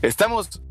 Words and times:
Estamos, 0.00 0.62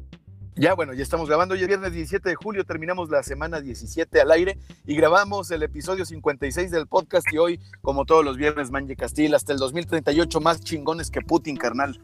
ya 0.56 0.74
bueno, 0.74 0.94
ya 0.94 1.04
estamos 1.04 1.28
grabando. 1.28 1.54
Hoy 1.54 1.62
es 1.62 1.68
viernes 1.68 1.94
17 1.94 2.30
de 2.30 2.36
julio, 2.36 2.66
terminamos 2.66 3.10
la 3.10 3.22
semana 3.22 3.62
17 3.62 4.22
al 4.22 4.32
aire 4.32 4.58
y 4.86 4.96
grabamos 4.96 5.52
el 5.52 5.62
episodio 5.64 6.06
56 6.06 6.72
del 6.72 6.88
podcast. 6.88 7.32
Y 7.32 7.38
hoy, 7.38 7.60
como 7.82 8.06
todos 8.06 8.26
los 8.26 8.38
viernes, 8.38 8.72
Manje 8.72 8.96
Castil, 8.96 9.36
hasta 9.36 9.54
el 9.54 9.60
2038, 9.60 10.42
más 10.42 10.62
chingones 10.62 11.12
que 11.12 11.22
Putin, 11.22 11.58
carnal. 11.58 12.02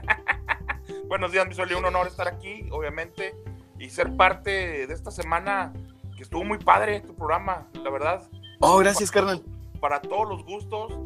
Buenos 1.08 1.30
días, 1.30 1.46
mi 1.46 1.54
Soli. 1.54 1.74
Un 1.74 1.84
honor 1.84 2.08
estar 2.08 2.26
aquí, 2.26 2.68
obviamente, 2.72 3.36
y 3.78 3.90
ser 3.90 4.16
parte 4.16 4.86
de 4.86 4.94
esta 4.94 5.10
semana 5.10 5.72
que 6.16 6.24
estuvo 6.24 6.44
muy 6.44 6.58
padre 6.58 7.00
tu 7.00 7.14
programa, 7.14 7.68
la 7.84 7.90
verdad. 7.90 8.28
Oh, 8.58 8.78
gracias, 8.78 9.10
carnal. 9.10 9.42
Para 9.80 10.00
todos 10.00 10.28
los 10.28 10.44
gustos, 10.44 10.98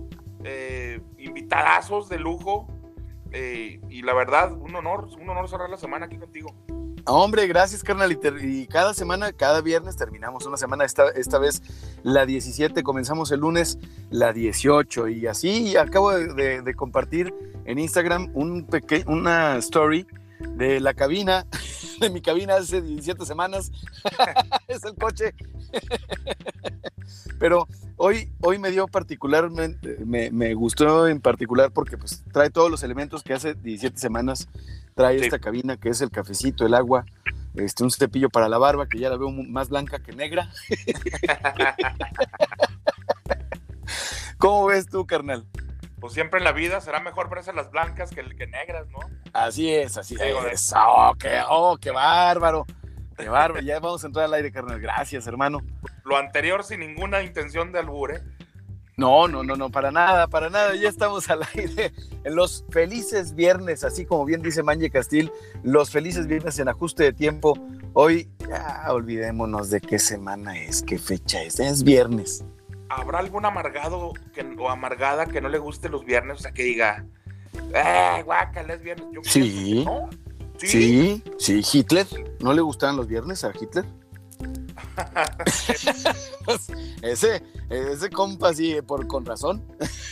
eh, 0.45 1.01
invitadazos 1.19 2.09
de 2.09 2.19
lujo. 2.19 2.69
Eh, 3.37 3.81
y 3.91 4.03
la 4.03 4.15
verdad, 4.15 4.53
un 4.53 4.75
honor, 4.77 5.09
un 5.21 5.29
honor 5.29 5.49
cerrar 5.49 5.69
la 5.69 5.77
semana 5.77 6.07
aquí 6.07 6.19
contigo. 6.19 6.55
Hombre, 7.07 7.47
gracias, 7.49 7.83
carnal. 7.83 8.17
Y, 8.41 8.67
cada 8.69 8.95
semana, 8.95 9.33
cada 9.33 9.61
viernes 9.61 9.97
terminamos 9.97 10.47
una 10.47 10.57
semana. 10.57 10.85
Esta, 10.85 11.11
esta 11.11 11.39
vez 11.39 11.61
la 12.03 12.25
17, 12.25 12.83
comenzamos 12.85 13.33
el 13.33 13.41
lunes 13.41 13.79
la 14.11 14.33
18. 14.33 15.09
Y 15.09 15.27
así 15.27 15.77
acabo 15.77 16.13
de, 16.13 16.75
compartir 16.77 17.35
en 17.65 17.79
Instagram 17.79 18.31
un 18.35 18.67
una 19.07 19.57
story 19.57 20.07
de 20.57 20.81
la 20.81 20.95
cabina, 20.95 21.45
de 22.01 22.11
mi 22.11 22.23
cabina 22.23 22.55
hace 22.55 22.81
17 22.81 23.27
semanas. 23.27 23.73
es 24.69 24.85
el 24.85 24.95
coche. 24.95 25.35
Pero 27.39 27.67
hoy, 27.97 28.33
hoy 28.41 28.59
me 28.59 28.71
dio 28.71 28.87
particularmente, 28.87 29.99
me, 30.05 30.55
gustó 30.55 31.09
en 31.09 31.21
particular 31.21 31.71
porque 31.73 31.97
pues 31.97 32.25
trae 32.33 32.51
todos 32.51 32.71
los 32.71 32.83
elementos 32.83 33.23
que 33.23 33.35
hace 33.35 33.55
17 33.55 33.99
semanas 33.99 34.49
trae 34.95 35.17
esta 35.17 35.39
cabina, 35.39 35.77
que 35.77 35.89
es 35.89 36.01
el 36.01 36.11
cafecito, 36.11 36.67
el 36.67 36.75
agua, 36.75 37.05
este, 37.55 37.85
un 37.85 37.91
cepillo 37.91 38.31
para 38.31 38.49
la 38.49 38.59
barba, 38.59 38.89
que 38.89 38.99
ya 38.99 39.11
la 39.11 39.17
veo 39.17 39.31
más 39.31 39.69
blanca 39.69 40.01
que 40.01 40.13
negra. 40.13 40.51
¿Cómo 44.39 44.67
ves 44.67 44.87
tú, 44.87 45.07
carnal? 45.07 45.47
Pues 46.01 46.13
siempre 46.13 46.39
en 46.39 46.45
la 46.45 46.53
vida 46.53 46.81
será 46.81 47.01
mejor 47.01 47.31
verse 47.31 47.53
las 47.53 47.71
blancas 47.71 48.11
que, 48.11 48.23
que 48.37 48.47
negras, 48.47 48.87
¿no? 48.91 48.99
Así 49.33 49.73
es, 49.73 49.97
así 49.97 50.17
es. 50.21 50.73
Oh, 50.77 51.15
qué, 51.19 51.41
oh, 51.49 51.79
qué 51.81 51.91
bárbaro. 51.91 52.67
Qué 53.17 53.29
bárbaro. 53.29 53.63
Ya 53.63 53.81
vamos 53.81 54.05
a 54.05 54.07
entrar 54.07 54.27
al 54.27 54.35
aire, 54.35 54.53
carnal. 54.53 54.81
Gracias, 54.81 55.27
hermano. 55.27 55.61
Lo 56.05 56.17
anterior 56.17 56.65
sin 56.65 56.81
ninguna 56.81 57.23
intención 57.23 57.73
de 57.73 57.79
albur, 57.79 58.13
¿eh? 58.13 58.23
No, 58.97 59.27
no, 59.27 59.43
no, 59.43 59.57
no, 59.57 59.71
para 59.71 59.91
nada, 59.91 60.29
para 60.29 60.51
nada. 60.51 60.75
Ya 60.77 60.89
estamos 60.89 61.29
al 61.29 61.41
aire 61.55 61.93
en 62.23 62.35
los 62.35 62.65
felices 62.71 63.35
viernes, 63.35 63.83
así 63.83 64.07
como 64.07 64.25
bien 64.25 64.41
dice 64.41 64.63
Manje 64.63 64.91
Castil, 64.91 65.33
los 65.65 65.91
felices 65.91 66.27
viernes 66.29 66.59
en 66.59 66.69
ajuste 66.69 67.03
de 67.03 67.13
tiempo. 67.13 67.59
Hoy 67.93 68.31
ya 68.49 68.85
olvidémonos 68.91 69.71
de 69.71 69.81
qué 69.81 69.99
semana 69.99 70.57
es, 70.59 70.83
qué 70.83 70.99
fecha 70.99 71.43
es. 71.43 71.59
Es 71.59 71.83
viernes. 71.83 72.45
¿Habrá 72.89 73.19
algún 73.19 73.45
amargado 73.45 74.13
que, 74.33 74.43
o 74.59 74.71
amargada 74.71 75.27
que 75.27 75.41
no 75.41 75.49
le 75.49 75.59
guste 75.59 75.89
los 75.89 76.05
viernes? 76.05 76.39
O 76.39 76.41
sea, 76.41 76.53
que 76.53 76.63
diga, 76.63 77.05
eh, 77.75 78.23
guácala, 78.25 78.75
es 78.75 78.83
viernes. 78.83 79.09
sí, 79.25 79.85
sí, 80.59 81.23
sí, 81.39 81.63
Hitler. 81.73 82.07
¿No 82.41 82.53
le 82.53 82.63
gustaban 82.63 82.97
los 82.97 83.07
viernes 83.07 83.45
a 83.45 83.53
Hitler? 83.59 83.85
ese, 87.03 87.43
ese 87.71 88.11
compa 88.11 88.53
sí, 88.55 88.77
por, 88.87 89.07
con 89.07 89.25
razón. 89.25 89.65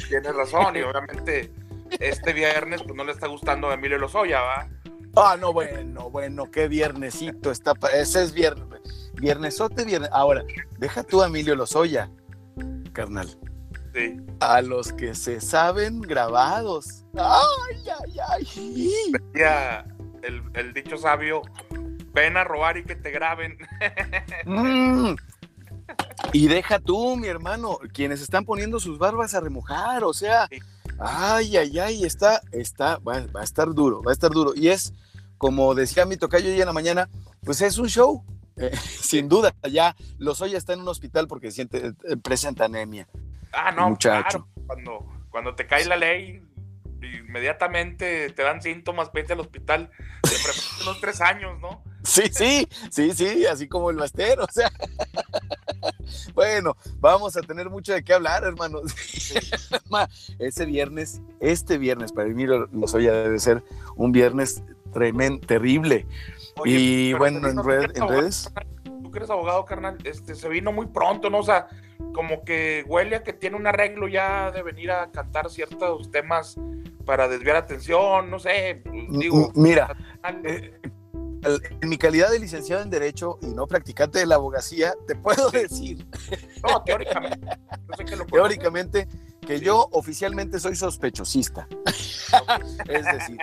Tienes 0.08 0.34
razón, 0.34 0.76
y 0.76 0.82
obviamente 0.82 1.52
este 2.00 2.32
viernes 2.32 2.82
pues 2.82 2.94
no 2.94 3.04
le 3.04 3.12
está 3.12 3.26
gustando 3.26 3.70
a 3.70 3.74
Emilio 3.74 3.98
Lozoya, 3.98 4.40
¿va? 4.40 4.68
Ah, 5.14 5.36
no, 5.38 5.52
bueno, 5.52 6.08
bueno, 6.10 6.50
qué 6.50 6.68
viernesito 6.68 7.50
está. 7.50 7.74
Ese 7.94 8.22
es 8.22 8.32
viernes. 8.32 8.80
Viernesote, 9.14 9.84
viernes. 9.84 10.08
Ahora, 10.12 10.42
deja 10.78 11.02
tú 11.02 11.22
a 11.22 11.26
Emilio 11.26 11.54
Lozoya, 11.54 12.10
carnal. 12.92 13.28
Sí. 13.94 14.16
A 14.40 14.62
los 14.62 14.90
que 14.94 15.14
se 15.14 15.42
saben 15.42 16.00
grabados. 16.00 17.04
Ay, 17.14 17.84
ay, 18.00 18.16
ay. 18.30 18.46
El, 20.22 20.42
el 20.54 20.72
dicho 20.72 20.96
sabio, 20.96 21.42
ven 22.12 22.36
a 22.36 22.44
robar 22.44 22.76
y 22.76 22.84
que 22.84 22.96
te 22.96 23.10
graben. 23.10 23.58
Mm. 24.44 25.14
Y 26.32 26.48
deja 26.48 26.78
tú, 26.78 27.16
mi 27.16 27.28
hermano, 27.28 27.78
quienes 27.92 28.20
están 28.20 28.44
poniendo 28.44 28.80
sus 28.80 28.98
barbas 28.98 29.34
a 29.34 29.40
remojar, 29.40 30.04
o 30.04 30.12
sea, 30.12 30.48
ay, 30.98 31.56
ay, 31.56 31.78
ay, 31.78 32.04
está, 32.04 32.40
está, 32.52 32.98
va, 32.98 33.26
a 33.34 33.44
estar 33.44 33.72
duro, 33.72 34.02
va 34.02 34.12
a 34.12 34.14
estar 34.14 34.30
duro. 34.30 34.52
Y 34.54 34.68
es, 34.68 34.94
como 35.38 35.74
decía 35.74 36.06
mi 36.06 36.16
tocayo 36.16 36.48
hoy 36.48 36.60
en 36.60 36.66
la 36.66 36.72
mañana, 36.72 37.08
pues 37.44 37.60
es 37.60 37.78
un 37.78 37.88
show, 37.88 38.24
eh, 38.56 38.74
sin 38.76 39.28
duda, 39.28 39.54
ya 39.70 39.94
los 40.18 40.40
hoy 40.40 40.54
está 40.54 40.72
en 40.72 40.80
un 40.80 40.88
hospital 40.88 41.28
porque 41.28 41.50
siente, 41.50 41.88
eh, 41.88 42.16
presenta 42.22 42.64
anemia. 42.64 43.06
Ah, 43.52 43.70
no, 43.70 43.90
muchacho. 43.90 44.48
Cuando, 44.66 45.06
cuando 45.30 45.54
te 45.54 45.66
cae 45.66 45.84
la 45.84 45.96
ley, 45.96 46.42
inmediatamente 47.06 48.30
te 48.30 48.42
dan 48.42 48.62
síntomas, 48.62 49.12
vete 49.12 49.32
al 49.32 49.40
hospital, 49.40 49.90
de 50.22 50.82
unos 50.82 51.00
tres 51.00 51.20
años, 51.20 51.60
¿no? 51.60 51.82
Sí, 52.04 52.22
sí, 52.32 52.66
sí, 52.90 53.12
sí, 53.14 53.46
así 53.46 53.68
como 53.68 53.90
el 53.90 53.96
bastero, 53.96 54.44
o 54.44 54.52
sea. 54.52 54.70
Bueno, 56.34 56.76
vamos 56.98 57.36
a 57.36 57.40
tener 57.40 57.68
mucho 57.70 57.92
de 57.92 58.04
qué 58.04 58.14
hablar, 58.14 58.44
hermanos. 58.44 58.94
Ese 60.38 60.64
viernes, 60.64 61.22
este 61.40 61.78
viernes 61.78 62.12
para 62.12 62.28
mí 62.28 62.46
Lozoya 62.46 63.12
debe 63.12 63.38
ser 63.38 63.62
un 63.96 64.12
viernes 64.12 64.62
tremendo, 64.92 65.46
terrible. 65.46 66.06
y 66.64 67.12
bueno, 67.14 67.48
en, 67.48 67.62
redes. 67.62 68.52
Tú 68.84 69.10
que 69.10 69.18
eres 69.18 69.30
abogado, 69.30 69.64
carnal, 69.64 69.98
este, 70.04 70.34
se 70.34 70.48
vino 70.48 70.72
muy 70.72 70.86
pronto, 70.86 71.30
¿no? 71.30 71.38
O 71.38 71.44
sea, 71.44 71.68
como 72.14 72.44
que 72.44 72.84
huele 72.86 73.16
a 73.16 73.22
que 73.22 73.32
tiene 73.32 73.56
un 73.56 73.66
arreglo 73.66 74.08
ya 74.08 74.50
de 74.50 74.62
venir 74.62 74.90
a 74.90 75.10
cantar 75.10 75.50
ciertos 75.50 76.10
temas 76.10 76.56
para 77.04 77.28
desviar 77.28 77.56
atención, 77.56 78.30
no 78.30 78.38
sé. 78.38 78.82
Digo, 79.10 79.52
mira, 79.54 79.96
en 80.34 81.88
mi 81.88 81.98
calidad 81.98 82.30
de 82.30 82.38
licenciado 82.38 82.82
en 82.82 82.90
Derecho 82.90 83.38
y 83.42 83.46
no 83.46 83.66
practicante 83.66 84.20
de 84.20 84.26
la 84.26 84.36
abogacía, 84.36 84.94
te 85.06 85.16
puedo 85.16 85.50
decir. 85.50 86.06
No, 86.62 86.82
teóricamente. 86.82 87.46
teóricamente, 88.30 89.08
que 89.40 89.60
yo 89.60 89.88
oficialmente 89.92 90.60
soy 90.60 90.76
sospechosista. 90.76 91.66
es 92.88 93.04
decir, 93.04 93.38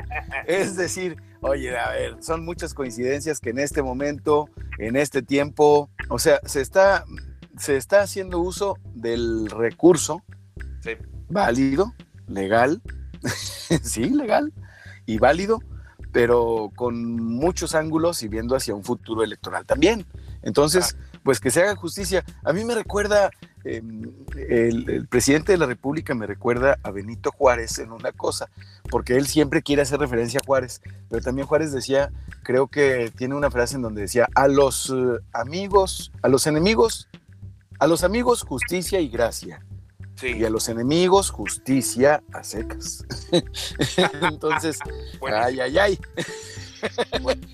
es 0.47 0.75
decir, 0.77 1.17
oye, 1.41 1.77
a 1.77 1.89
ver, 1.91 2.17
son 2.21 2.45
muchas 2.45 2.73
coincidencias 2.73 3.39
que 3.39 3.49
en 3.49 3.59
este 3.59 3.81
momento, 3.81 4.49
en 4.77 4.95
este 4.95 5.21
tiempo, 5.21 5.89
o 6.07 6.19
sea, 6.19 6.39
se 6.45 6.61
está, 6.61 7.03
se 7.57 7.75
está 7.75 8.01
haciendo 8.01 8.39
uso 8.39 8.77
del 8.93 9.49
recurso 9.49 10.23
válido, 11.29 11.93
legal, 12.27 12.81
sí, 13.83 14.09
legal 14.09 14.53
y 15.05 15.17
válido 15.17 15.59
pero 16.11 16.71
con 16.75 17.15
muchos 17.15 17.75
ángulos 17.75 18.23
y 18.23 18.27
viendo 18.27 18.55
hacia 18.55 18.73
un 18.73 18.83
futuro 18.83 19.23
electoral 19.23 19.65
también. 19.65 20.05
Entonces, 20.41 20.97
pues 21.23 21.39
que 21.39 21.51
se 21.51 21.61
haga 21.61 21.75
justicia. 21.75 22.23
A 22.43 22.53
mí 22.53 22.63
me 22.63 22.73
recuerda, 22.73 23.29
em, 23.63 24.11
el, 24.35 25.07
presidente 25.07 25.51
de 25.51 25.57
la 25.57 25.65
República 25.65 26.15
me 26.15 26.25
recuerda 26.25 26.79
a 26.81 26.91
Benito 26.91 27.31
Juárez 27.31 27.77
en 27.79 27.91
una 27.91 28.11
cosa, 28.11 28.49
porque 28.89 29.17
él 29.17 29.27
siempre 29.27 29.61
quiere 29.61 29.81
hacer 29.81 29.99
referencia 29.99 30.39
a 30.41 30.45
Juárez, 30.45 30.81
pero 31.09 31.21
también 31.21 31.47
Juárez 31.47 31.71
decía, 31.71 32.11
creo 32.43 32.67
que 32.67 33.11
tiene 33.15 33.35
una 33.35 33.51
frase 33.51 33.75
en 33.75 33.83
donde 33.83 34.01
decía, 34.01 34.27
a 34.33 34.47
los 34.47 34.89
eh, 34.95 35.19
amigos, 35.33 36.11
a 36.23 36.29
los 36.29 36.47
enemigos, 36.47 37.07
a 37.79 37.87
los 37.87 38.03
amigos 38.03 38.43
justicia 38.43 38.99
y 38.99 39.09
gracia, 39.09 39.61
y 40.23 40.43
a 40.43 40.49
los 40.49 40.69
enemigos, 40.69 41.29
justicia 41.29 42.23
a 42.33 42.43
secas. 42.43 43.05
Entonces, 44.21 44.79
ay, 45.31 45.59
ay, 45.59 45.77
ay. 45.77 45.99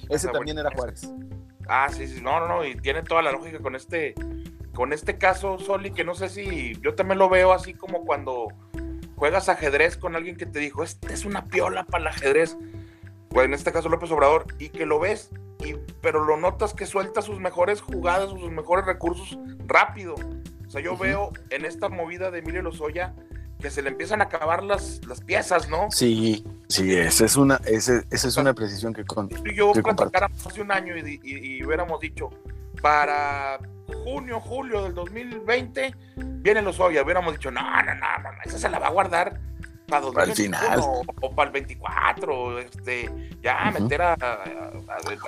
Ese 0.09 0.27
también 0.29 0.57
era 0.57 0.71
Juárez. 0.71 1.09
Ah, 1.67 1.87
sí, 1.91 2.07
sí, 2.07 2.21
no, 2.21 2.39
no, 2.39 2.47
no, 2.47 2.65
y 2.65 2.75
tiene 2.75 3.01
toda 3.03 3.21
la 3.21 3.31
lógica 3.31 3.59
con 3.59 3.75
este, 3.75 4.13
con 4.73 4.93
este 4.93 5.17
caso, 5.17 5.57
Soli, 5.57 5.91
que 5.91 6.03
no 6.03 6.13
sé 6.13 6.29
si 6.29 6.75
yo 6.81 6.93
también 6.93 7.17
lo 7.17 7.29
veo 7.29 7.53
así 7.53 7.73
como 7.73 8.05
cuando 8.05 8.47
juegas 9.15 9.49
ajedrez 9.49 9.97
con 9.97 10.15
alguien 10.15 10.37
que 10.37 10.45
te 10.45 10.59
dijo, 10.59 10.83
este 10.83 11.13
es 11.13 11.25
una 11.25 11.45
piola 11.45 11.85
para 11.85 12.03
el 12.03 12.07
ajedrez, 12.07 12.57
pues 13.29 13.45
en 13.45 13.53
este 13.53 13.71
caso 13.71 13.89
López 13.89 14.11
Obrador, 14.11 14.45
y 14.59 14.69
que 14.69 14.85
lo 14.85 14.99
ves, 14.99 15.31
y, 15.65 15.75
pero 16.01 16.23
lo 16.23 16.37
notas 16.37 16.73
que 16.73 16.85
suelta 16.85 17.23
sus 17.23 17.39
mejores 17.39 17.81
jugadas, 17.81 18.29
sus 18.29 18.51
mejores 18.51 18.85
recursos 18.85 19.39
rápido 19.65 20.15
sea, 20.75 20.83
yo 20.83 20.97
veo 20.97 21.31
en 21.49 21.65
esta 21.65 21.89
movida 21.89 22.31
de 22.31 22.39
Emilio 22.39 22.61
Lozoya 22.61 23.13
que 23.61 23.71
se 23.71 23.81
le 23.81 23.89
empiezan 23.89 24.21
a 24.21 24.25
acabar 24.25 24.63
las, 24.63 25.05
las 25.05 25.21
piezas, 25.21 25.69
¿no? 25.69 25.87
Sí, 25.89 26.45
sí, 26.67 26.93
esa 26.95 27.25
es 27.25 27.35
una, 27.35 27.59
esa, 27.65 28.03
es 28.11 28.37
una 28.37 28.53
precisión 28.53 28.93
que 28.93 29.05
con. 29.05 29.29
Yo 29.55 29.71
platicáramos 29.71 30.45
hace 30.45 30.61
un 30.61 30.71
año 30.71 30.95
y, 30.97 31.63
hubiéramos 31.63 31.99
dicho, 31.99 32.29
para 32.81 33.57
junio, 34.03 34.39
julio 34.39 34.83
del 34.83 34.93
2020, 34.93 35.95
viene 36.17 36.61
Lozoya, 36.61 37.01
hubiéramos 37.03 37.33
dicho, 37.33 37.49
no, 37.49 37.61
no, 37.61 37.95
no, 37.95 38.19
no, 38.23 38.29
esa 38.43 38.57
se 38.57 38.69
la 38.69 38.77
va 38.77 38.87
a 38.87 38.91
guardar 38.91 39.39
para, 39.87 40.23
el 40.25 40.33
final. 40.33 40.79
O, 41.21 41.33
para 41.33 41.47
el 41.47 41.53
24, 41.53 42.59
este, 42.59 43.09
ya 43.41 43.71
meter 43.71 44.01
a, 44.01 44.17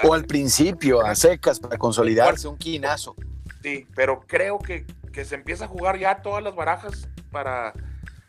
O 0.03 0.13
al 0.13 0.25
principio, 0.25 1.05
a 1.05 1.15
secas, 1.15 1.59
para 1.59 1.77
consolidarse 1.77 2.47
un 2.47 2.57
quinazo. 2.57 3.15
Sí, 3.61 3.88
pero 3.95 4.21
creo 4.27 4.59
que, 4.59 4.85
que 5.17 5.25
se 5.25 5.33
empieza 5.33 5.65
a 5.65 5.67
jugar 5.67 5.97
ya 5.97 6.21
todas 6.21 6.43
las 6.43 6.53
barajas 6.53 7.09
para, 7.31 7.73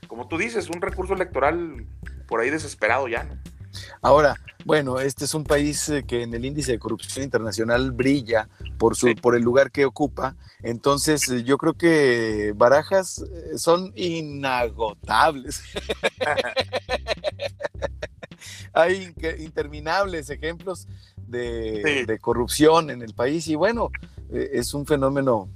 como 0.06 0.26
tú 0.26 0.38
dices, 0.38 0.70
un 0.70 0.80
recurso 0.80 1.12
electoral 1.12 1.84
por 2.26 2.40
ahí 2.40 2.48
desesperado 2.48 3.08
ya, 3.08 3.24
¿no? 3.24 3.36
Ahora, 4.00 4.36
bueno, 4.64 4.98
este 4.98 5.26
es 5.26 5.34
un 5.34 5.44
país 5.44 5.86
eh, 5.90 6.06
que 6.06 6.22
en 6.22 6.32
el 6.32 6.46
índice 6.46 6.72
de 6.72 6.78
corrupción 6.78 7.24
internacional 7.24 7.92
brilla 7.92 8.48
por, 8.78 8.96
su, 8.96 9.14
por 9.16 9.36
el 9.36 9.42
lugar 9.42 9.70
que 9.70 9.84
ocupa. 9.84 10.34
Entonces, 10.62 11.28
eh, 11.28 11.44
yo 11.44 11.58
creo 11.58 11.74
que 11.74 12.54
barajas 12.56 13.18
eh, 13.18 13.58
son 13.58 13.92
inagotables. 13.94 15.62
Hay 18.72 19.14
interminables 19.40 20.30
ejemplos 20.30 20.88
de, 21.28 22.18
corrupción 22.20 22.90
en 22.90 23.02
el 23.02 23.14
país 23.14 23.48
y 23.48 23.54
bueno, 23.54 23.90
es 24.30 24.74
un 24.74 24.86
fenómeno 24.86 25.48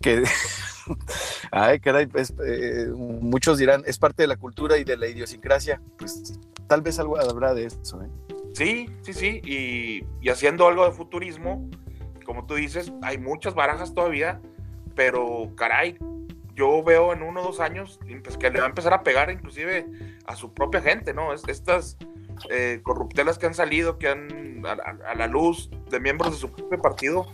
que, 0.00 0.24
ay, 1.50 1.80
caray, 1.80 2.08
muchos 2.94 3.58
dirán, 3.58 3.82
es 3.86 3.98
parte 3.98 4.22
de 4.22 4.28
la 4.28 4.36
cultura 4.36 4.78
y 4.78 4.84
de 4.84 4.96
la 4.96 5.08
idiosincrasia. 5.08 5.80
Pues 5.98 6.38
tal 6.66 6.82
vez 6.82 6.98
algo 6.98 7.18
habrá 7.18 7.54
de 7.54 7.66
eso. 7.66 8.02
¿eh? 8.02 8.08
Sí, 8.56 8.88
sí, 9.02 9.12
sí, 9.12 9.40
y, 9.44 10.28
haciendo 10.30 10.66
algo 10.66 10.86
de 10.86 10.92
futurismo, 10.92 11.68
como 12.24 12.46
tú 12.46 12.54
dices, 12.54 12.92
hay 13.02 13.18
muchas 13.18 13.54
barajas 13.54 13.94
todavía, 13.94 14.40
pero 14.94 15.52
caray, 15.56 15.98
yo 16.54 16.82
veo 16.82 17.12
en 17.12 17.22
uno 17.22 17.40
o 17.40 17.44
dos 17.44 17.60
años 17.60 18.00
pues, 18.24 18.38
que 18.38 18.50
le 18.50 18.60
va 18.60 18.66
a 18.66 18.68
empezar 18.70 18.94
a 18.94 19.02
pegar 19.02 19.30
inclusive 19.30 19.86
a 20.26 20.36
su 20.36 20.54
propia 20.54 20.80
gente, 20.80 21.12
¿no? 21.12 21.34
Estas 21.34 21.98
eh, 22.50 22.80
corruptelas 22.82 23.38
que 23.38 23.46
han 23.46 23.54
salido, 23.54 23.98
que 23.98 24.08
han 24.08 24.45
a, 24.66 25.14
la 25.14 25.26
luz 25.26 25.70
de 25.90 26.00
miembros 26.00 26.32
de 26.32 26.38
su 26.38 26.50
propio 26.52 26.80
partido, 26.80 27.26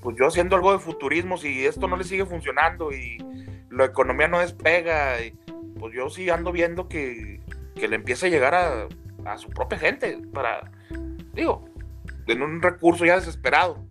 pues 0.00 0.16
yo 0.18 0.26
haciendo 0.26 0.56
algo 0.56 0.72
de 0.72 0.78
futurismo, 0.78 1.36
si 1.36 1.66
esto 1.66 1.88
no 1.88 1.96
le 1.96 2.04
sigue 2.04 2.24
funcionando 2.24 2.92
y 2.92 3.18
la 3.70 3.84
economía 3.84 4.28
no 4.28 4.40
despega, 4.40 5.16
pues 5.78 5.94
yo 5.94 6.08
sí 6.10 6.30
ando 6.30 6.52
viendo 6.52 6.88
que, 6.88 7.40
que 7.74 7.88
le 7.88 7.96
empiece 7.96 8.26
a 8.26 8.30
llegar 8.30 8.54
a, 8.54 8.88
a 9.24 9.38
su 9.38 9.48
propia 9.50 9.78
gente 9.78 10.20
para, 10.32 10.70
digo, 11.34 11.64
en 12.26 12.42
un 12.42 12.62
recurso 12.62 13.04
ya 13.04 13.16
desesperado. 13.16 13.84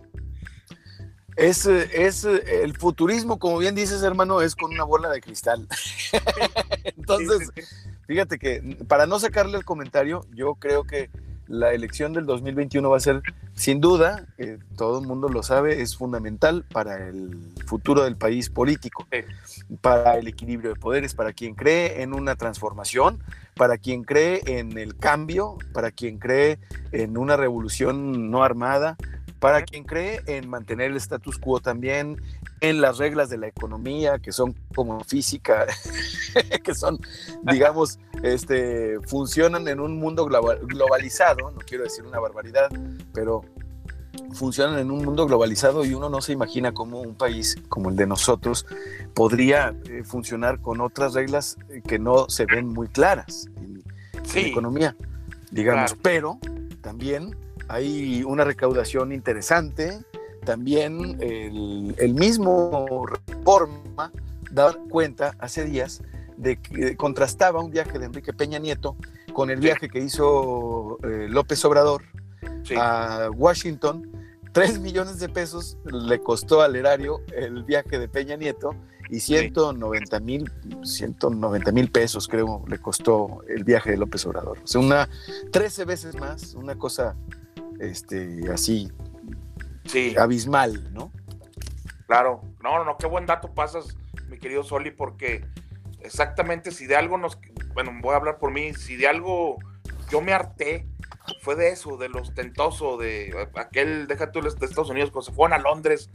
Es, 1.36 1.66
es 1.66 2.26
el 2.26 2.76
futurismo, 2.78 3.40
como 3.40 3.60
bien 3.60 3.74
dices, 3.74 4.04
hermano, 4.04 4.42
es 4.42 4.56
con 4.56 4.72
una 4.72 4.84
bola 4.84 5.10
de 5.10 5.22
cristal. 5.22 5.68
Entonces, 6.84 7.52
fíjate 8.08 8.38
que 8.38 8.78
para 8.88 9.06
no 9.06 9.20
sacarle 9.20 9.58
el 9.58 9.64
comentario, 9.64 10.26
yo 10.34 10.56
creo 10.56 10.84
que 10.84 11.10
la 11.50 11.74
elección 11.74 12.14
del 12.14 12.26
2021 12.26 12.90
va 12.90 12.98
a 12.98 13.02
ser, 13.02 13.22
sin 13.56 13.82
duda, 13.82 14.26
eh, 14.38 14.60
todo 14.78 15.02
el 15.02 15.08
mundo 15.08 15.28
lo 15.28 15.44
sabe, 15.44 15.82
es 15.82 15.98
fundamental 15.98 16.64
para 16.72 17.10
el 17.10 17.38
futuro 17.66 18.04
del 18.04 18.16
país 18.16 18.50
político, 18.50 19.08
para 19.82 20.18
el 20.18 20.28
equilibrio 20.28 20.74
de 20.74 20.80
poderes, 20.80 21.16
para 21.16 21.34
quien 21.34 21.56
cree 21.56 22.04
en 22.04 22.14
una 22.14 22.36
transformación, 22.36 23.20
para 23.56 23.78
quien 23.78 24.04
cree 24.04 24.42
en 24.46 24.78
el 24.78 24.96
cambio, 24.96 25.58
para 25.74 25.92
quien 25.92 26.20
cree 26.20 26.60
en 26.92 27.18
una 27.18 27.36
revolución 27.36 28.30
no 28.30 28.44
armada, 28.44 28.96
para 29.40 29.64
quien 29.64 29.86
cree 29.86 30.22
en 30.28 30.50
mantener 30.50 30.92
el 30.92 30.98
status 30.98 31.38
quo 31.40 31.60
también, 31.60 32.22
en 32.62 32.82
las 32.82 32.98
reglas 32.98 33.30
de 33.30 33.38
la 33.38 33.48
economía, 33.48 34.20
que 34.20 34.32
son 34.32 34.56
como 34.76 35.04
física, 35.04 35.66
que 36.64 36.76
son, 36.76 37.00
digamos, 37.44 38.00
este, 38.24 39.00
funcionan 39.08 39.68
en 39.68 39.80
un 39.80 39.98
mundo 39.98 40.26
globalizado, 40.26 41.52
no 41.52 41.60
quiero 41.60 41.84
decir 41.84 42.06
una 42.06 42.20
barbaridad, 42.20 42.70
pero 43.14 43.44
funcionan 44.34 44.80
en 44.80 44.92
un 44.92 45.04
mundo 45.04 45.26
globalizado 45.26 45.86
y 45.86 45.94
uno 45.94 46.10
no 46.10 46.22
se 46.22 46.34
imagina 46.34 46.74
cómo 46.74 47.02
un 47.02 47.16
país 47.16 47.56
como 47.70 47.90
el 47.90 47.96
de 47.96 48.08
nosotros 48.08 48.66
podría 49.14 49.76
eh, 49.90 50.04
funcionar 50.04 50.62
con 50.62 50.82
otras 50.82 51.14
reglas 51.14 51.58
eh, 51.70 51.82
que 51.86 52.00
no 52.00 52.30
se 52.30 52.46
ven 52.46 52.68
muy 52.68 52.88
claras 52.88 53.48
en, 53.58 53.84
la 54.34 54.40
economía, 54.42 54.96
digamos. 55.52 55.96
Pero 56.02 56.40
también 56.82 57.36
hay 57.68 58.24
una 58.24 58.44
recaudación 58.44 59.12
interesante, 59.12 60.00
también 60.50 61.20
el, 61.22 62.16
mismo 62.16 63.06
reforma 63.06 64.12
daba 64.50 64.74
cuenta 64.90 65.36
hace 65.38 65.64
días 65.64 66.02
de 66.38 66.60
que 66.60 66.98
contrastaba 66.98 67.62
un 67.62 67.70
viaje 67.70 68.00
de 68.00 68.06
Enrique 68.06 68.34
Peña 68.34 68.58
Nieto 68.58 68.96
con 69.32 69.52
el 69.52 69.60
viaje 69.60 69.90
que 69.90 70.00
hizo 70.00 70.98
eh, 71.04 71.28
López 71.30 71.64
Obrador 71.66 72.02
a 72.76 73.30
Washington. 73.32 74.10
Tres 74.52 74.80
millones 74.80 75.20
de 75.20 75.30
pesos 75.30 75.78
le 75.86 76.20
costó 76.20 76.64
al 76.64 76.76
erario 76.76 77.22
el 77.32 77.64
viaje 77.64 78.00
de 78.00 78.08
Peña 78.08 78.36
Nieto 78.36 78.72
y 79.08 79.20
190 79.20 80.20
mil 80.20 80.52
190 80.82 81.72
mil 81.72 81.92
pesos 81.92 82.28
creo 82.28 82.64
le 82.68 82.80
costó 82.80 83.44
el 83.48 83.64
viaje 83.64 83.92
de 83.92 83.98
López 83.98 84.26
Obrador. 84.26 84.58
O 84.64 84.68
sea, 84.68 84.82
una 84.82 85.10
13 85.52 85.86
veces 85.86 86.16
más, 86.16 86.56
una 86.56 86.74
cosa 86.76 87.16
este, 87.80 88.52
así 88.52 88.92
sí. 89.92 90.16
abismal, 90.18 90.94
¿no? 90.94 91.12
Claro, 92.08 92.42
no, 92.64 92.78
no, 92.78 92.86
no, 92.86 92.98
qué 92.98 93.08
buen 93.08 93.26
dato 93.26 93.54
pasas, 93.54 93.96
mi 94.30 94.40
querido 94.40 94.64
Soli, 94.64 94.92
porque 94.92 95.46
exactamente 96.02 96.72
si 96.72 96.88
de 96.88 96.96
algo 96.96 97.18
nos, 97.18 97.38
bueno, 97.74 97.92
voy 98.02 98.14
a 98.14 98.18
hablar 98.18 98.40
por 98.40 98.52
mí, 98.52 98.74
si 98.74 98.96
de 98.96 99.08
algo 99.08 99.58
yo 100.10 100.22
me 100.22 100.34
harté 100.34 100.88
fue 101.42 101.56
de 101.56 101.70
eso, 101.70 101.98
de 101.98 102.10
los 102.10 102.30
ostentoso, 102.30 102.98
de 102.98 103.48
aquel, 103.56 104.08
deja 104.08 104.32
tú 104.32 104.42
de 104.42 104.50
Estados 104.50 104.90
Unidos, 104.90 105.12
cuando 105.12 105.30
se 105.30 105.36
fueron 105.36 105.54
a 105.54 105.62
Londres. 105.62 106.10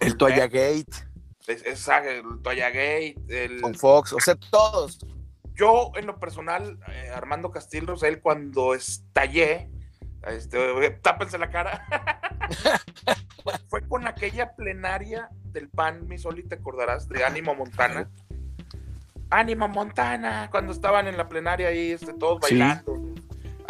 el 0.00 0.16
Toya 0.16 0.46
Gate. 0.46 1.08
Exacto, 1.46 2.10
el 2.10 2.42
Toya 2.42 2.68
Gate. 2.68 3.16
El... 3.28 3.60
Con 3.60 3.74
Fox, 3.74 4.12
o 4.12 4.20
sea, 4.20 4.36
todos. 4.36 4.98
Yo, 5.54 5.92
en 5.96 6.06
lo 6.06 6.18
personal, 6.18 6.78
eh, 6.88 7.10
Armando 7.14 7.50
Castillo, 7.50 7.94
él 8.02 8.20
cuando 8.20 8.74
estallé, 8.74 9.70
este, 10.26 10.90
tápense 11.02 11.38
la 11.38 11.50
cara, 11.50 11.86
fue 13.68 13.82
con 13.88 14.06
aquella 14.06 14.54
plenaria 14.54 15.28
del 15.44 15.68
PAN, 15.68 16.06
mi 16.08 16.18
Soli, 16.18 16.42
te 16.42 16.56
acordarás, 16.56 17.08
de 17.08 17.24
Ánimo 17.24 17.54
Montana. 17.54 18.10
Ánimo 19.30 19.68
Montana, 19.68 20.48
cuando 20.50 20.72
estaban 20.72 21.06
en 21.06 21.16
la 21.16 21.28
plenaria 21.28 21.68
ahí, 21.68 21.92
este, 21.92 22.12
todos 22.14 22.40
bailando 22.40 23.10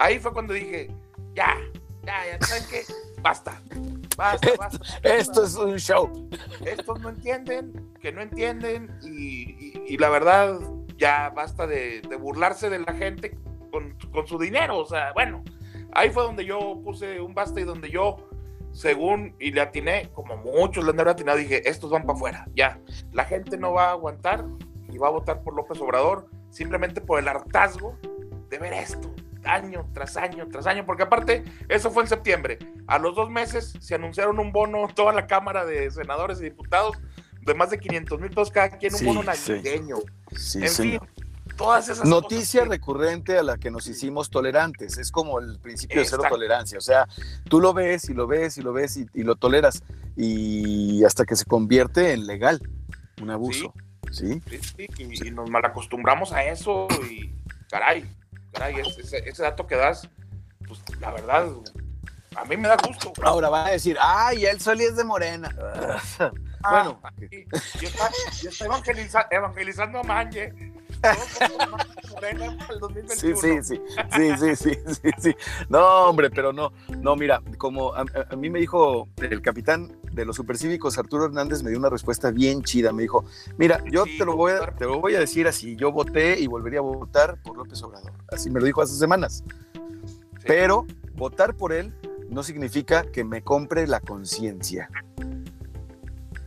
ahí 0.00 0.19
fue 0.19 0.33
cuando 0.33 0.54
dije, 0.54 0.90
ya, 1.35 1.57
ya, 2.04 2.26
ya, 2.26 2.47
¿saben 2.47 2.64
qué? 2.69 2.83
Basta. 3.21 3.61
Basta, 4.16 4.50
basta, 4.59 4.85
Esto 5.02 5.45
es 5.45 5.54
un 5.54 5.76
show. 5.78 6.28
Estos 6.64 7.00
no 7.00 7.11
entienden, 7.11 7.95
que 8.00 8.12
no 8.12 8.21
entienden, 8.21 8.90
y, 9.02 9.97
la 9.97 10.09
verdad, 10.09 10.59
ya 10.97 11.30
basta 11.30 11.66
de, 11.66 12.02
burlarse 12.19 12.69
de 12.69 12.80
la 12.80 12.95
gente 12.95 13.38
con, 13.71 13.97
su 14.26 14.38
dinero. 14.38 14.78
O 14.78 14.87
sea, 14.87 15.12
bueno, 15.12 15.45
ahí 15.92 16.11
fue 16.11 16.23
donde 16.23 16.44
yo 16.44 16.80
puse 16.82 17.20
un 17.20 17.35
basta 17.35 17.61
y 17.61 17.64
donde 17.64 17.90
yo, 17.90 18.16
según, 18.73 19.35
y 19.38 19.50
le 19.52 19.61
atiné, 19.61 20.11
como 20.12 20.37
muchos 20.37 20.85
le 20.85 20.90
han 20.90 21.09
atinado, 21.09 21.38
dije, 21.38 21.68
estos 21.68 21.90
van 21.90 22.02
para 22.02 22.16
afuera, 22.16 22.49
ya. 22.54 22.80
La 23.12 23.25
gente 23.25 23.56
no 23.56 23.73
va 23.73 23.88
a 23.88 23.90
aguantar 23.92 24.44
y 24.90 24.99
va 24.99 25.09
a 25.09 25.11
votar 25.11 25.42
por 25.42 25.54
López 25.54 25.80
Obrador 25.80 26.28
simplemente 26.50 27.00
por 27.00 27.18
el 27.18 27.28
hartazgo 27.28 27.97
de 28.49 28.59
ver 28.59 28.73
esto 28.73 29.12
año 29.44 29.88
tras 29.92 30.16
año 30.16 30.49
tras 30.49 30.66
año, 30.66 30.85
porque 30.85 31.02
aparte, 31.02 31.44
eso 31.68 31.90
fue 31.90 32.02
en 32.02 32.09
septiembre. 32.09 32.59
A 32.87 32.99
los 32.99 33.14
dos 33.14 33.30
meses 33.30 33.75
se 33.80 33.94
anunciaron 33.94 34.38
un 34.38 34.52
bono, 34.52 34.88
toda 34.94 35.12
la 35.12 35.26
Cámara 35.26 35.64
de 35.64 35.90
Senadores 35.90 36.40
y 36.40 36.44
Diputados, 36.44 36.97
de 37.42 37.54
más 37.54 37.70
de 37.70 37.78
500 37.78 38.20
mil 38.20 38.28
pesos 38.30 38.50
cada 38.50 38.70
quien, 38.70 38.94
un 38.94 39.04
bono 39.04 39.23
navideño. 39.23 39.97
Sí, 40.37 40.62
en 40.62 40.68
fin, 40.68 41.00
todas 41.61 41.88
esas 41.90 42.09
Noticia 42.09 42.64
recurrente 42.64 43.37
a 43.37 43.43
la 43.43 43.59
que 43.59 43.71
nos 43.71 43.87
hicimos 43.87 44.31
tolerantes, 44.31 44.97
es 44.97 45.12
como 45.12 45.40
el 45.40 45.59
principio 45.59 46.00
de 46.00 46.07
cero 46.07 46.23
tolerancia, 46.26 46.79
o 46.79 46.81
sea, 46.81 47.07
tú 47.50 47.61
lo 47.61 47.75
ves 47.75 48.09
y 48.09 48.14
lo 48.14 48.26
ves 48.26 48.57
y 48.57 48.62
lo 48.62 48.73
ves 48.73 48.97
y, 48.97 49.23
lo 49.23 49.37
toleras, 49.37 49.83
y 50.17 51.05
hasta 51.05 51.26
que 51.26 51.37
se 51.37 51.45
convierte 51.45 52.12
en 52.12 52.26
legal, 52.26 52.62
un 53.21 53.31
abuso. 53.31 53.75
Sí, 54.11 54.40
sí, 54.49 54.88
y, 54.97 55.29
y 55.29 55.31
nos 55.31 55.50
malacostumbramos 55.50 56.33
a 56.33 56.45
eso 56.45 56.88
y 57.11 57.31
caray, 57.71 58.11
caray, 58.52 58.76
ese, 58.81 59.43
dato 59.43 59.67
que 59.67 59.76
das, 59.76 60.09
pues 60.67 60.81
la 60.99 61.12
verdad, 61.12 61.47
a 62.37 62.45
mí 62.47 62.57
me 62.57 62.69
da 62.69 62.76
gusto. 62.76 63.12
Ahora 63.23 63.50
van 63.50 63.67
a 63.67 63.71
decir, 63.71 63.99
ay, 64.00 64.47
él 64.47 64.61
Soli 64.61 64.85
es 64.85 64.97
de 64.97 65.05
Morena. 65.05 65.55
Ah, 66.62 66.83
bueno. 66.83 67.00
yo, 67.81 67.88
está, 67.88 69.29
evangelizando 69.31 70.00
a 70.00 70.02
Manje. 70.02 70.52
Sí, 73.16 73.35
sí, 73.35 73.62
sí, 73.62 73.80
sí, 74.12 74.57
sí, 74.57 74.75
sí, 74.87 75.11
sí. 75.19 75.35
No, 75.69 76.04
hombre, 76.07 76.30
pero 76.30 76.52
no, 76.52 76.73
no, 77.00 77.16
mira, 77.16 77.42
como 77.57 77.95
a, 77.95 78.04
mí 78.37 78.50
me 78.50 78.59
dijo 78.59 79.09
el 79.16 79.40
capitán, 79.40 79.97
de 80.12 80.25
los 80.25 80.37
supercívicos, 80.37 80.99
Arturo 80.99 81.26
Hernández, 81.26 81.62
me 81.62 81.71
dio 81.71 81.78
una 81.78 81.88
respuesta 81.88 82.30
bien 82.30 82.62
chida. 82.62 82.92
Me 82.92 83.02
dijo, 83.02 83.25
mira, 83.57 83.83
yo 83.90 84.04
te 84.04 84.25
lo, 84.25 84.37
voy 84.37 84.52
a, 84.52 84.75
te 84.75 84.85
lo 84.85 85.00
voy 85.00 85.14
a 85.14 85.21
decir 85.21 85.47
así, 85.47 85.76
yo 85.76 85.92
voté 85.92 86.38
y 86.38 86.47
volvería 86.47 86.80
a 86.80 86.83
votar 86.83 87.40
por 87.42 87.57
López 87.57 87.83
Obrador. 87.83 88.12
Así 88.30 88.50
me 88.50 88.61
lo 88.61 88.66
dijo 88.66 88.83
hace 88.83 88.95
semanas. 88.95 89.45
Pero 90.45 90.87
votar 91.14 91.54
por 91.54 91.73
él 91.73 91.95
no 92.28 92.42
significa 92.42 93.04
que 93.11 93.25
me 93.25 93.42
compre 93.42 93.87
la 93.87 94.00
conciencia. 94.00 94.88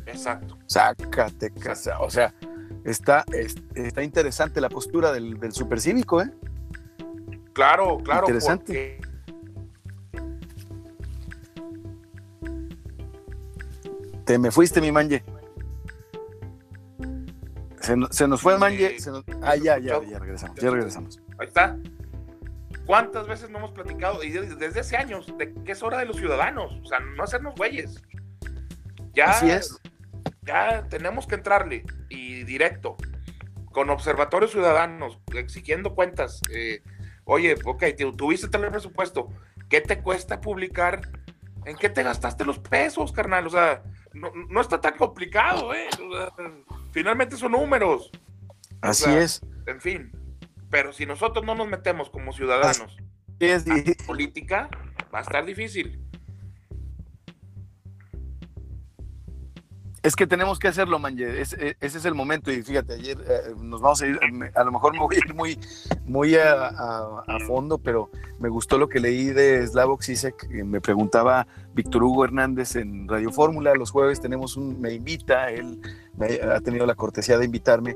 Exacto. 0.05 0.57
Sácate, 0.67 1.51
casa. 1.51 1.99
O 1.99 2.09
sea, 2.09 2.33
está, 2.83 3.25
está 3.75 4.03
interesante 4.03 4.61
la 4.61 4.69
postura 4.69 5.11
del, 5.11 5.39
del 5.39 5.51
supercívico, 5.51 6.21
¿eh? 6.21 6.31
Claro, 7.53 7.99
claro. 8.03 8.27
Interesante. 8.27 8.99
Te 14.25 14.37
me 14.37 14.51
fuiste, 14.51 14.81
mi 14.81 14.91
manje. 14.91 15.23
Se, 17.81 18.27
nos 18.27 18.41
fue 18.41 18.53
el 18.53 18.59
manje. 18.59 18.95
Ah, 19.41 19.57
ya, 19.57 19.77
ya, 19.77 20.01
ya 20.03 20.19
regresamos. 20.19 20.57
Ya 20.59 20.71
regresamos. 20.71 21.21
Ahí 21.37 21.47
está. 21.47 21.77
¿Cuántas 22.85 23.27
veces 23.27 23.49
no 23.49 23.59
hemos 23.59 23.71
platicado? 23.71 24.23
Y 24.23 24.31
desde, 24.31 24.79
hace 24.79 24.95
años, 24.95 25.27
de 25.37 25.53
que 25.53 25.73
es 25.73 25.83
hora 25.83 25.97
de 25.97 26.05
los 26.05 26.15
ciudadanos. 26.15 26.71
O 26.83 26.85
sea, 26.85 26.99
no 26.99 27.23
hacernos 27.23 27.55
güeyes. 27.55 28.01
Ya, 29.13 29.31
Así 29.31 29.49
es. 29.49 29.79
Ya 30.43 30.87
tenemos 30.89 31.27
que 31.27 31.35
entrarle 31.35 31.85
y 32.09 32.43
directo, 32.43 32.97
con 33.71 33.89
observatorios 33.89 34.51
ciudadanos, 34.51 35.19
exigiendo 35.33 35.95
cuentas. 35.95 36.41
Eh, 36.51 36.81
oye, 37.23 37.55
ok, 37.63 37.83
tuviste 38.15 38.47
tal 38.49 38.69
presupuesto. 38.69 39.29
¿Qué 39.69 39.81
te 39.81 40.01
cuesta 40.01 40.41
publicar? 40.41 41.09
¿En 41.65 41.77
qué 41.77 41.89
te 41.89 42.03
gastaste 42.03 42.45
los 42.45 42.59
pesos, 42.59 43.11
carnal? 43.11 43.47
O 43.47 43.49
sea, 43.49 43.83
no, 44.13 44.61
está 44.61 44.81
tan 44.81 44.97
complicado, 44.97 45.73
¿eh? 45.73 45.87
finalmente 46.91 47.37
son 47.37 47.53
números. 47.53 48.11
Así 48.81 49.09
es. 49.09 49.41
En 49.65 49.79
fin, 49.79 50.11
pero 50.69 50.91
si 50.91 51.05
nosotros 51.05 51.45
no 51.45 51.55
nos 51.55 51.67
metemos 51.67 52.09
como 52.09 52.33
ciudadanos 52.33 52.97
es 53.39 53.67
en 53.67 53.95
política, 54.05 54.69
va 55.13 55.19
a 55.19 55.21
estar 55.21 55.45
difícil. 55.45 56.02
Es 60.03 60.17
que 60.17 60.27
tenemos 60.27 60.59
que 60.59 60.67
hacerlo, 60.67 60.99
Manje. 60.99 61.41
ese 61.41 61.75
es 61.79 62.03
el 62.03 62.13
momento. 62.13 62.51
Y 62.51 62.61
fíjate, 62.61 62.95
ayer 62.95 63.17
eh, 63.25 63.55
nos 63.57 63.79
vamos 63.79 64.01
a 64.01 64.07
ir, 64.07 64.19
a 64.53 64.63
lo 64.65 64.71
mejor 64.73 64.91
me 64.91 64.99
voy 64.99 65.15
a 65.15 65.19
ir 65.19 65.33
muy, 65.33 65.57
muy 66.05 66.35
a, 66.35 67.37
fondo, 67.47 67.77
pero 67.77 68.11
me 68.37 68.49
gustó 68.49 68.77
lo 68.77 68.89
que 68.89 68.99
leí 68.99 69.27
de 69.27 69.65
Slavoj 69.65 70.03
Zizek. 70.03 70.49
Me 70.49 70.81
preguntaba 70.81 71.47
Víctor 71.73 72.03
Hugo 72.03 72.25
Hernández 72.25 72.75
en 72.75 73.07
Radio 73.07 73.31
Fórmula. 73.31 73.73
Los 73.75 73.91
jueves 73.91 74.19
tenemos 74.19 74.57
un, 74.57 74.81
me 74.81 74.93
invita, 74.93 75.49
él 75.49 75.79
ha 76.53 76.59
tenido 76.59 76.85
la 76.85 76.95
cortesía 76.95 77.37
de 77.37 77.45
invitarme 77.45 77.95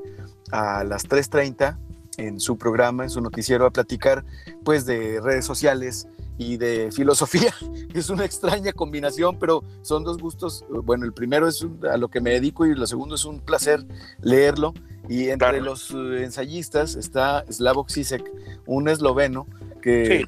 a 0.50 0.84
las 0.84 1.06
3.30 1.06 1.76
en 2.16 2.40
su 2.40 2.56
programa, 2.56 3.04
en 3.04 3.10
su 3.10 3.20
noticiero, 3.20 3.66
a 3.66 3.70
platicar 3.70 4.24
pues 4.64 4.86
de 4.86 5.20
redes 5.20 5.44
sociales 5.44 6.08
y 6.38 6.56
de 6.56 6.90
filosofía. 6.92 7.52
Es 7.94 8.10
una 8.10 8.24
extraña 8.24 8.72
combinación, 8.72 9.38
pero 9.38 9.64
son 9.82 10.04
dos 10.04 10.18
gustos. 10.18 10.64
Bueno, 10.84 11.04
el 11.04 11.12
primero 11.12 11.48
es 11.48 11.66
a 11.90 11.96
lo 11.96 12.08
que 12.08 12.20
me 12.20 12.30
dedico 12.30 12.64
y 12.64 12.74
lo 12.74 12.86
segundo 12.86 13.16
es 13.16 13.24
un 13.24 13.40
placer 13.40 13.84
leerlo. 14.22 14.72
Y 15.08 15.30
entre 15.30 15.60
los 15.60 15.90
eh, 15.90 16.22
ensayistas 16.22 16.94
está 16.94 17.44
Slavoj 17.50 17.90
Zizek, 17.90 18.22
un 18.66 18.88
esloveno 18.88 19.46
que 19.82 20.26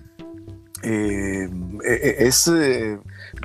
eh, 0.83 1.49
eh, 1.85 2.17
es 2.19 2.51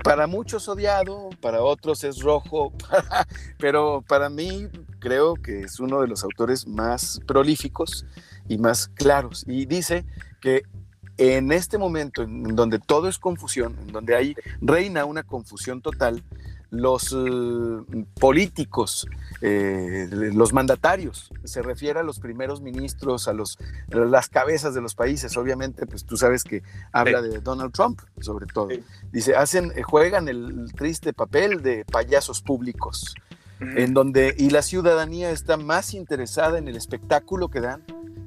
para 0.04 0.28
muchos 0.28 0.68
odiado, 0.70 1.30
para 1.42 1.62
otros 1.62 2.04
es 2.06 2.22
rojo, 2.22 2.72
pero 3.60 4.04
para 4.08 4.30
mí 4.30 4.70
creo 5.00 5.36
que 5.36 5.62
es 5.62 5.80
uno 5.80 6.02
de 6.02 6.08
los 6.08 6.24
autores 6.24 6.66
más 6.66 7.20
prolíficos 7.28 8.06
y 8.48 8.58
más 8.58 8.88
claros. 8.88 9.44
Y 9.46 9.66
dice 9.66 10.06
que 10.42 10.64
en 11.18 11.52
este 11.52 11.78
momento 11.78 12.24
en 12.24 12.56
donde 12.56 12.80
todo 12.80 13.08
es 13.08 13.18
confusión, 13.18 13.76
en 13.82 13.92
donde 13.92 14.16
hay 14.16 14.36
reina 14.62 15.06
una 15.06 15.24
confusión 15.24 15.82
total, 15.82 16.24
los 16.72 17.14
eh, 17.14 18.04
políticos, 18.20 19.08
eh, 19.42 20.08
los 20.12 20.54
mandatarios, 20.54 21.32
se 21.44 21.62
refiere 21.62 22.00
a 22.00 22.04
los 22.04 22.20
primeros 22.20 22.62
ministros, 22.62 23.28
a, 23.28 23.34
los, 23.34 23.58
las 23.90 24.30
cabezas 24.30 24.74
de 24.74 24.82
los 24.82 24.96
países, 24.96 25.38
obviamente, 25.38 25.86
pues 25.86 26.06
tú 26.06 26.18
sabes 26.18 26.44
que 26.44 26.64
habla 26.92 27.22
de 27.22 27.40
Donald 27.40 27.72
Trump, 27.72 28.02
sobre 28.20 28.46
todo. 28.48 28.70
Dice, 29.12 29.36
hacen, 29.36 29.72
eh, 29.76 29.84
juegan 29.84 30.28
el 30.28 30.72
triste 30.76 31.14
papel 31.14 31.62
de 31.62 31.86
payasos 31.86 32.42
públicos, 32.42 33.16
en 33.62 33.94
donde, 33.94 34.36
y 34.38 34.50
la 34.50 34.62
ciudadanía 34.62 35.32
está 35.32 35.56
más 35.56 35.94
interesada 35.94 36.58
en 36.58 36.68
el 36.68 36.76
espectáculo 36.76 37.50
que 37.50 37.62
dan 37.62 37.84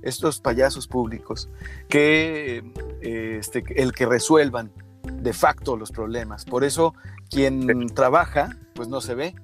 estos 0.08 0.40
payasos 0.40 0.88
públicos, 0.88 1.48
que 1.88 2.64
este, 3.00 3.64
el 3.76 3.92
que 3.92 4.06
resuelvan 4.06 4.72
de 5.12 5.32
facto 5.32 5.76
los 5.76 5.90
problemas. 5.90 6.44
Por 6.44 6.64
eso 6.64 6.94
quien 7.30 7.86
trabaja, 7.94 8.56
pues 8.74 8.88
no 8.88 9.00
se 9.00 9.14
ve. 9.14 9.34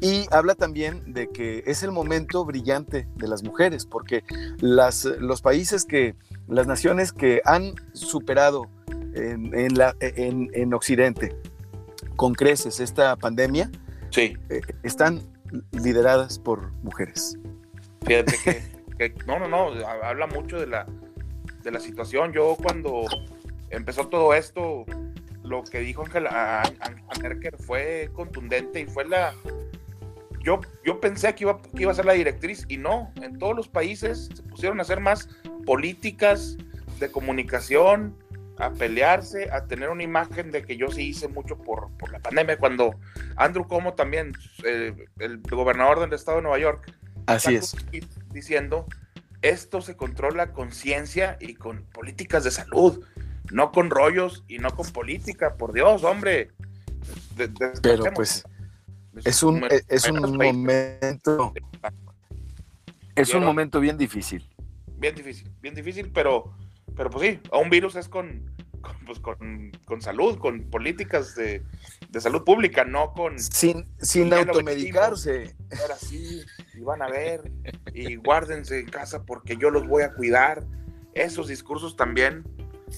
Y 0.00 0.26
habla 0.30 0.54
también 0.54 1.12
de 1.12 1.28
que 1.28 1.62
es 1.66 1.82
el 1.82 1.92
momento 1.92 2.44
brillante 2.44 3.06
de 3.16 3.28
las 3.28 3.42
mujeres, 3.42 3.86
porque 3.86 4.24
las, 4.58 5.04
los 5.04 5.42
países 5.42 5.84
que, 5.84 6.14
las 6.48 6.66
naciones 6.66 7.12
que 7.12 7.40
han 7.44 7.74
superado 7.92 8.68
en, 9.14 9.74
la, 9.74 9.94
en, 10.00 10.74
Occidente 10.74 11.36
con 12.16 12.34
creces 12.34 12.80
esta 12.80 13.16
pandemia, 13.16 13.70
sí. 14.10 14.36
Eh, 14.48 14.60
están 14.82 15.20
lideradas 15.72 16.38
por 16.38 16.72
mujeres. 16.82 17.38
Fíjate 18.06 18.34
que 18.44 18.62
no, 19.26 19.38
no, 19.38 19.48
no, 19.48 19.86
habla 20.02 20.26
mucho 20.26 20.60
de 20.60 20.66
la, 20.66 20.86
de 21.62 21.70
la 21.70 21.80
situación. 21.80 22.32
Yo 22.32 22.56
cuando 22.62 23.06
empezó 23.70 24.08
todo 24.08 24.34
esto, 24.34 24.84
lo 25.42 25.64
que 25.64 25.80
dijo 25.80 26.02
Angela, 26.02 26.62
Merkel 27.22 27.56
fue 27.58 28.10
contundente 28.12 28.80
y 28.80 28.86
fue 28.86 29.06
la... 29.06 29.34
Yo, 30.42 30.60
yo 30.84 31.00
pensé 31.00 31.34
que 31.34 31.44
iba, 31.44 31.60
que 31.60 31.82
iba 31.82 31.92
a 31.92 31.94
ser 31.94 32.06
la 32.06 32.14
directriz 32.14 32.64
y 32.68 32.78
no, 32.78 33.12
en 33.20 33.38
todos 33.38 33.54
los 33.54 33.68
países 33.68 34.30
se 34.34 34.42
pusieron 34.44 34.78
a 34.78 34.82
hacer 34.82 35.00
más 35.00 35.28
políticas 35.66 36.56
de 36.98 37.10
comunicación, 37.10 38.16
a 38.56 38.70
pelearse, 38.70 39.50
a 39.50 39.66
tener 39.66 39.88
una 39.90 40.02
imagen 40.02 40.50
de 40.50 40.62
que 40.62 40.76
yo 40.76 40.88
sí 40.90 41.08
hice 41.08 41.28
mucho 41.28 41.58
por, 41.58 41.90
por 41.96 42.12
la 42.12 42.20
pandemia, 42.20 42.58
cuando 42.58 42.94
Andrew 43.36 43.66
Como 43.66 43.94
también, 43.94 44.32
eh, 44.64 44.94
el 45.18 45.40
gobernador 45.42 46.00
del 46.00 46.12
estado 46.12 46.38
de 46.38 46.42
Nueva 46.42 46.58
York, 46.58 46.94
Así 47.26 47.54
es. 47.54 47.76
Diciendo, 48.32 48.86
esto 49.42 49.80
se 49.80 49.96
controla 49.96 50.52
con 50.52 50.72
ciencia 50.72 51.36
y 51.40 51.54
con 51.54 51.84
políticas 51.84 52.44
de 52.44 52.50
salud, 52.50 53.04
no 53.50 53.72
con 53.72 53.90
rollos 53.90 54.44
y 54.48 54.58
no 54.58 54.70
con 54.70 54.90
política, 54.90 55.54
por 55.54 55.72
Dios, 55.72 56.04
hombre. 56.04 56.50
Pero 57.82 58.04
pues 58.14 58.44
es 59.24 59.42
un, 59.42 59.66
es 59.88 60.08
un 60.08 60.20
momento 60.20 61.52
es 63.14 63.34
un 63.34 63.44
momento 63.44 63.80
bien 63.80 63.98
difícil. 63.98 64.48
Bien 64.98 65.14
difícil, 65.14 65.50
bien 65.60 65.74
difícil, 65.74 66.10
pero 66.12 66.54
pero 66.96 67.10
pues 67.10 67.30
sí, 67.30 67.40
a 67.50 67.58
un 67.58 67.70
virus 67.70 67.96
es 67.96 68.08
con, 68.08 68.50
pues, 69.06 69.20
con, 69.20 70.02
salud, 70.02 70.38
con 70.38 70.64
políticas 70.70 71.34
de, 71.34 71.62
salud 72.18 72.44
pública, 72.44 72.84
no 72.84 73.12
con... 73.12 73.38
Sin, 73.38 73.86
sin 74.00 74.32
automedicarse. 74.32 75.54
Ahora 75.80 75.96
sí, 75.96 76.42
y 76.80 76.82
van 76.82 77.02
a 77.02 77.08
ver, 77.08 77.52
y 77.92 78.16
guárdense 78.16 78.80
en 78.80 78.86
casa 78.86 79.24
porque 79.24 79.56
yo 79.58 79.70
los 79.70 79.86
voy 79.86 80.02
a 80.02 80.14
cuidar. 80.14 80.64
Esos 81.12 81.48
discursos 81.48 81.94
también, 81.94 82.44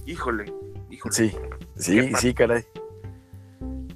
híjole, 0.07 0.53
híjole. 0.89 1.15
Sí, 1.15 1.35
sí, 1.77 2.13
sí, 2.15 2.33
caray. 2.33 2.65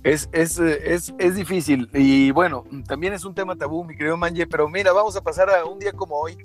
Es, 0.03 0.29
es, 0.33 0.59
es, 0.59 1.15
es, 1.19 1.35
difícil 1.35 1.89
y 1.93 2.31
bueno, 2.31 2.65
también 2.87 3.13
es 3.13 3.25
un 3.25 3.35
tema 3.35 3.57
tabú, 3.57 3.85
mi 3.85 3.97
querido 3.97 4.17
Manje, 4.17 4.47
pero 4.47 4.69
mira, 4.69 4.93
vamos 4.93 5.17
a 5.17 5.21
pasar 5.21 5.51
a 5.51 5.65
un 5.65 5.79
día 5.79 5.93
como 5.93 6.17
hoy. 6.17 6.37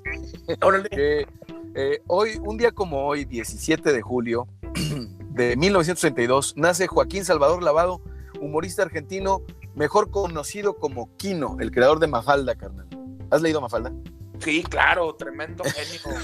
Órale. 0.61 1.27
Eh, 1.73 2.01
hoy, 2.07 2.31
un 2.41 2.57
día 2.57 2.73
como 2.73 3.07
hoy, 3.07 3.23
17 3.23 3.93
de 3.93 4.01
julio 4.01 4.45
de 5.29 5.55
1962, 5.55 6.55
nace 6.57 6.85
Joaquín 6.85 7.23
Salvador 7.23 7.63
Lavado, 7.63 8.01
humorista 8.41 8.81
argentino, 8.81 9.43
mejor 9.73 10.11
conocido 10.11 10.75
como 10.75 11.15
Quino, 11.15 11.55
el 11.61 11.71
creador 11.71 11.99
de 11.99 12.07
Mafalda, 12.07 12.55
carnal. 12.55 12.89
¿Has 13.31 13.41
leído 13.41 13.61
Mafalda? 13.61 13.91
Sí, 14.39 14.61
claro, 14.63 15.15
tremendo 15.15 15.63
genio. 15.63 16.19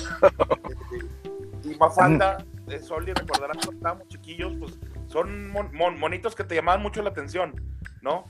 y 1.64 1.76
Mafalda, 1.78 2.46
de 2.68 2.80
Soli, 2.80 3.14
recordarás 3.14 3.58
cuando 3.58 3.78
estábamos 3.78 4.08
chiquillos, 4.10 4.54
pues 4.60 4.78
son 5.08 5.52
monitos 6.00 6.36
que 6.36 6.44
te 6.44 6.56
llamaban 6.56 6.82
mucho 6.82 7.02
la 7.02 7.10
atención, 7.10 7.56
¿no? 8.02 8.26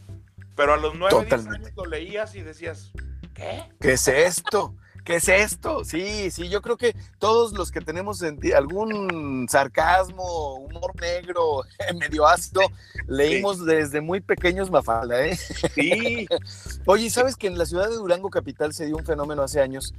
Pero 0.56 0.74
a 0.74 0.78
los 0.78 0.96
nueve 0.96 1.28
años 1.32 1.72
lo 1.76 1.86
leías 1.86 2.36
y 2.36 2.42
decías, 2.42 2.92
¿qué? 3.34 3.64
¿Qué 3.80 3.94
es 3.94 4.08
esto? 4.08 4.76
¿Qué 5.08 5.16
es 5.16 5.30
esto? 5.30 5.86
Sí, 5.86 6.30
sí, 6.32 6.50
yo 6.50 6.62
creo 6.62 6.76
que 6.76 6.94
todos 7.18 7.54
los 7.54 7.72
que 7.72 7.80
tenemos 7.80 8.22
algún 8.54 9.48
sarcasmo, 9.50 10.56
humor 10.56 10.92
negro, 11.00 11.62
medio 11.98 12.28
ácido, 12.28 12.64
leímos 13.08 13.66
desde 13.66 14.02
muy 14.02 14.20
pequeños 14.20 14.70
Mafalda, 14.70 15.26
¿eh? 15.26 15.38
Sí. 15.74 16.28
Oye, 16.86 17.10
¿sabes 17.10 17.38
que 17.38 17.48
en 17.48 17.58
la 17.58 17.66
ciudad 17.66 17.88
de 17.88 17.96
Durango 17.96 18.30
Capital 18.30 18.74
se 18.74 18.86
dio 18.86 18.98
un 18.98 19.06
fenómeno 19.06 19.44
hace 19.44 19.62
años? 19.62 19.94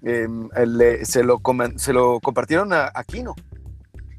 Em, 0.00 0.48
se, 1.02 1.22
lo 1.24 1.42
se 1.76 1.92
lo 1.92 2.20
compartieron 2.20 2.72
a 2.72 2.90
Aquino. 2.94 3.34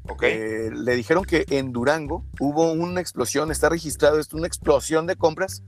Okay. 0.08 0.32
Eh, 0.32 0.70
le 0.72 0.94
dijeron 0.94 1.24
que 1.24 1.44
en 1.50 1.72
Durango 1.72 2.24
hubo 2.38 2.70
una 2.70 3.00
explosión, 3.00 3.50
está 3.50 3.68
registrado 3.68 4.20
esto, 4.20 4.36
una 4.36 4.46
explosión 4.46 5.08
de 5.08 5.16
compras 5.16 5.64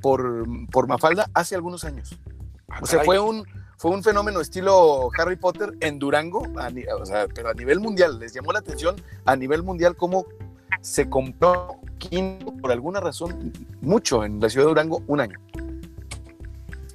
por, 0.00 0.46
por 0.70 0.88
Mafalda 0.88 1.28
hace 1.34 1.54
algunos 1.54 1.84
años. 1.84 2.18
Ah, 2.70 2.80
o 2.80 2.86
sea, 2.86 3.04
fue 3.04 3.18
un, 3.20 3.44
fue 3.84 3.92
un 3.92 4.02
fenómeno 4.02 4.40
estilo 4.40 5.10
Harry 5.18 5.36
Potter 5.36 5.74
en 5.80 5.98
Durango, 5.98 6.46
o 6.98 7.04
sea, 7.04 7.28
pero 7.28 7.50
a 7.50 7.52
nivel 7.52 7.80
mundial. 7.80 8.18
Les 8.18 8.32
llamó 8.32 8.50
la 8.50 8.60
atención 8.60 8.96
a 9.26 9.36
nivel 9.36 9.62
mundial 9.62 9.94
cómo 9.94 10.24
se 10.80 11.10
compró 11.10 11.80
Quino 11.98 12.56
por 12.62 12.72
alguna 12.72 13.00
razón 13.00 13.52
mucho 13.82 14.24
en 14.24 14.40
la 14.40 14.48
ciudad 14.48 14.64
de 14.64 14.68
Durango 14.70 15.02
un 15.06 15.20
año. 15.20 15.38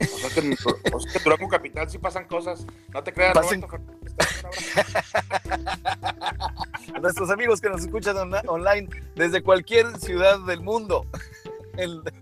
O 0.01 0.17
sea 0.17 0.31
que, 0.31 0.39
en 0.39 0.58
Durango 1.24 1.48
Capital 1.48 1.88
sí 1.91 2.00
pasan 2.00 2.25
cosas. 2.25 2.65
No 2.91 3.03
te 3.03 3.13
creas, 3.13 3.36
Pasen... 3.36 3.62
Nuestros 7.03 7.29
amigos 7.29 7.62
que 7.62 7.69
nos 7.69 7.81
escuchan 7.81 8.17
online 8.48 8.89
desde 9.15 9.43
cualquier 9.43 9.96
ciudad 10.00 10.39
del 10.39 10.62
mundo. 10.62 11.05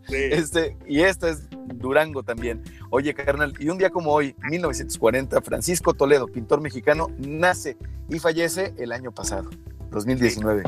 Este, 0.10 0.78
y 0.88 1.02
esta 1.02 1.30
es 1.30 1.48
Durango 1.76 2.24
también. 2.24 2.64
Oye, 2.90 3.14
carnal, 3.14 3.54
y 3.60 3.70
un 3.70 3.78
día 3.78 3.90
como 3.90 4.12
hoy, 4.12 4.36
1940, 4.50 5.42
Francisco 5.42 5.94
Toledo, 5.94 6.28
pintor 6.28 6.62
mexicano, 6.62 7.08
nace 7.18 7.78
y 8.10 8.20
fallece 8.20 8.74
el 8.78 8.92
año 8.92 9.12
pasado, 9.12 9.50
2019. 9.92 10.64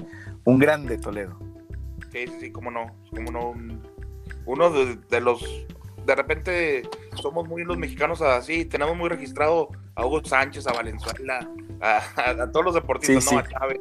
Un 0.46 0.60
grande 0.60 0.98
Toledo. 0.98 1.38
Sí, 2.12 2.25
sí, 2.27 2.34
sí, 2.39 2.51
cómo 2.51 2.72
no, 2.72 2.88
cómo 3.12 3.31
no. 3.31 3.53
Uno 4.46 4.69
de, 4.72 5.22
los, 5.22 5.43
de 6.05 6.15
repente 6.15 6.89
somos 7.22 7.48
muy 7.48 7.63
los 7.63 7.77
mexicanos 7.77 8.22
así, 8.22 8.65
tenemos 8.65 8.98
muy 8.98 9.10
registrado 9.10 9.69
a 9.96 10.05
Hugo 10.05 10.24
Sánchez, 10.24 10.65
a 10.67 10.74
Valenzuela, 10.74 11.48
a, 11.81 12.48
todos 12.51 12.65
los 12.65 12.74
deportistas, 12.74 13.31
¿no? 13.31 13.39
A 13.39 13.48
Chávez. 13.48 13.79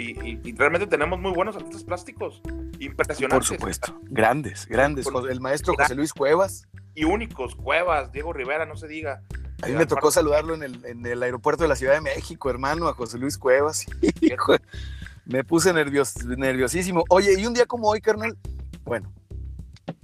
Y, 0.00 0.52
realmente 0.52 0.86
tenemos 0.86 1.20
muy 1.20 1.32
buenos 1.32 1.56
artistas 1.56 1.84
plásticos, 1.84 2.40
impresionantes. 2.78 3.28
Por 3.28 3.44
supuesto, 3.44 4.00
grandes, 4.04 4.66
grandes. 4.66 5.06
El 5.28 5.40
maestro 5.40 5.74
José 5.76 5.94
Luis 5.94 6.12
Cuevas. 6.12 6.66
Y 6.94 7.04
únicos, 7.04 7.54
Cuevas, 7.54 8.10
Diego 8.12 8.32
Rivera, 8.32 8.66
no 8.66 8.76
se 8.76 8.88
diga. 8.88 9.22
A 9.62 9.66
mí 9.66 9.74
me 9.74 9.86
tocó 9.86 10.10
saludarlo 10.10 10.54
en 10.54 10.62
el, 10.62 10.84
en 10.86 11.04
el 11.04 11.22
aeropuerto 11.22 11.64
de 11.64 11.68
la 11.68 11.76
Ciudad 11.76 11.94
de 11.94 12.00
México, 12.00 12.48
hermano, 12.48 12.88
a 12.88 12.94
José 12.94 13.18
Luis 13.18 13.36
Cuevas. 13.36 13.84
me 15.26 15.44
puse 15.44 15.72
nervios, 15.72 16.16
nerviosísimo. 16.24 17.04
Oye, 17.08 17.38
y 17.38 17.46
un 17.46 17.54
día 17.54 17.66
como 17.66 17.88
hoy, 17.88 18.00
carnal, 18.00 18.36
bueno, 18.84 19.12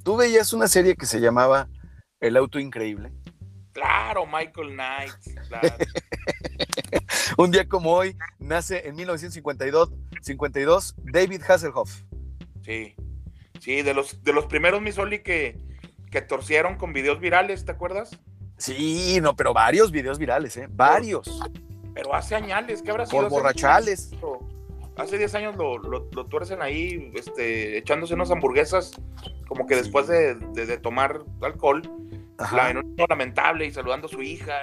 tú 0.02 0.16
veías 0.16 0.52
una 0.52 0.68
serie 0.68 0.94
que 0.94 1.06
se 1.06 1.20
llamaba 1.20 1.68
El 2.20 2.36
Auto 2.36 2.58
Increíble. 2.58 3.12
Claro, 3.72 4.26
Michael 4.26 4.74
Knight. 4.74 5.12
Claro. 5.48 5.68
Un 7.36 7.50
día 7.50 7.68
como 7.68 7.92
hoy 7.92 8.16
nace 8.38 8.86
en 8.88 8.96
1952 8.96 9.92
52, 10.22 10.96
David 10.98 11.42
Hasselhoff. 11.48 12.02
Sí, 12.64 12.94
sí, 13.60 13.82
de 13.82 13.94
los, 13.94 14.22
de 14.22 14.32
los 14.32 14.46
primeros 14.46 14.82
Misoli 14.82 15.22
que, 15.22 15.56
que 16.10 16.20
torcieron 16.20 16.76
con 16.76 16.92
videos 16.92 17.20
virales, 17.20 17.64
¿te 17.64 17.72
acuerdas? 17.72 18.18
Sí, 18.56 19.18
no, 19.22 19.36
pero 19.36 19.54
varios 19.54 19.90
videos 19.92 20.18
virales, 20.18 20.56
¿eh? 20.56 20.66
Varios. 20.70 21.40
Pero, 21.94 22.14
hace 22.14 22.34
años, 22.34 22.82
¿qué 22.82 22.90
habrá 22.90 23.06
sido? 23.06 23.22
Por 23.22 23.30
borrachales. 23.30 24.10
Hace 24.96 25.18
10 25.18 25.34
años 25.34 25.56
lo, 25.56 25.78
lo, 25.78 26.08
lo, 26.10 26.26
tuercen 26.26 26.62
ahí, 26.62 27.12
este, 27.14 27.76
echándose 27.76 28.14
unas 28.14 28.30
hamburguesas, 28.30 28.92
como 29.46 29.66
que 29.66 29.76
después 29.76 30.06
de, 30.06 30.34
de 30.34 30.78
tomar 30.78 31.22
alcohol 31.42 31.82
la, 32.52 32.70
en 32.70 32.78
un 32.78 32.96
lamentable 33.08 33.66
y 33.66 33.72
saludando 33.72 34.06
a 34.06 34.10
su 34.10 34.22
hija. 34.22 34.54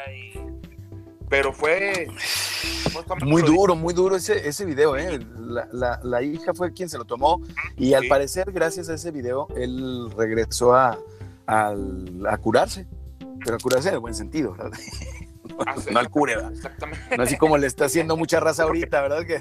Pero 1.33 1.51
fue. 1.51 2.07
Muy 3.25 3.41
duro, 3.41 3.73
muy 3.73 3.95
duro 3.95 4.15
ese, 4.15 4.47
ese 4.47 4.65
video, 4.65 4.95
¿eh? 4.95 5.19
La, 5.39 5.99
la, 6.03 6.21
hija 6.21 6.53
fue 6.53 6.71
quien 6.73 6.89
se 6.89 6.99
lo 6.99 7.05
tomó 7.05 7.41
y 7.75 7.95
al 7.95 8.07
parecer, 8.07 8.51
gracias 8.51 8.87
a 8.87 8.93
ese 8.93 9.09
video, 9.09 9.47
él 9.57 10.11
regresó 10.15 10.75
a, 10.75 10.99
a, 11.47 11.75
curarse, 12.39 12.85
pero 13.43 13.55
a 13.55 13.57
curarse 13.57 13.87
en 13.87 13.95
el 13.95 13.99
buen 13.99 14.13
sentido, 14.13 14.51
¿verdad? 14.53 14.77
Ah, 15.65 15.75
no, 15.91 15.99
al 15.99 16.09
cure, 16.09 16.35
¿verdad? 16.35 16.51
Exactamente. 16.51 17.17
No 17.17 17.23
así 17.23 17.37
como 17.37 17.57
le 17.57 17.67
está 17.67 17.85
haciendo 17.85 18.15
mucha 18.15 18.39
raza 18.39 18.63
ahorita, 18.63 19.01
¿verdad? 19.01 19.25
Que... 19.25 19.35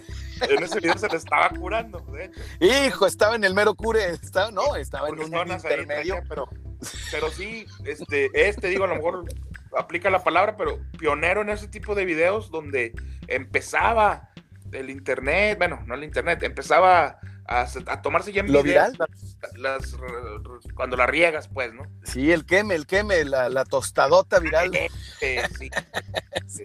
En 0.52 0.62
ese 0.62 0.80
video 0.80 0.98
se 0.98 1.08
le 1.08 1.16
estaba 1.16 1.48
curando, 1.50 2.00
de 2.00 2.24
hecho. 2.24 2.40
Hijo, 2.60 3.06
estaba 3.06 3.36
en 3.36 3.44
el 3.44 3.54
mero 3.54 3.74
cure, 3.74 4.10
estaba, 4.10 4.50
no, 4.50 4.76
estaba 4.76 5.08
en 5.08 5.20
un 5.20 5.50
intermedio. 5.50 6.22
pero 6.28 6.48
pero 7.10 7.30
sí, 7.30 7.66
este, 7.84 8.30
este, 8.34 8.68
digo, 8.68 8.84
a 8.84 8.88
lo 8.88 8.96
mejor 8.96 9.24
aplica 9.76 10.10
la 10.10 10.22
palabra, 10.22 10.56
pero 10.56 10.78
pionero 10.98 11.42
en 11.42 11.50
ese 11.50 11.68
tipo 11.68 11.94
de 11.94 12.04
videos 12.04 12.50
donde 12.50 12.92
empezaba 13.26 14.30
el 14.72 14.90
internet, 14.90 15.58
bueno, 15.58 15.82
no 15.86 15.94
el 15.94 16.04
internet, 16.04 16.42
empezaba 16.42 17.18
a, 17.46 18.02
tomarse 18.02 18.32
ya 18.32 18.40
en 18.40 18.52
¿Lo 18.52 18.62
viral? 18.62 18.96
Las, 19.56 19.96
cuando 20.74 20.96
la 20.96 21.06
riegas, 21.06 21.48
pues, 21.48 21.74
¿no? 21.74 21.82
Sí, 22.04 22.30
el 22.30 22.46
queme, 22.46 22.74
el 22.74 22.86
queme, 22.86 23.24
la, 23.24 23.48
la 23.48 23.64
tostadota 23.64 24.38
viral. 24.38 24.70
sí. 25.20 25.36
sí. 26.46 26.62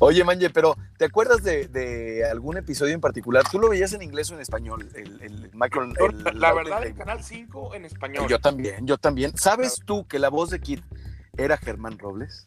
Oye, 0.00 0.24
Manje, 0.24 0.50
pero 0.50 0.76
¿te 0.96 1.06
acuerdas 1.06 1.42
de, 1.42 2.24
algún 2.30 2.56
episodio 2.56 2.94
en 2.94 3.00
particular? 3.00 3.44
¿Tú 3.50 3.58
lo 3.58 3.68
veías 3.68 3.92
en 3.92 4.02
inglés 4.02 4.30
o 4.30 4.34
en 4.34 4.40
español? 4.40 4.88
El, 4.94 5.20
el 5.20 5.50
Michael, 5.52 5.94
la 6.34 6.52
verdad, 6.52 6.86
en 6.86 6.94
Canal 6.94 7.22
5 7.22 7.74
en 7.74 7.84
español. 7.84 8.26
Yo 8.28 8.38
también, 8.38 8.86
yo 8.86 8.98
también. 8.98 9.36
¿Sabes 9.36 9.80
tú 9.84 10.06
que 10.06 10.18
la 10.18 10.28
voz 10.28 10.50
de 10.50 10.60
Kid 10.60 10.80
era 11.36 11.56
Germán 11.56 11.98
Robles? 11.98 12.46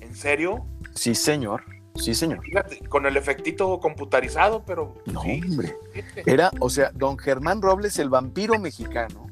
¿En 0.00 0.14
serio? 0.14 0.64
Sí, 0.94 1.14
señor. 1.14 1.64
Sí, 1.96 2.14
señor. 2.14 2.42
Fíjate, 2.42 2.88
con 2.88 3.04
el 3.06 3.16
efectito 3.16 3.78
computarizado, 3.80 4.64
pero. 4.64 4.94
No, 5.06 5.20
hombre. 5.20 5.76
Era, 6.24 6.50
o 6.60 6.70
sea, 6.70 6.90
don 6.94 7.18
Germán 7.18 7.60
Robles, 7.60 7.98
el 7.98 8.08
vampiro 8.08 8.58
mexicano, 8.58 9.26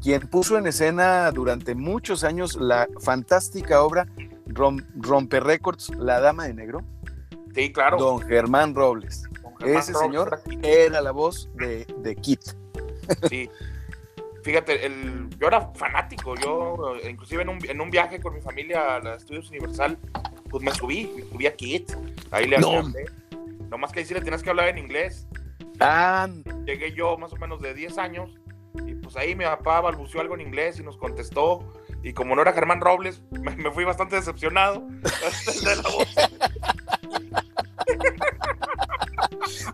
quien 0.00 0.20
puso 0.28 0.56
en 0.56 0.66
escena 0.66 1.30
durante 1.32 1.74
muchos 1.74 2.22
años 2.22 2.56
la 2.56 2.86
fantástica 3.00 3.82
obra 3.82 4.06
Rompe 4.46 5.40
Records, 5.40 5.90
La 5.96 6.20
Dama 6.20 6.46
de 6.46 6.54
Negro. 6.54 6.82
Sí, 7.54 7.72
claro. 7.72 7.98
Don 7.98 8.20
Germán 8.20 8.74
Robles. 8.74 9.24
Ese 9.64 9.94
señor 9.94 10.40
era 10.62 11.00
la 11.00 11.10
voz 11.10 11.48
de, 11.54 11.86
de 11.98 12.16
Kit. 12.16 12.40
Sí. 13.28 13.48
Fíjate, 14.44 14.84
el, 14.84 15.30
yo 15.40 15.46
era 15.48 15.72
fanático. 15.74 16.34
Yo, 16.36 16.96
inclusive 17.08 17.42
en 17.42 17.48
un, 17.48 17.58
en 17.66 17.80
un 17.80 17.90
viaje 17.90 18.20
con 18.20 18.34
mi 18.34 18.42
familia 18.42 18.96
a 18.96 19.00
los 19.00 19.22
Estudios 19.22 19.48
Universal, 19.48 19.98
pues 20.50 20.62
me 20.62 20.70
subí, 20.70 21.10
me 21.16 21.22
subí 21.22 21.46
a 21.46 21.56
Kit. 21.56 21.92
Ahí 22.30 22.46
le 22.46 22.58
no. 22.58 22.82
Nomás 23.70 23.90
que 23.90 24.00
ahí 24.00 24.04
sí 24.04 24.12
le 24.12 24.20
tienes 24.20 24.42
que 24.42 24.50
hablar 24.50 24.68
en 24.68 24.78
inglés. 24.78 25.26
Ah. 25.80 26.28
Llegué 26.66 26.92
yo 26.92 27.16
más 27.16 27.32
o 27.32 27.36
menos 27.36 27.60
de 27.62 27.72
10 27.72 27.96
años 27.98 28.38
y 28.86 28.94
pues 28.94 29.16
ahí 29.16 29.34
mi 29.34 29.44
papá 29.44 29.80
balbuceó 29.80 30.20
algo 30.20 30.34
en 30.34 30.42
inglés 30.42 30.78
y 30.78 30.82
nos 30.82 30.96
contestó. 30.96 31.72
Y 32.02 32.12
como 32.12 32.36
no 32.36 32.42
era 32.42 32.52
Germán 32.52 32.82
Robles, 32.82 33.22
me, 33.30 33.70
fui 33.70 33.84
bastante 33.84 34.16
decepcionado 34.16 34.80
de 35.64 35.76
la 35.76 35.82
voz. 35.82 36.14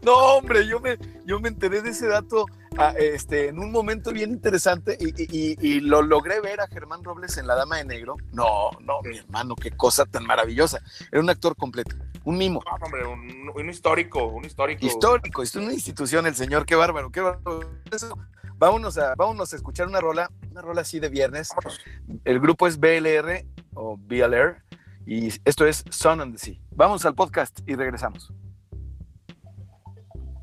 No, 0.02 0.14
hombre, 0.36 0.66
yo 0.66 0.80
me, 0.80 0.98
yo 1.24 1.40
me 1.40 1.48
enteré 1.48 1.82
de 1.82 1.90
ese 1.90 2.06
dato 2.06 2.46
ah, 2.76 2.94
este, 2.98 3.48
en 3.48 3.58
un 3.58 3.70
momento 3.70 4.12
bien 4.12 4.30
interesante 4.30 4.96
y, 5.00 5.80
lo 5.80 6.02
logré 6.02 6.40
ver 6.40 6.60
a 6.60 6.66
Germán 6.68 7.02
Robles 7.02 7.36
en 7.38 7.46
La 7.46 7.54
Dama 7.54 7.78
de 7.78 7.84
Negro. 7.84 8.16
No, 8.32 8.70
no, 8.80 9.00
mi 9.02 9.18
hermano, 9.18 9.54
qué 9.56 9.70
cosa 9.70 10.04
tan 10.06 10.26
maravillosa. 10.26 10.80
Era 11.10 11.20
un 11.20 11.30
actor 11.30 11.56
completo, 11.56 11.96
un 12.24 12.38
mimo. 12.38 12.62
No, 12.64 12.84
hombre, 12.84 13.06
un, 13.06 13.70
histórico, 13.70 14.26
un 14.26 14.44
histórico. 14.44 14.84
Histórico, 14.84 15.42
es 15.42 15.54
una 15.54 15.72
institución 15.72 16.26
el 16.26 16.34
señor, 16.34 16.66
qué 16.66 16.74
bárbaro, 16.74 17.10
qué 17.10 17.20
bárbaro. 17.20 17.60
Vámonos 18.56 18.98
a, 18.98 19.14
vámonos 19.14 19.52
a 19.52 19.56
escuchar 19.56 19.86
una 19.86 20.00
rola, 20.00 20.30
una 20.50 20.60
rola 20.60 20.82
así 20.82 21.00
de 21.00 21.08
viernes. 21.08 21.50
El 22.24 22.40
grupo 22.40 22.66
es 22.66 22.78
BLR 22.78 23.46
o 23.74 23.96
BLR 23.96 24.62
y 25.06 25.28
esto 25.44 25.66
es 25.66 25.82
Sun 25.90 26.20
and 26.20 26.34
the 26.34 26.38
Sea. 26.38 26.56
Vamos 26.70 27.06
al 27.06 27.14
podcast 27.14 27.58
y 27.66 27.74
regresamos. 27.74 28.32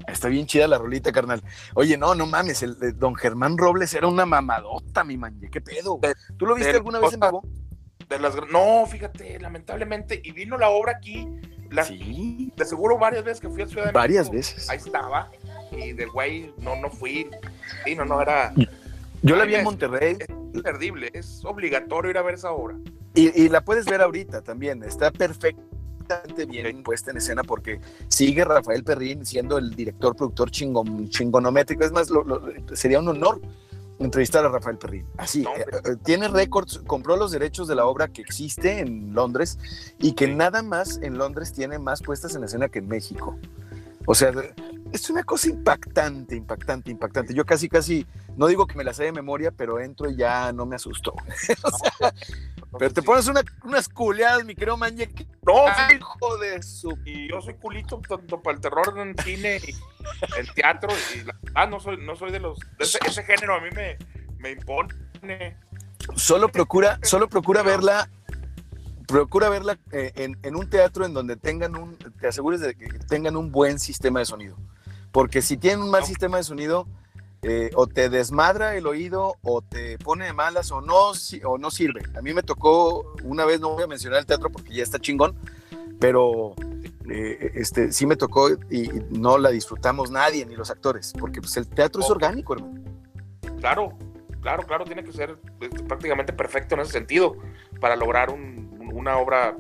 Está 0.08 0.30
bien 0.30 0.46
chida 0.46 0.68
la 0.68 0.78
rolita, 0.78 1.12
carnal. 1.12 1.44
Oye, 1.76 1.98
no, 1.98 2.16
no 2.16 2.26
mames, 2.26 2.64
el, 2.64 2.98
don 2.98 3.16
Germán 3.16 3.58
Robles 3.58 3.94
era 3.94 4.08
una 4.08 4.26
mamadota, 4.26 5.04
mi 5.04 5.18
man. 5.18 5.40
¿Qué 5.52 5.62
pedo? 5.62 6.00
¿Tú 6.38 6.46
lo 6.46 6.56
viste 6.56 6.72
alguna 6.72 7.00
vez 7.00 7.14
en 7.14 7.20
vivo? 7.20 7.44
De 8.08 8.18
las, 8.20 8.36
no, 8.50 8.86
fíjate, 8.86 9.38
lamentablemente, 9.40 10.22
y 10.24 10.32
vino 10.32 10.58
la 10.58 10.70
obra 10.70 10.94
aquí. 10.94 11.28
sí. 11.86 12.54
De 12.56 12.66
seguro 12.66 12.98
varias 12.98 13.26
veces 13.26 13.42
que 13.42 13.50
fui 13.50 13.62
a 13.62 13.68
Ciudad 13.68 13.88
de 13.88 13.92
Varias 13.92 14.32
veces. 14.32 14.70
Ahí 14.70 14.78
estaba. 14.78 15.30
Y 15.72 15.92
de 15.92 16.06
güey, 16.06 16.54
no, 16.58 16.78
no 16.78 16.90
fui. 16.90 17.30
Sí, 17.84 17.96
no, 17.96 18.06
no, 18.06 18.22
era. 18.22 18.54
Yo 19.22 19.36
la 19.36 19.44
vi 19.44 19.56
en 19.56 19.66
Monterrey. 19.66 20.18
Es 20.20 20.30
imperdible, 20.54 21.10
es 21.14 21.44
obligatorio 21.44 22.12
ir 22.12 22.18
a 22.18 22.22
ver 22.22 22.36
esa 22.36 22.52
obra. 22.52 22.78
Y, 23.14 23.50
la 23.50 23.62
puedes 23.62 23.86
ver 23.86 24.02
ahorita 24.02 24.44
también, 24.44 24.84
está 24.84 25.10
perfectamente 26.08 26.46
bien 26.46 26.84
puesta 26.84 27.12
en 27.12 27.18
escena 27.18 27.44
porque 27.44 27.80
sigue 28.08 28.44
Rafael 28.44 28.84
Perrín 28.84 29.26
siendo 29.26 29.58
el 29.58 29.76
director, 29.76 30.16
productor 30.16 30.52
chingón, 30.52 31.10
chingonométrico. 31.10 31.84
Es 31.84 31.92
más, 31.92 32.08
sería 32.74 33.00
un 33.00 33.10
honor 33.10 33.42
entrevistar 34.00 34.46
a 34.46 34.50
Rafael 34.50 34.78
Perrín. 34.78 35.06
Así, 35.18 35.44
eh, 35.44 35.66
eh, 35.72 35.96
tiene 36.04 36.28
récords, 36.28 36.82
compró 36.86 37.18
los 37.18 37.32
derechos 37.32 37.68
de 37.68 37.76
la 37.76 37.86
obra 37.86 38.08
que 38.08 38.22
existe 38.22 38.80
en 38.80 39.14
Londres 39.14 39.58
y 40.00 40.14
que 40.14 40.28
nada 40.28 40.62
más 40.62 41.00
en 41.02 41.18
Londres 41.18 41.54
tiene 41.54 41.80
más 41.80 42.02
puestas 42.02 42.36
en 42.36 42.44
escena 42.44 42.70
que 42.70 42.80
en 42.80 42.88
México. 42.88 43.38
O 44.10 44.16
sea, 44.16 44.32
es 44.94 45.10
una 45.10 45.22
cosa 45.26 45.50
impactante, 45.50 46.34
impactante, 46.34 46.90
impactante. 46.90 47.34
Yo 47.34 47.46
casi, 47.46 47.68
casi, 47.68 48.08
no 48.38 48.48
digo 48.48 48.66
que 48.66 48.78
me 48.78 48.86
la 48.86 48.94
sé 48.94 49.04
de 49.04 49.12
memoria, 49.12 49.52
pero 49.52 49.82
entro 49.82 50.10
y 50.10 50.16
ya 50.16 50.54
no 50.54 50.66
me 50.66 50.78
asustó. 50.78 51.14
pero 52.80 52.94
te 52.94 53.02
pones 53.02 53.28
unas 53.28 53.90
culeadas, 53.90 54.46
mi 54.46 54.56
querido 54.56 54.78
Manje. 54.78 55.10
No, 55.46 55.66
hijo 55.94 56.38
de 56.38 56.64
su. 56.64 56.98
Y 57.04 57.30
yo 57.30 57.42
soy 57.42 57.56
culito 57.56 58.00
tanto 58.08 58.42
para 58.42 58.56
el 58.56 58.62
terror 58.62 58.98
en 58.98 59.14
cine 59.18 59.60
y 59.68 59.76
en 60.40 60.48
teatro. 60.56 60.90
Y 61.14 61.30
ah, 61.54 61.66
no 61.66 61.82
soy, 61.82 61.98
no 61.98 62.16
soy 62.16 62.32
de 62.32 62.40
los. 62.40 62.58
ese, 62.80 63.24
género 63.26 63.56
a 63.56 63.60
mí 63.60 63.72
me, 63.76 63.98
me 64.40 64.52
impone. 64.52 65.58
Solo 66.16 66.48
procura, 66.48 66.98
solo 67.04 67.28
procura 67.28 67.62
verla 67.62 68.10
procura 69.08 69.50
verla 69.50 69.80
eh, 69.92 70.12
en, 70.16 70.56
un 70.56 70.70
teatro 70.70 71.06
en 71.06 71.14
donde 71.14 71.38
tengan 71.38 71.76
un, 71.76 71.96
te 71.96 72.28
asegures 72.28 72.60
de 72.60 72.76
que 72.76 72.88
tengan 73.08 73.36
un 73.36 73.52
buen 73.52 73.80
sistema 73.80 74.20
de 74.20 74.26
sonido. 74.26 74.58
Porque 75.12 75.42
si 75.42 75.58
tienen 75.58 75.82
un 75.82 75.90
mal 75.90 76.04
sistema 76.04 76.38
de 76.38 76.44
sonido, 76.44 76.88
eh, 77.42 77.72
o 77.76 77.88
te 77.88 78.10
desmadra 78.10 78.76
el 78.76 78.86
oído, 78.86 79.36
o 79.42 79.62
te 79.62 79.98
pone 80.00 80.26
de 80.26 80.34
malas, 80.34 80.72
o 80.72 80.82
no, 80.82 81.12
o 81.46 81.58
no 81.58 81.72
sirve. 81.72 82.02
A 82.16 82.22
mí 82.22 82.34
me 82.34 82.44
tocó 82.44 83.16
una 83.24 83.46
vez, 83.46 83.60
no 83.60 83.70
voy 83.70 83.84
a 83.84 83.88
mencionar 83.88 84.20
el 84.20 84.26
teatro 84.26 84.50
porque 84.50 84.74
ya 84.74 84.84
está 84.84 85.00
chingón, 85.00 85.36
pero 86.00 86.56
eh, 87.10 87.52
este, 87.56 87.94
sí 87.94 88.06
me 88.06 88.18
tocó 88.18 88.50
y, 88.70 88.90
no 89.12 89.38
la 89.38 89.50
disfrutamos 89.50 90.12
nadie, 90.12 90.46
ni 90.46 90.56
los 90.56 90.70
actores, 90.70 91.14
porque 91.18 91.40
pues, 91.40 91.56
el 91.58 91.68
teatro 91.68 92.02
es 92.02 92.10
orgánico, 92.10 92.54
hermano. 92.54 92.82
Claro, 93.60 93.98
claro, 94.42 94.64
claro, 94.64 94.84
tiene 94.84 95.04
que 95.04 95.14
ser 95.14 95.38
este, 95.62 95.84
prácticamente 95.84 96.34
perfecto 96.34 96.76
en 96.76 96.82
ese 96.82 96.92
sentido 96.92 97.38
para 97.80 97.96
lograr 97.96 98.30
un, 98.30 98.68
una 98.94 99.18
obra 99.18 99.56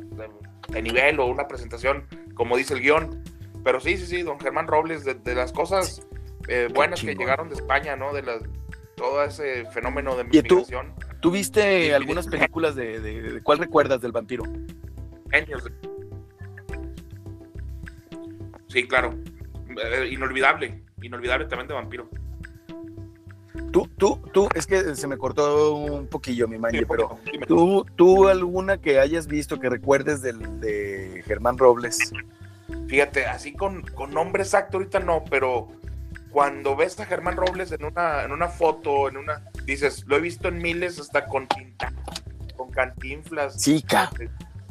de, 0.69 0.81
nivel 0.81 1.19
o 1.19 1.25
una 1.25 1.47
presentación, 1.47 2.05
como 2.33 2.57
dice 2.57 2.73
el 2.73 2.81
guion. 2.81 3.23
Pero 3.63 3.79
sí, 3.79 3.97
sí, 3.97 4.05
sí, 4.05 4.21
don 4.21 4.39
Germán 4.39 4.67
Robles, 4.67 5.03
de, 5.03 5.35
las 5.35 5.51
cosas 5.51 6.07
eh, 6.47 6.69
buenas 6.73 7.01
que 7.01 7.15
llegaron 7.15 7.49
de 7.49 7.55
España, 7.55 7.95
¿no? 7.95 8.13
De 8.13 8.23
las, 8.23 8.41
todo 8.95 9.23
ese 9.23 9.65
fenómeno 9.71 10.15
de 10.15 10.23
migración. 10.23 10.93
¿Tú, 10.95 11.07
¿tú 11.21 11.31
viste 11.31 11.93
algunas 11.93 12.27
películas 12.27 12.75
de, 12.75 12.99
de, 12.99 13.41
cuál 13.41 13.59
recuerdas 13.59 14.01
del 14.01 14.11
vampiro? 14.11 14.43
Genios. 15.29 15.63
Sí, 18.67 18.87
claro. 18.87 19.13
Eh, 19.83 20.09
inolvidable, 20.11 20.83
inolvidable 21.01 21.45
también 21.45 21.67
de 21.67 21.73
vampiro. 21.73 22.09
Tú, 23.71 23.87
tú, 23.97 24.21
tú, 24.33 24.49
es 24.55 24.65
que 24.65 24.95
se 24.95 25.07
me 25.07 25.17
cortó 25.17 25.75
un 25.75 26.07
poquillo 26.07 26.47
mi 26.47 26.57
maña, 26.57 26.81
pero 26.87 27.19
tú, 27.47 27.85
tú 27.95 28.27
alguna 28.27 28.77
que 28.77 28.99
hayas 28.99 29.27
visto 29.27 29.59
que 29.59 29.69
recuerdes 29.69 30.21
del, 30.21 30.59
de 30.59 31.23
Germán 31.25 31.57
Robles. 31.57 32.11
Fíjate, 32.87 33.25
así 33.25 33.53
con, 33.53 33.81
con 33.81 34.11
nombre 34.11 34.43
exacto 34.43 34.77
ahorita 34.77 34.99
no, 34.99 35.23
pero 35.29 35.69
cuando 36.31 36.75
ves 36.75 36.99
a 36.99 37.05
Germán 37.05 37.35
Robles 37.35 37.71
en 37.71 37.83
una, 37.83 38.23
en 38.23 38.31
una 38.31 38.47
foto, 38.47 39.09
en 39.09 39.17
una, 39.17 39.43
dices, 39.65 40.05
lo 40.07 40.17
he 40.17 40.21
visto 40.21 40.47
en 40.47 40.59
miles 40.59 40.99
hasta 40.99 41.25
con 41.25 41.47
tinta, 41.47 41.91
con 42.55 42.69
cantinflas. 42.69 43.61
Sí, 43.61 43.83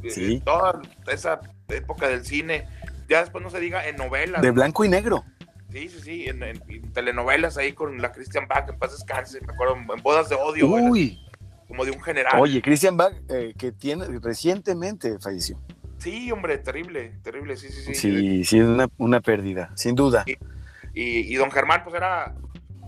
sí. 0.09 0.41
Toda 0.45 0.81
esa 1.11 1.41
época 1.69 2.09
del 2.09 2.25
cine. 2.25 2.67
Ya 3.09 3.21
después 3.21 3.43
no 3.43 3.51
se 3.51 3.61
diga 3.61 3.87
en 3.87 3.97
novelas. 3.97 4.43
De 4.43 4.51
blanco 4.51 4.85
y 4.85 4.89
negro. 4.89 5.25
Sí, 5.77 5.91
sí, 5.91 6.01
sí, 6.01 6.25
en, 6.27 6.93
telenovelas 6.95 7.59
ahí 7.59 7.75
con 7.75 8.01
la 8.01 8.11
Christian 8.11 8.49
Bach, 8.49 8.67
en 8.67 8.79
paz 8.79 8.93
descanse, 8.93 9.43
me 9.43 9.53
acuerdo, 9.53 9.77
en 9.77 10.03
Bodas 10.03 10.31
de 10.31 10.35
Odio. 10.35 10.69
Uy. 10.69 11.21
como 11.69 11.85
de 11.85 11.91
un 11.91 12.01
general. 12.01 12.41
Oye, 12.41 12.63
Christian 12.63 12.97
Bach, 12.97 13.13
eh, 13.29 13.53
que 13.59 13.73
tiene, 13.73 14.07
recientemente 14.23 15.19
falleció. 15.19 15.61
Sí, 15.99 16.33
hombre, 16.33 16.57
terrible, 16.57 17.19
terrible, 17.23 17.59
sí, 17.59 17.69
sí, 17.69 17.83
sí. 17.83 17.95
Sí, 17.95 18.45
sí, 18.45 18.61
una, 18.61 18.89
una 18.97 19.21
pérdida, 19.21 19.71
sin 19.75 19.95
duda. 19.95 20.25
Y, 20.95 21.35
don 21.35 21.51
Germán, 21.51 21.83
pues 21.85 21.95
era 21.95 22.35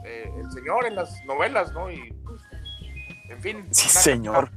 eh, 0.06 0.30
el 0.42 0.50
señor 0.50 0.86
en 0.86 0.94
las 0.94 1.22
novelas, 1.26 1.70
¿no? 1.74 1.90
Y, 1.90 2.14
en 3.28 3.42
fin. 3.42 3.66
Sí, 3.70 3.90
señor. 3.90 4.50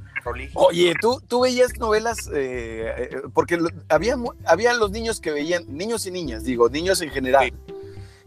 Oye, 0.54 0.94
¿tú, 1.02 1.20
tú 1.28 1.42
veías 1.42 1.76
novelas, 1.78 2.30
eh, 2.32 3.10
porque 3.34 3.58
había, 3.90 4.16
había 4.46 4.72
los 4.72 4.90
niños 4.90 5.20
que 5.20 5.32
veían, 5.32 5.64
niños 5.68 6.06
y 6.06 6.12
niñas, 6.12 6.44
digo, 6.44 6.70
niños 6.70 7.02
en 7.02 7.10
general, 7.10 7.52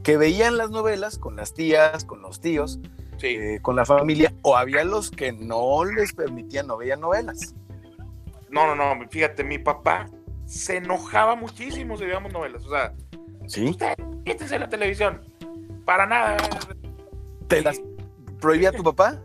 que 0.06 0.18
veían 0.18 0.56
las 0.56 0.70
novelas 0.70 1.18
con 1.18 1.36
las 1.36 1.56
tías, 1.56 2.06
con 2.06 2.22
los 2.22 2.39
tíos, 2.39 2.80
eh, 3.24 3.58
con 3.63 3.76
la 3.76 3.86
familia, 3.86 4.32
o 4.44 4.56
había 4.56 4.84
los 4.84 5.10
que 5.10 5.32
no 5.32 5.84
les 5.84 6.13
permitían, 6.13 6.68
no 6.68 6.78
veían 6.78 7.02
novelas. 7.02 7.56
No, 8.52 8.68
no, 8.68 8.76
no, 8.76 9.10
fíjate, 9.10 9.44
mi 9.44 9.58
papá 9.58 10.08
se 10.46 10.78
enojaba 10.78 11.36
muchísimo 11.36 11.98
si 11.98 12.06
veíamos 12.06 12.32
novelas, 12.32 12.63
o 12.65 12.70
sea, 12.70 12.94
¿Sí? 13.48 13.65
usted, 13.65 13.96
quítese 14.24 14.60
la 14.60 14.70
televisión, 14.70 15.24
para 15.86 16.06
nada. 16.06 16.38
¿Te 17.48 17.63
las 17.63 17.82
prohibía 18.39 18.72
tu 18.72 18.84
papá? 18.84 19.20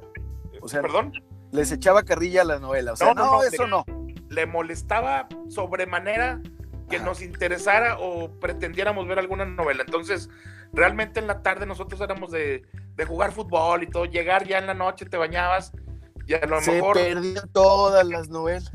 O 0.63 0.69
sea, 0.69 0.81
¿Perdón? 0.81 1.13
Les 1.53 1.71
echaba 1.73 2.05
carrilla 2.05 2.41
a 2.41 2.47
la 2.47 2.59
novela, 2.59 2.95
o 2.95 2.97
sea, 2.97 3.13
no, 3.13 3.27
no, 3.27 3.43
eso 3.43 3.67
no. 3.67 3.85
Le 4.31 4.47
molestaba 4.47 5.29
sobremanera 5.51 6.41
que 6.89 6.99
nos 7.01 7.21
interesara 7.21 7.99
o 7.99 8.31
pretendiéramos 8.41 9.07
ver 9.07 9.19
alguna 9.19 9.45
novela. 9.45 9.85
Entonces, 9.85 10.31
realmente 10.73 11.21
en 11.21 11.27
la 11.27 11.43
tarde 11.43 11.67
nosotros 11.67 12.01
éramos 12.01 12.31
de, 12.31 12.65
jugar 13.07 13.33
fútbol 13.33 13.83
y 13.83 13.87
todo, 13.87 14.05
llegar 14.05 14.47
ya 14.47 14.59
en 14.59 14.67
la 14.67 14.75
noche, 14.75 15.07
te 15.07 15.17
bañabas 15.17 15.73
y 16.27 16.35
a 16.35 16.45
lo 16.47 16.61
Se 16.61 16.73
mejor... 16.73 16.97
perdían 16.97 17.49
todas 17.53 18.07
las 18.07 18.29
novelas. 18.29 18.71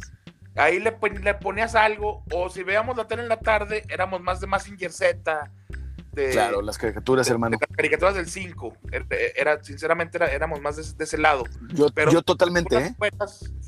Ahí 0.56 0.80
le, 0.80 0.98
le, 1.22 1.34
ponías 1.36 1.76
algo, 1.76 2.24
o 2.32 2.50
si 2.50 2.64
veíamos 2.64 2.96
la 2.96 3.08
tele 3.08 3.24
en 3.24 3.30
la 3.30 3.40
tarde, 3.40 3.84
éramos 3.90 4.22
más 4.22 4.40
de 4.40 4.48
Massinger 4.48 4.92
Z. 4.92 5.52
De, 6.14 6.30
claro, 6.32 6.62
las 6.62 6.78
caricaturas, 6.78 7.30
hermano. 7.30 7.58
las 7.60 7.76
caricaturas 7.76 8.16
del 8.16 8.28
5. 8.28 8.74
Era, 9.36 9.62
sinceramente, 9.62 10.18
éramos 10.34 10.62
más 10.62 10.98
de, 10.98 11.04
ese 11.04 11.18
lado. 11.18 11.44
Yo, 11.74 11.90
Pero 11.94 12.10
yo 12.10 12.22
totalmente, 12.22 12.78
¿eh? 12.78 12.96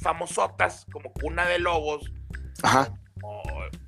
famosotas, 0.01 0.85
como 0.93 1.11
Cuna 1.11 1.45
de 1.45 1.59
Lobos. 1.59 2.09
Ajá 2.63 2.93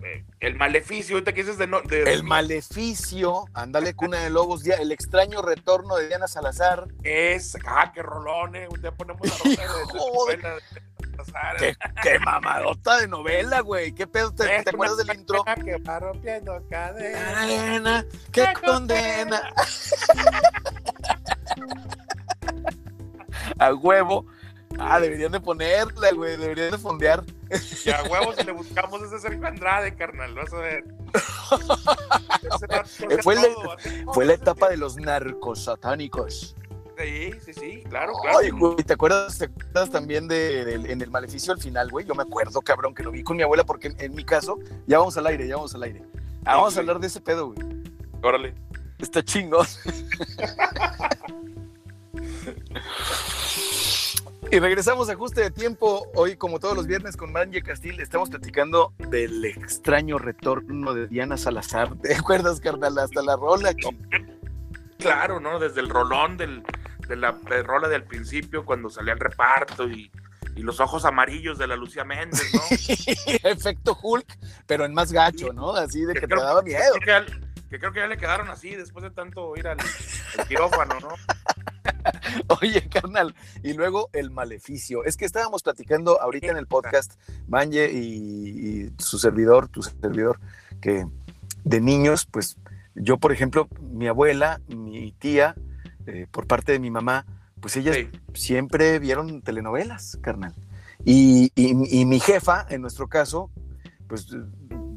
eh, 0.04 0.24
el 0.40 0.56
maleficio, 0.56 1.16
ahorita 1.16 1.34
que 1.34 1.44
dices 1.44 1.58
de, 1.58 2.04
El 2.12 2.24
maleficio, 2.24 3.46
ándale, 3.54 3.94
cuna 3.94 4.20
de 4.20 4.30
lobos, 4.30 4.66
el 4.66 4.92
extraño 4.92 5.42
retorno 5.42 5.96
de 5.98 6.08
Diana 6.08 6.28
Salazar. 6.28 6.88
Es, 7.04 7.58
ah, 7.66 7.92
qué 7.94 8.02
rolone, 8.02 8.66
eh, 8.66 8.70
ya 8.82 8.92
ponemos 8.92 9.28
la 9.28 9.36
¿Qué, 11.58 11.76
qué, 12.02 12.20
mamadota 12.20 13.00
de 13.00 13.08
novela, 13.08 13.60
güey. 13.60 13.92
¿Qué 13.92 14.08
pedo 14.08 14.34
te, 14.34 14.46
¿te 14.64 14.70
acuerdas 14.70 14.98
del 14.98 15.14
intro? 15.18 15.44
Que 15.44 15.78
va 15.78 16.00
rompiendo 16.00 16.64
cadena. 16.70 18.06
Qué 18.32 18.48
condena. 18.66 19.42
A 23.60 23.74
huevo. 23.74 24.26
Ah, 24.78 25.00
deberían 25.00 25.32
de 25.32 25.40
ponerla, 25.40 26.12
güey. 26.12 26.38
Deberían 26.38 26.72
de 26.72 26.78
fondear. 26.78 27.24
Y 27.86 27.90
a 27.90 28.04
huevos 28.04 28.46
le 28.46 28.52
buscamos 28.52 29.02
ese 29.02 29.18
Sergio 29.20 29.48
Andrade, 29.48 29.96
carnal. 29.96 30.36
Vas 30.36 30.54
a 30.54 30.58
ver. 30.58 30.84
fue, 33.24 33.36
la, 33.36 33.48
fue 34.14 34.26
la 34.26 34.34
etapa 34.34 34.70
de 34.70 34.78
los 34.78 34.98
narcos 34.98 35.64
satánicos. 35.64 36.56
Sí, 36.98 37.32
sí, 37.46 37.54
sí, 37.54 37.84
claro, 37.88 38.12
claro. 38.22 38.40
Ay, 38.40 38.50
güey, 38.50 38.76
¿te 38.76 38.92
acuerdas, 38.92 39.38
¿te 39.38 39.46
acuerdas 39.46 39.90
también 39.90 40.28
de, 40.28 40.74
en 40.74 41.02
el 41.02 41.10
maleficio 41.10 41.54
al 41.54 41.62
final, 41.62 41.90
güey? 41.90 42.06
Yo 42.06 42.14
me 42.14 42.24
acuerdo, 42.24 42.62
cabrón, 42.62 42.94
que 42.94 43.04
lo 43.04 43.12
vi 43.12 43.24
con 43.24 43.38
mi 43.38 43.44
abuela, 43.44 43.64
porque 43.64 43.96
en, 43.98 44.14
mi 44.14 44.26
caso, 44.26 44.60
ya 44.86 45.00
vamos 45.00 45.16
al 45.16 45.26
aire, 45.28 45.48
ya 45.48 45.56
vamos 45.56 45.74
al 45.76 45.84
aire. 45.84 46.04
Ah, 46.44 46.58
vamos 46.58 46.76
a 46.76 46.82
hablar 46.82 47.00
de 47.00 47.08
ese 47.08 47.22
pedo, 47.22 47.54
güey. 47.54 47.66
Órale. 48.22 48.54
Está 48.98 49.24
chingón. 49.24 49.66
Y 54.52 54.58
regresamos 54.58 55.10
a 55.10 55.14
ajuste 55.14 55.42
de 55.42 55.52
tiempo. 55.52 56.10
Hoy, 56.16 56.36
como 56.36 56.60
todos 56.60 56.76
los 56.76 56.88
viernes, 56.88 57.16
con 57.16 57.32
Manje 57.32 57.62
Castil, 57.62 58.00
estamos 58.00 58.32
platicando 58.32 58.94
del 58.98 59.46
extraño 59.46 60.18
retorno 60.18 60.96
de 60.96 61.08
Diana 61.08 61.38
Salazar. 61.38 61.96
¿Te 62.02 62.16
acuerdas, 62.16 62.60
carnal? 62.60 62.98
Hasta 62.98 63.22
la 63.22 63.36
rola. 63.36 63.76
Claro, 64.98 65.40
¿no? 65.40 65.60
Desde 65.60 65.82
el 65.82 65.90
rolón 65.90 66.36
del, 66.38 66.64
de 67.08 67.16
la 67.16 67.38
rola 67.64 67.88
del 67.88 68.06
principio, 68.06 68.66
cuando 68.66 68.90
salía 68.90 69.14
el 69.14 69.20
reparto 69.20 69.88
y, 69.88 70.12
los 70.56 70.82
ojos 70.82 71.06
amarillos 71.06 71.58
de 71.58 71.68
la 71.68 71.78
Lucía 71.78 72.04
Méndez, 72.04 72.44
¿no? 72.54 72.60
Efecto 73.50 73.98
Hulk, 74.02 74.28
pero 74.68 74.84
en 74.84 74.94
más 74.94 75.14
gacho, 75.14 75.54
¿no? 75.54 75.72
Así 75.72 76.02
de 76.02 76.14
que, 76.14 76.28
te 76.28 76.36
daba 76.36 76.62
miedo. 76.62 76.96
Que, 76.96 77.80
creo 77.80 77.94
que 77.94 78.00
ya 78.02 78.08
le 78.08 78.18
quedaron 78.18 78.50
así 78.50 78.76
después 78.76 79.04
de 79.04 79.12
tanto 79.12 79.56
ir 79.56 79.70
al 79.70 79.78
quirófano, 80.50 81.00
¿no? 81.00 81.16
Oye, 82.62 82.88
carnal, 82.90 83.36
y 83.64 83.74
luego 83.74 84.10
el 84.14 84.32
maleficio. 84.32 85.04
Es 85.04 85.18
que 85.18 85.26
estábamos 85.26 85.64
platicando 85.64 86.22
ahorita 86.22 86.48
en 86.48 86.58
el 86.58 86.68
podcast, 86.68 87.14
Manje 87.48 87.92
y, 87.92 88.86
y 88.88 88.92
su 88.98 89.18
servidor, 89.20 89.68
tu 89.68 89.82
servidor, 89.84 90.40
que 90.82 91.06
de 91.64 91.82
niños, 91.82 92.26
pues 92.30 92.58
yo, 92.96 93.18
por 93.18 93.32
ejemplo, 93.32 93.68
mi 93.82 94.08
abuela, 94.08 94.62
mi 94.68 95.12
tía, 95.14 95.56
eh, 96.06 96.28
por 96.32 96.48
parte 96.48 96.72
de 96.72 96.80
mi 96.80 96.90
mamá, 96.92 97.26
pues 97.62 97.76
ellas 97.78 97.96
Sí. 97.96 98.10
siempre 98.34 99.00
vieron 99.00 99.42
telenovelas, 99.42 100.18
carnal. 100.22 100.54
Y, 101.06 101.52
y- 101.56 102.02
y 102.02 102.06
mi 102.06 102.20
jefa, 102.20 102.66
en 102.70 102.82
nuestro 102.82 103.08
caso, 103.08 103.50
pues 104.08 104.28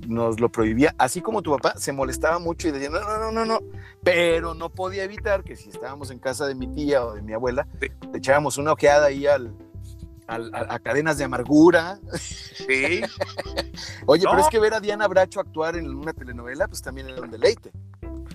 nos 0.09 0.41
lo 0.41 0.49
prohibía, 0.51 0.95
así 0.99 1.21
como 1.21 1.43
tu 1.43 1.53
papá 1.53 1.75
se 1.79 1.93
molestaba 1.93 2.39
mucho 2.39 2.69
y 2.69 2.71
decía, 2.73 2.91
no, 2.91 3.01
no, 3.01 3.19
no, 3.19 3.33
no, 3.33 3.45
no, 3.45 3.61
pero 4.03 4.55
no 4.55 4.69
podía 4.71 5.05
evitar 5.05 5.45
que 5.45 5.57
si 5.57 5.71
estábamos 5.71 6.11
en 6.11 6.19
casa 6.19 6.47
de 6.47 6.55
mi 6.55 6.67
tía 6.69 7.05
o 7.05 7.15
de 7.15 7.23
mi 7.23 7.33
abuela, 7.33 7.67
Sí. 7.81 7.89
le 8.11 8.19
echábamos 8.19 8.59
una 8.59 8.73
ojeada 8.73 9.07
ahí 9.07 9.27
al, 9.27 9.55
al- 10.27 10.55
a, 10.55 10.75
a 10.75 10.79
cadenas 10.81 11.19
de 11.19 11.25
amargura. 11.25 11.99
Sí, 12.15 13.03
Oye, 14.07 14.25
pero 14.29 14.39
es 14.41 14.49
que 14.49 14.59
ver 14.59 14.75
a 14.75 14.81
Diana 14.81 15.07
Bracho 15.09 15.41
actuar 15.41 15.77
en 15.77 15.89
una 15.95 16.13
telenovela, 16.13 16.69
pues 16.69 16.83
también 16.83 17.09
era 17.09 17.21
un 17.23 17.31
deleite. 17.31 17.71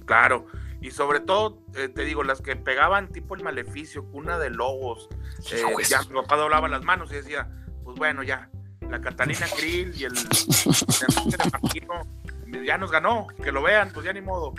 claro. 0.05 0.45
Y 0.79 0.91
sobre 0.91 1.19
todo, 1.21 1.57
eh, 1.75 1.89
te 1.89 2.03
digo, 2.05 2.23
las 2.23 2.39
que 2.39 2.55
pegaban 2.55 3.07
tipo 3.11 3.33
el 3.35 3.43
maleficio, 3.43 4.05
cuna 4.11 4.37
de 4.37 4.51
lobos. 4.51 5.09
eh, 5.51 5.63
ya 5.89 6.03
mi 6.03 6.13
papá 6.21 6.35
doblaba 6.37 6.67
las 6.69 6.83
manos 6.83 7.11
y 7.11 7.15
decía, 7.15 7.49
pues 7.83 7.97
bueno, 7.97 8.21
ya, 8.21 8.47
la 8.89 9.01
Catalina 9.01 9.45
Krill 9.55 9.93
y 9.95 10.03
el 10.05 10.13
Enrique 10.17 11.37
de 11.43 11.49
Martino, 11.51 12.63
ya 12.65 12.77
nos 12.77 12.91
ganó, 12.91 13.27
que 13.43 13.51
lo 13.51 13.61
vean, 13.61 13.91
pues 13.93 14.05
ya 14.05 14.13
ni 14.13 14.21
modo. 14.21 14.53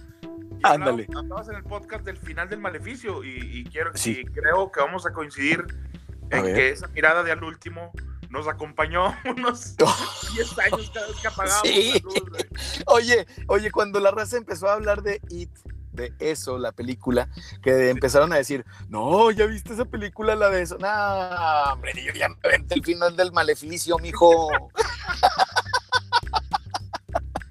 Ándale. 0.62 1.07
hablabas- 1.14 1.49
en 1.51 1.55
el 1.57 1.62
podcast 1.62 2.05
del 2.05 2.17
final 2.17 2.49
del 2.49 2.59
maleficio 2.59 3.23
y, 3.23 3.38
y 3.61 3.64
quiero, 3.64 3.93
Sí. 3.95 4.21
y 4.21 4.25
creo 4.25 4.73
que 4.73 4.81
vamos 4.81 5.07
a 5.07 5.12
coincidir 5.12 5.64
A 6.33 6.37
en 6.38 6.43
ver. 6.43 6.55
que 6.55 6.69
esa 6.71 6.88
mirada 6.88 7.23
de 7.23 7.31
al 7.31 7.45
último 7.45 7.93
nos 8.29 8.49
acompañó 8.49 9.14
unos 9.25 9.77
10 10.35 10.59
años 10.59 10.91
cada 10.93 11.07
vez 11.07 11.17
que 11.21 11.29
apagábamos 11.29 11.69
Sí. 11.69 11.93
la 11.93 12.01
luz. 12.01 12.47
Oye, 12.87 13.27
oye, 13.47 13.71
cuando 13.71 14.01
la 14.01 14.11
raza 14.11 14.37
empezó 14.37 14.69
a 14.69 14.75
hablar 14.75 15.03
de 15.03 15.21
It, 15.31 15.51
de 15.98 16.14
eso, 16.18 16.56
la 16.56 16.72
película, 16.72 17.28
que 17.62 17.90
empezaron 17.90 18.32
a 18.32 18.37
decir, 18.37 18.64
no, 18.88 19.30
¿ya 19.30 19.44
viste 19.44 19.74
esa 19.74 19.84
película, 19.84 20.34
la 20.34 20.48
de 20.48 20.62
eso? 20.62 20.78
No, 20.78 21.72
hombre, 21.72 21.92
yo 22.02 22.12
ya 22.14 22.30
me 22.30 22.37
aventé 22.44 22.76
el 22.76 22.84
final 22.84 23.14
del 23.16 23.32
maleficio, 23.32 23.98
mijo. 23.98 24.48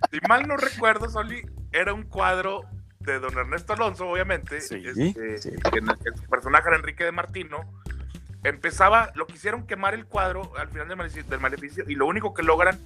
Si 0.09 0.19
mal 0.27 0.47
no 0.47 0.57
recuerdo, 0.57 1.09
Soli, 1.09 1.45
era 1.71 1.93
un 1.93 2.03
cuadro 2.03 2.61
de 2.99 3.19
don 3.19 3.37
Ernesto 3.37 3.73
Alonso, 3.73 4.07
obviamente, 4.09 4.61
Sí, 4.61 4.81
este, 4.83 5.37
sí. 5.37 5.49
que 5.71 5.79
en 5.79 5.89
el 5.89 5.97
que 5.97 6.17
su 6.17 6.23
personaje 6.29 6.67
era 6.69 6.77
Enrique 6.77 7.03
de 7.03 7.11
Martino. 7.11 7.59
Empezaba, 8.43 9.11
lo 9.15 9.27
quisieron 9.27 9.67
quemar 9.67 9.93
el 9.93 10.05
cuadro 10.05 10.51
al 10.57 10.69
final 10.69 10.87
del 10.87 10.97
maleficio, 10.97 11.29
del 11.29 11.39
maleficio 11.39 11.83
y 11.87 11.95
lo 11.95 12.05
único 12.07 12.33
que 12.33 12.43
logran 12.43 12.79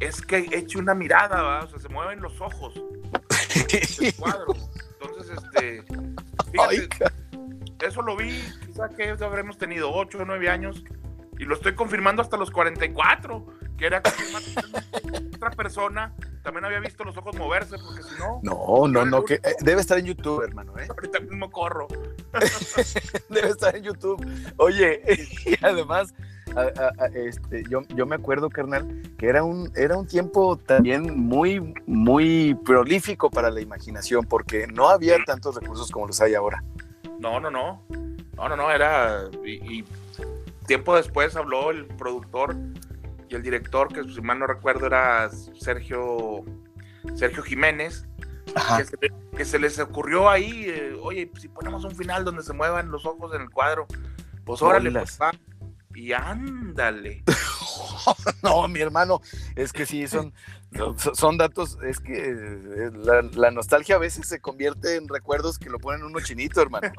es 0.00 0.20
que 0.22 0.48
eche 0.52 0.78
una 0.78 0.94
mirada, 0.94 1.42
¿va? 1.42 1.64
o 1.64 1.68
sea, 1.68 1.78
se 1.78 1.88
mueven 1.88 2.20
los 2.20 2.40
ojos 2.40 2.74
cuadro. 4.18 4.54
Entonces, 5.28 5.44
este, 5.44 5.84
fíjate, 6.52 7.86
eso 7.86 8.02
lo 8.02 8.16
vi, 8.16 8.42
quizá 8.66 8.88
que 8.88 9.10
habremos 9.24 9.58
tenido 9.58 9.92
8 9.92 10.18
o 10.18 10.24
9 10.24 10.48
años, 10.48 10.82
y 11.38 11.44
lo 11.44 11.54
estoy 11.54 11.74
confirmando 11.74 12.22
hasta 12.22 12.36
los 12.36 12.50
44, 12.50 13.46
que 13.76 13.86
era 13.86 14.02
otra 15.34 15.50
persona 15.50 16.12
también 16.48 16.64
había 16.64 16.80
visto 16.80 17.04
los 17.04 17.14
ojos 17.18 17.36
moverse, 17.36 17.76
porque 17.78 18.02
si 18.02 18.18
no, 18.18 18.40
no, 18.42 18.88
no, 18.88 19.04
no, 19.04 19.22
que 19.22 19.34
eh, 19.34 19.54
debe 19.60 19.82
estar 19.82 19.98
en 19.98 20.06
YouTube, 20.06 20.42
hermano, 20.42 20.78
¿eh? 20.78 20.86
ahorita 20.88 21.20
mismo 21.20 21.50
corro. 21.50 21.86
Debe 23.28 23.48
estar 23.48 23.76
en 23.76 23.82
YouTube. 23.82 24.26
Oye, 24.56 25.02
y 25.44 25.62
además, 25.62 26.14
a- 26.56 26.60
a- 26.82 27.04
a- 27.04 27.06
este, 27.14 27.64
yo, 27.68 27.82
yo 27.94 28.06
me 28.06 28.16
acuerdo, 28.16 28.50
carnal, 28.50 29.02
que 29.18 29.26
era 29.28 29.42
un, 29.44 29.70
era 29.76 29.96
un 29.96 30.06
tiempo 30.06 30.56
también 30.56 31.18
muy, 31.18 31.74
muy 31.86 32.54
prolífico 32.64 33.30
para 33.30 33.50
la 33.50 33.60
imaginación, 33.60 34.24
porque 34.24 34.66
no 34.66 34.88
había 34.88 35.16
tantos 35.24 35.54
recursos 35.56 35.90
como 35.90 36.06
los 36.06 36.20
hay 36.20 36.34
ahora. 36.34 36.62
No, 37.18 37.40
no, 37.40 37.50
no. 37.50 37.82
No, 38.36 38.48
no, 38.48 38.56
no, 38.56 38.70
era. 38.70 39.24
Y, 39.44 39.78
y 39.80 39.84
tiempo 40.66 40.94
después 40.94 41.34
habló 41.36 41.70
el 41.70 41.86
productor 41.86 42.54
y 43.28 43.34
el 43.34 43.42
director, 43.42 43.88
que 43.88 44.04
si 44.04 44.20
mal 44.20 44.38
no 44.38 44.46
recuerdo 44.46 44.86
era 44.86 45.28
Sergio, 45.58 46.44
Sergio 47.14 47.42
Jiménez, 47.42 48.06
que 48.78 48.84
se, 48.84 48.96
le- 49.00 49.12
que 49.36 49.44
se 49.44 49.58
les 49.58 49.78
ocurrió 49.78 50.28
ahí, 50.30 50.64
eh, 50.68 50.96
oye, 51.02 51.30
si 51.38 51.48
ponemos 51.48 51.84
un 51.84 51.94
final 51.94 52.24
donde 52.24 52.42
se 52.42 52.52
muevan 52.52 52.90
los 52.90 53.04
ojos 53.06 53.34
en 53.34 53.42
el 53.42 53.50
cuadro, 53.50 53.86
pues 54.44 54.62
órale, 54.62 54.90
pues 55.00 55.18
va. 55.20 55.32
Y 55.98 56.12
ándale. 56.12 57.24
No, 58.42 58.66
mi 58.68 58.80
hermano, 58.80 59.20
es 59.54 59.72
que 59.72 59.84
sí, 59.84 60.06
son, 60.06 60.32
son- 61.12 61.36
datos, 61.36 61.76
es 61.82 61.98
que 62.00 62.30
eh, 62.30 62.90
la, 62.94 63.20
la 63.20 63.50
nostalgia 63.50 63.96
a 63.96 63.98
veces 63.98 64.26
se 64.26 64.40
convierte 64.40 64.96
en 64.96 65.08
recuerdos 65.08 65.58
que 65.58 65.68
lo 65.68 65.78
ponen 65.78 66.04
uno 66.04 66.18
chinito, 66.20 66.62
hermano. 66.62 66.90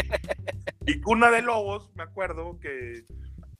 Y 0.86 1.00
Cuna 1.00 1.30
de 1.30 1.42
Lobos, 1.42 1.90
me 1.94 2.02
acuerdo 2.02 2.58
que, 2.58 3.04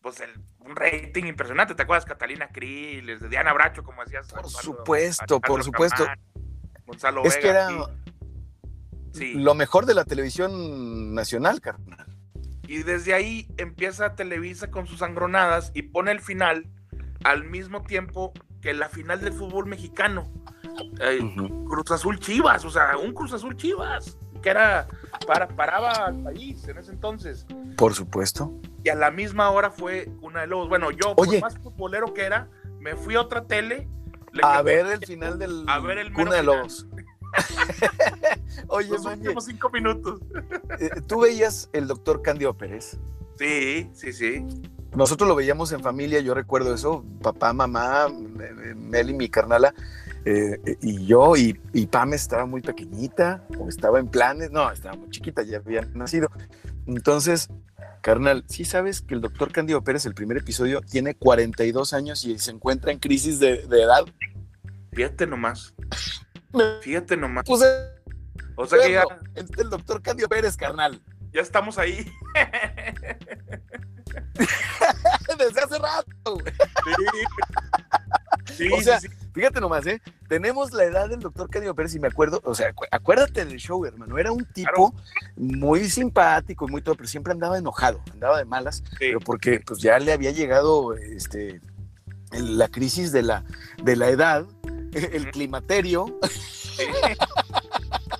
pues, 0.00 0.20
el, 0.20 0.30
un 0.58 0.74
rating 0.74 1.24
impresionante. 1.24 1.76
¿Te 1.76 1.82
acuerdas? 1.82 2.04
Catalina 2.04 2.48
Krill, 2.48 3.06
de 3.06 3.28
Diana 3.28 3.52
Bracho, 3.52 3.84
como 3.84 4.02
decías. 4.02 4.26
Por 4.32 4.48
supuesto, 4.48 5.40
por 5.40 5.62
supuesto. 5.62 6.04
Camán, 6.04 6.18
Gonzalo 6.86 7.22
Es 7.24 7.36
que 7.36 7.48
era. 7.48 7.68
Sí. 9.12 9.34
lo 9.34 9.54
mejor 9.54 9.86
de 9.86 9.94
la 9.94 10.04
televisión 10.04 11.14
nacional, 11.14 11.60
carnal. 11.60 12.06
Y 12.66 12.82
desde 12.82 13.14
ahí 13.14 13.48
empieza 13.56 14.14
Televisa 14.14 14.70
con 14.70 14.86
sus 14.86 14.98
sangronadas 14.98 15.72
y 15.74 15.82
pone 15.82 16.12
el 16.12 16.20
final 16.20 16.66
al 17.24 17.44
mismo 17.44 17.82
tiempo 17.82 18.32
que 18.60 18.72
la 18.72 18.88
final 18.88 19.20
del 19.20 19.32
fútbol 19.32 19.66
mexicano. 19.66 20.30
Eh. 21.00 21.20
Cruz 21.68 21.90
Azul 21.90 22.18
Chivas, 22.18 22.64
o 22.64 22.70
sea, 22.70 22.96
un 22.96 23.12
Cruz 23.12 23.32
Azul 23.32 23.56
Chivas, 23.56 24.16
que 24.40 24.50
era 24.50 24.86
para, 25.26 25.48
paraba 25.48 25.90
al 26.06 26.22
país 26.22 26.66
en 26.68 26.78
ese 26.78 26.92
entonces. 26.92 27.46
Por 27.76 27.94
supuesto. 27.94 28.52
Y 28.84 28.88
a 28.88 28.94
la 28.94 29.10
misma 29.10 29.50
hora 29.50 29.70
fue 29.70 30.10
una 30.20 30.42
de 30.42 30.46
los. 30.46 30.68
Bueno, 30.68 30.90
yo, 30.90 31.14
Oye. 31.16 31.40
por 31.40 31.50
más 31.50 31.58
futbolero 31.58 32.14
que 32.14 32.22
era, 32.22 32.48
me 32.78 32.96
fui 32.96 33.16
a 33.16 33.20
otra 33.20 33.46
tele. 33.46 33.88
le 34.32 34.40
A 34.42 34.62
ver 34.62 34.86
el 34.86 35.04
final 35.04 35.38
del 35.38 35.64
A 35.68 35.78
ver 35.80 35.98
el 35.98 36.12
Cuna 36.12 36.36
de. 36.36 36.42
Lobos. 36.42 36.86
Oye, 38.68 38.88
los 38.88 39.04
últimos 39.04 39.44
cinco 39.44 39.70
minutos. 39.70 40.20
eh, 40.78 40.90
tú 41.06 41.20
veías 41.20 41.68
el 41.72 41.86
doctor 41.86 42.22
Candio 42.22 42.56
Pérez. 42.56 42.98
Sí, 43.38 43.90
sí, 43.92 44.12
sí. 44.12 44.46
Nosotros 44.94 45.26
lo 45.28 45.34
veíamos 45.34 45.72
en 45.72 45.80
familia, 45.80 46.20
yo 46.20 46.34
recuerdo 46.34 46.74
eso, 46.74 47.04
papá, 47.22 47.54
mamá, 47.54 48.08
Meli, 48.76 49.14
mi 49.14 49.30
carnala, 49.30 49.74
eh, 50.26 50.58
y 50.82 51.06
yo, 51.06 51.34
y, 51.34 51.58
y 51.72 51.86
Pam 51.86 52.12
estaba 52.12 52.44
muy 52.44 52.60
pequeñita, 52.60 53.46
o 53.58 53.70
estaba 53.70 53.98
en 54.00 54.08
planes, 54.08 54.50
no, 54.50 54.70
estaba 54.70 54.94
muy 54.96 55.08
chiquita, 55.08 55.42
ya 55.44 55.58
había 55.58 55.80
nacido. 55.94 56.30
Entonces, 56.86 57.48
carnal, 58.02 58.44
sí 58.48 58.66
sabes 58.66 59.00
que 59.00 59.14
el 59.14 59.22
doctor 59.22 59.50
Cándido 59.50 59.82
Pérez, 59.82 60.04
el 60.04 60.14
primer 60.14 60.36
episodio, 60.36 60.82
tiene 60.82 61.14
42 61.14 61.94
años 61.94 62.24
y 62.26 62.38
se 62.38 62.50
encuentra 62.50 62.92
en 62.92 62.98
crisis 62.98 63.40
de, 63.40 63.66
de 63.66 63.82
edad. 63.82 64.04
Fíjate 64.92 65.26
nomás. 65.26 65.74
Fíjate 66.82 67.16
nomás. 67.16 67.44
puse 67.44 67.64
O 68.56 68.66
sea 68.66 68.78
que 68.82 68.92
ya, 68.92 69.04
el 69.34 69.70
doctor 69.70 70.02
Cándido 70.02 70.28
Pérez, 70.28 70.56
carnal. 70.56 71.00
ya 71.32 71.40
estamos 71.40 71.78
ahí. 71.78 72.10
Desde 75.38 75.60
hace 75.60 75.78
rato. 75.78 76.34
güey. 76.38 76.52
Sí, 78.54 78.68
O 78.72 78.76
sí, 78.78 78.84
sea, 78.84 79.00
sí. 79.00 79.08
Fíjate 79.32 79.60
nomás, 79.60 79.86
¿eh? 79.86 80.02
Tenemos 80.28 80.72
la 80.72 80.84
edad 80.84 81.08
del 81.08 81.20
doctor 81.20 81.48
Cándido 81.48 81.74
Pérez 81.74 81.94
y 81.94 82.00
me 82.00 82.08
acuerdo, 82.08 82.40
o 82.44 82.54
sea, 82.54 82.70
acu- 82.74 82.86
acuérdate 82.90 83.44
del 83.46 83.56
show, 83.58 83.84
hermano. 83.86 84.18
Era 84.18 84.30
un 84.30 84.44
tipo 84.44 84.94
muy 85.36 85.88
simpático 85.88 86.68
y 86.68 86.70
muy 86.70 86.82
todo, 86.82 86.94
pero 86.96 87.08
siempre 87.08 87.32
andaba 87.32 87.56
enojado, 87.56 88.02
andaba 88.12 88.36
de 88.38 88.44
malas, 88.44 88.82
Sí. 88.90 88.96
pero 88.98 89.20
porque 89.20 89.60
pues 89.66 89.80
ya 89.80 89.98
le 89.98 90.12
había 90.12 90.32
llegado 90.32 90.94
este, 90.94 91.62
la 92.32 92.68
crisis 92.68 93.10
de 93.12 93.22
la, 93.22 93.44
de 93.82 93.96
la 93.96 94.08
edad, 94.10 94.44
el 95.12 95.30
climaterio 95.30 96.18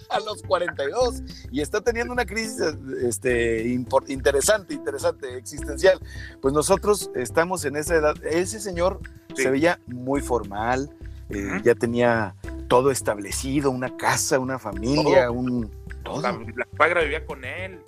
a 0.08 0.20
los 0.20 0.42
42 0.42 1.22
y 1.50 1.60
está 1.60 1.80
teniendo 1.80 2.12
una 2.12 2.26
crisis 2.26 2.60
este, 3.02 3.64
interesante, 4.08 4.74
interesante, 4.74 5.36
existencial. 5.36 5.98
Pues 6.40 6.52
nosotros 6.52 7.10
estamos 7.14 7.64
en 7.64 7.76
esa 7.76 7.96
edad. 7.96 8.14
Ese 8.24 8.60
señor 8.60 9.00
Sí. 9.34 9.44
se 9.44 9.50
veía 9.50 9.80
muy 9.86 10.20
formal, 10.20 10.90
eh, 11.30 11.62
ya 11.64 11.74
tenía 11.74 12.34
todo 12.68 12.90
establecido, 12.90 13.70
una 13.70 13.96
casa, 13.96 14.38
una 14.38 14.58
familia, 14.58 15.30
un... 15.30 15.70
Todo. 16.02 16.20
La, 16.20 16.86
la 16.88 17.00
vivía 17.00 17.24
con 17.24 17.42
él. 17.42 17.80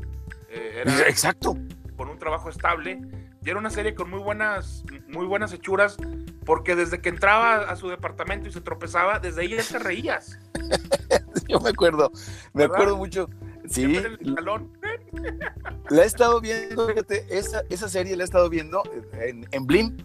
eh, 0.49 0.85
era 0.87 1.07
Exacto. 1.07 1.55
con 1.99 2.09
un 2.09 2.19
trabajo 2.19 2.49
estable. 2.49 3.03
Y 3.45 3.51
era 3.51 3.59
una 3.59 3.71
serie 3.71 3.95
con 3.95 4.09
muy 4.09 4.21
buenas, 4.21 4.85
muy 5.09 5.27
buenas 5.27 5.53
hechuras, 5.53 5.97
porque 6.47 6.75
desde 6.75 7.01
que 7.01 7.11
entraba 7.11 7.57
a 7.57 7.77
su 7.77 7.89
departamento 7.89 8.49
y 8.49 8.53
se 8.53 8.63
tropezaba, 8.63 9.19
desde 9.19 9.43
ahí 9.43 9.51
ya 9.51 9.63
te 9.63 9.79
reías. 9.79 10.39
Yo 11.49 11.61
me 11.61 11.71
acuerdo, 11.71 12.11
me 12.55 12.63
¿Verdad? 12.63 12.77
acuerdo 12.77 12.97
mucho. 12.97 13.29
Sí, 13.69 13.97
el 13.97 14.35
salón. 14.35 14.73
La 15.91 16.03
he 16.03 16.07
estado 16.07 16.41
viendo, 16.41 16.89
fíjate, 16.89 17.27
esa, 17.31 17.63
esa 17.69 17.89
serie 17.89 18.17
la 18.17 18.25
he 18.25 18.27
estado 18.27 18.49
viendo 18.49 18.83
en, 19.13 19.47
en 19.51 19.67
Blim. 19.67 19.97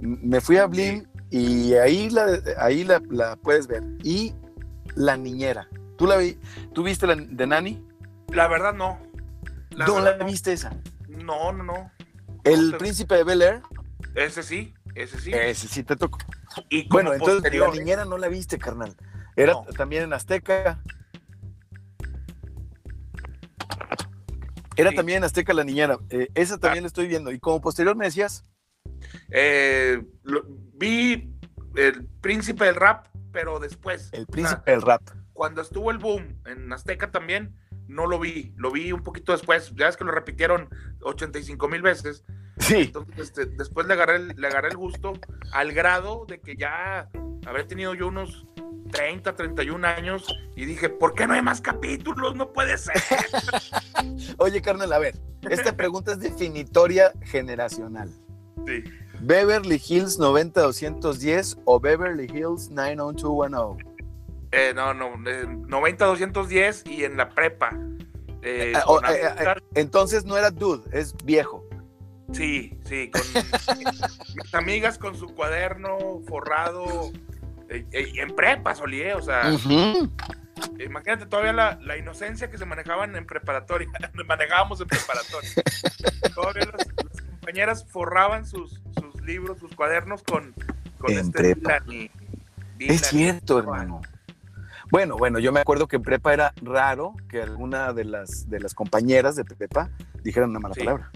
Me 0.00 0.40
fui 0.40 0.56
a 0.56 0.66
Blim 0.66 1.06
y 1.30 1.74
ahí 1.74 2.08
la, 2.10 2.38
ahí 2.58 2.84
la, 2.84 3.02
la 3.10 3.36
puedes 3.36 3.66
ver. 3.66 3.82
Y 4.02 4.34
La 4.94 5.16
Niñera. 5.16 5.68
¿Tú 5.96 6.06
la 6.06 6.16
vi, 6.16 6.38
tú 6.72 6.84
viste 6.84 7.06
la 7.06 7.16
de 7.16 7.46
Nani? 7.46 7.84
La 8.32 8.46
verdad 8.46 8.72
no. 8.72 8.98
La 9.70 9.86
no 9.86 9.96
verdad 9.96 10.18
la 10.18 10.24
viste 10.24 10.52
esa. 10.52 10.74
No, 11.08 11.52
no, 11.52 11.64
no. 11.64 11.90
El 12.52 12.76
príncipe 12.76 13.14
de 13.16 13.24
Bel 13.24 13.42
Air, 13.42 13.62
Ese 14.14 14.42
sí, 14.42 14.74
ese 14.94 15.18
sí. 15.20 15.32
ese 15.32 15.68
sí 15.68 15.82
te 15.84 15.96
tocó. 15.96 16.18
y 16.68 16.88
como 16.88 16.94
Bueno, 17.02 17.12
entonces 17.12 17.36
posterior, 17.36 17.68
la 17.70 17.74
niñera 17.80 18.04
no 18.04 18.18
la 18.18 18.28
viste, 18.28 18.58
carnal. 18.58 18.96
Era 19.36 19.52
No. 19.52 19.64
también 19.76 20.02
en 20.04 20.12
Azteca. 20.12 20.82
Era 24.76 24.90
Sí. 24.90 24.96
también 24.96 25.18
en 25.18 25.24
Azteca 25.24 25.52
la 25.54 25.64
niñera. 25.64 25.98
Eh, 26.10 26.28
esa 26.34 26.58
también 26.58 26.84
la 26.84 26.88
estoy 26.88 27.08
viendo. 27.08 27.32
Y 27.32 27.38
como 27.40 27.60
posterior 27.60 27.96
me 27.96 28.04
decías, 28.06 28.44
eh, 29.30 30.02
lo- 30.22 30.44
vi 30.74 31.32
el 31.76 32.06
príncipe 32.20 32.64
del 32.64 32.76
rap, 32.76 33.06
pero 33.32 33.58
después. 33.58 34.08
el 34.12 34.26
príncipe 34.26 34.70
del 34.70 34.82
rap. 34.82 35.02
cuando 35.32 35.62
estuvo 35.62 35.92
el 35.92 35.98
boom 35.98 36.40
en 36.46 36.72
Azteca 36.72 37.12
también, 37.12 37.54
no 37.88 38.06
lo 38.06 38.18
vi. 38.18 38.52
Lo 38.56 38.70
vi 38.70 38.92
un 38.92 39.02
poquito 39.02 39.32
después. 39.32 39.72
Ya 39.74 39.88
es 39.88 39.96
que 39.96 40.04
lo 40.04 40.12
repitieron 40.12 40.68
85 41.02 41.68
mil 41.68 41.82
veces. 41.82 42.24
Sí. 42.58 42.76
Entonces, 42.76 43.18
este, 43.18 43.46
después 43.46 43.86
le 43.86 43.94
agarré, 43.94 44.16
el, 44.16 44.28
le 44.36 44.46
agarré 44.46 44.68
el 44.68 44.76
gusto 44.76 45.14
al 45.52 45.72
grado 45.72 46.26
de 46.28 46.40
que 46.40 46.56
ya 46.56 47.08
habré 47.46 47.64
tenido 47.64 47.94
yo 47.94 48.08
unos 48.08 48.46
30, 48.90 49.36
31 49.36 49.86
años 49.86 50.26
y 50.56 50.64
dije, 50.64 50.88
¿por 50.88 51.14
qué 51.14 51.26
no 51.26 51.34
hay 51.34 51.42
más 51.42 51.60
capítulos? 51.60 52.34
No 52.36 52.52
puede 52.52 52.76
ser. 52.78 52.96
Oye, 54.38 54.60
carnal, 54.60 54.92
a 54.92 54.98
ver. 54.98 55.18
Esta 55.48 55.76
pregunta 55.76 56.12
es 56.12 56.20
definitoria 56.20 57.12
generacional. 57.22 58.10
Sí. 58.66 58.84
¿Beverly 59.20 59.80
Hills 59.88 60.18
90210 60.18 61.58
o 61.64 61.80
Beverly 61.80 62.26
Hills 62.32 62.70
90210? 62.70 63.87
Eh, 64.50 64.72
no, 64.74 64.94
no, 64.94 65.06
eh, 65.28 65.46
90-210 65.46 66.88
y 66.90 67.04
en 67.04 67.16
la 67.16 67.28
prepa. 67.28 67.70
eh, 68.42 68.72
con 68.86 69.04
oh, 69.04 69.08
eh, 69.08 69.20
eh, 69.38 69.54
Entonces 69.74 70.24
no 70.24 70.36
era 70.38 70.50
dude, 70.50 70.82
es 70.98 71.14
viejo. 71.24 71.64
Sí, 72.32 72.78
sí, 72.84 73.10
con 73.10 73.22
mis 74.36 74.54
amigas 74.54 74.98
con 74.98 75.16
su 75.16 75.26
cuaderno 75.34 76.20
forrado 76.28 77.10
eh, 77.70 77.86
eh, 77.92 78.12
en 78.16 78.34
prepa, 78.36 78.74
Solié, 78.74 79.14
o 79.14 79.22
sea, 79.22 79.50
imagínate 80.78 81.26
todavía 81.26 81.52
la, 81.52 81.78
la 81.82 81.96
inocencia 81.96 82.50
que 82.50 82.58
se 82.58 82.64
manejaban 82.66 83.16
en 83.16 83.26
preparatoria, 83.26 83.88
manejábamos 84.26 84.80
en 84.80 84.88
preparatoria. 84.88 85.50
todavía 86.34 86.64
las, 86.66 86.86
las 86.86 87.22
compañeras 87.22 87.86
forraban 87.88 88.44
sus, 88.46 88.80
sus 89.00 89.20
libros, 89.22 89.58
sus 89.58 89.74
cuadernos 89.74 90.22
con, 90.22 90.54
con 90.98 91.10
En 91.12 91.18
este 91.18 91.54
prepa. 91.54 91.80
Dylan 91.86 92.10
y- 92.78 92.90
Es 92.92 93.02
cierto, 93.08 93.58
hermano. 93.58 94.00
Bueno, 94.90 95.16
bueno, 95.16 95.38
yo 95.38 95.52
me 95.52 95.60
acuerdo 95.60 95.86
que 95.86 95.96
en 95.96 96.02
prepa 96.02 96.32
era 96.32 96.54
raro 96.62 97.14
que 97.28 97.42
alguna 97.42 97.92
de 97.92 98.04
las, 98.04 98.48
de 98.48 98.60
las 98.60 98.74
compañeras 98.74 99.36
de 99.36 99.44
prepa 99.44 99.90
dijeran 100.22 100.50
una 100.50 100.60
mala 100.60 100.74
Sí. 100.74 100.80
palabra. 100.80 101.10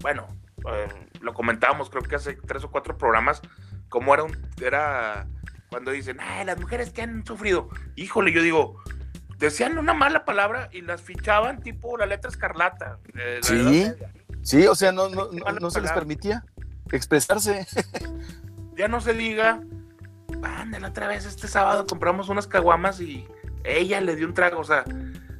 Bueno, 0.00 0.26
eh, 0.70 0.88
lo 1.20 1.32
comentábamos 1.34 1.88
creo 1.90 2.02
que 2.02 2.16
hace 2.16 2.34
tres 2.34 2.64
o 2.64 2.70
cuatro 2.70 2.96
programas, 2.98 3.40
cómo 3.88 4.12
era 4.14 4.24
un, 4.24 4.36
era 4.60 5.26
cuando 5.70 5.90
dicen, 5.90 6.18
ay, 6.20 6.44
las 6.44 6.58
mujeres 6.60 6.90
que 6.90 7.02
han 7.02 7.24
sufrido. 7.24 7.68
Híjole, 7.96 8.32
yo 8.32 8.42
digo, 8.42 8.76
decían 9.38 9.78
una 9.78 9.94
mala 9.94 10.24
palabra 10.24 10.68
y 10.72 10.82
las 10.82 11.00
fichaban 11.00 11.60
tipo 11.62 11.96
la 11.96 12.06
letra 12.06 12.28
escarlata. 12.30 12.98
eh, 13.14 13.40
Sí. 13.42 13.92
Sí, 14.42 14.66
o 14.66 14.74
sea, 14.74 14.90
no, 14.90 15.08
no, 15.10 15.28
no, 15.32 15.70
se 15.70 15.80
les 15.82 15.92
permitía 15.92 16.44
expresarse. 16.92 17.66
Ya 18.74 18.88
no 18.88 19.02
se 19.02 19.12
diga, 19.12 19.60
ande 20.42 20.80
la 20.80 20.88
otra 20.88 21.08
vez 21.08 21.24
este 21.26 21.48
sábado 21.48 21.86
compramos 21.86 22.28
unas 22.28 22.46
caguamas 22.46 23.00
y 23.00 23.26
ella 23.64 24.00
le 24.00 24.16
dio 24.16 24.26
un 24.26 24.34
trago, 24.34 24.60
o 24.60 24.64
sea, 24.64 24.84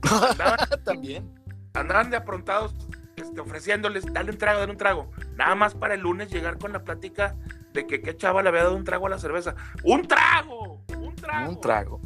andaban, 0.02 0.58
También. 0.84 1.30
andaban 1.74 2.10
de 2.10 2.16
aprontados 2.16 2.74
este, 3.16 3.40
ofreciéndoles, 3.40 4.04
dale 4.12 4.30
un 4.30 4.38
trago, 4.38 4.60
dale 4.60 4.72
un 4.72 4.78
trago. 4.78 5.10
Nada 5.36 5.54
más 5.54 5.74
para 5.74 5.94
el 5.94 6.00
lunes 6.00 6.30
llegar 6.30 6.58
con 6.58 6.72
la 6.72 6.82
plática 6.84 7.36
de 7.72 7.86
que 7.86 8.02
qué 8.02 8.16
chava 8.16 8.42
le 8.42 8.48
había 8.48 8.64
dado 8.64 8.76
un 8.76 8.84
trago 8.84 9.06
a 9.06 9.10
la 9.10 9.18
cerveza. 9.18 9.54
¡Un 9.84 10.06
trago! 10.06 10.82
¡Un 10.98 11.14
trago! 11.16 11.50
Un 11.50 11.60
trago. 11.60 12.00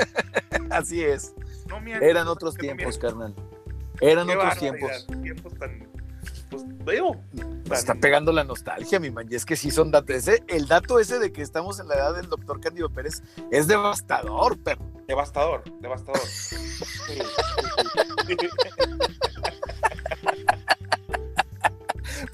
Así 0.70 1.02
es. 1.02 1.34
No 1.68 1.78
Eran 1.78 2.28
otros 2.28 2.54
tiempos, 2.56 2.98
carnal. 2.98 3.34
Eran 4.00 4.26
Qué 4.26 4.36
otros 4.36 4.58
barbaridad, 4.58 4.58
tiempos. 4.58 5.06
Tiempos 5.22 5.54
tan. 5.54 5.93
Pues. 6.84 7.00
Nos 7.68 7.78
está 7.78 7.94
pegando 7.94 8.30
la 8.32 8.44
nostalgia, 8.44 9.00
mi 9.00 9.10
man. 9.10 9.26
Y 9.30 9.34
es 9.34 9.44
que 9.46 9.56
sí 9.56 9.70
son 9.70 9.90
datos. 9.90 10.14
Ese- 10.16 10.42
el 10.48 10.66
dato 10.68 10.98
ese 11.00 11.18
de 11.18 11.32
que 11.32 11.42
estamos 11.42 11.80
en 11.80 11.88
la 11.88 11.94
edad 11.94 12.14
del 12.14 12.28
doctor 12.28 12.60
Cándido 12.60 12.90
Pérez 12.90 13.22
es 13.50 13.66
devastador, 13.66 14.58
perro. 14.58 14.84
Devastador, 15.08 15.62
devastador. 15.80 16.20
Sí, 18.26 18.36
sí, 18.38 18.48
sí. 18.48 18.48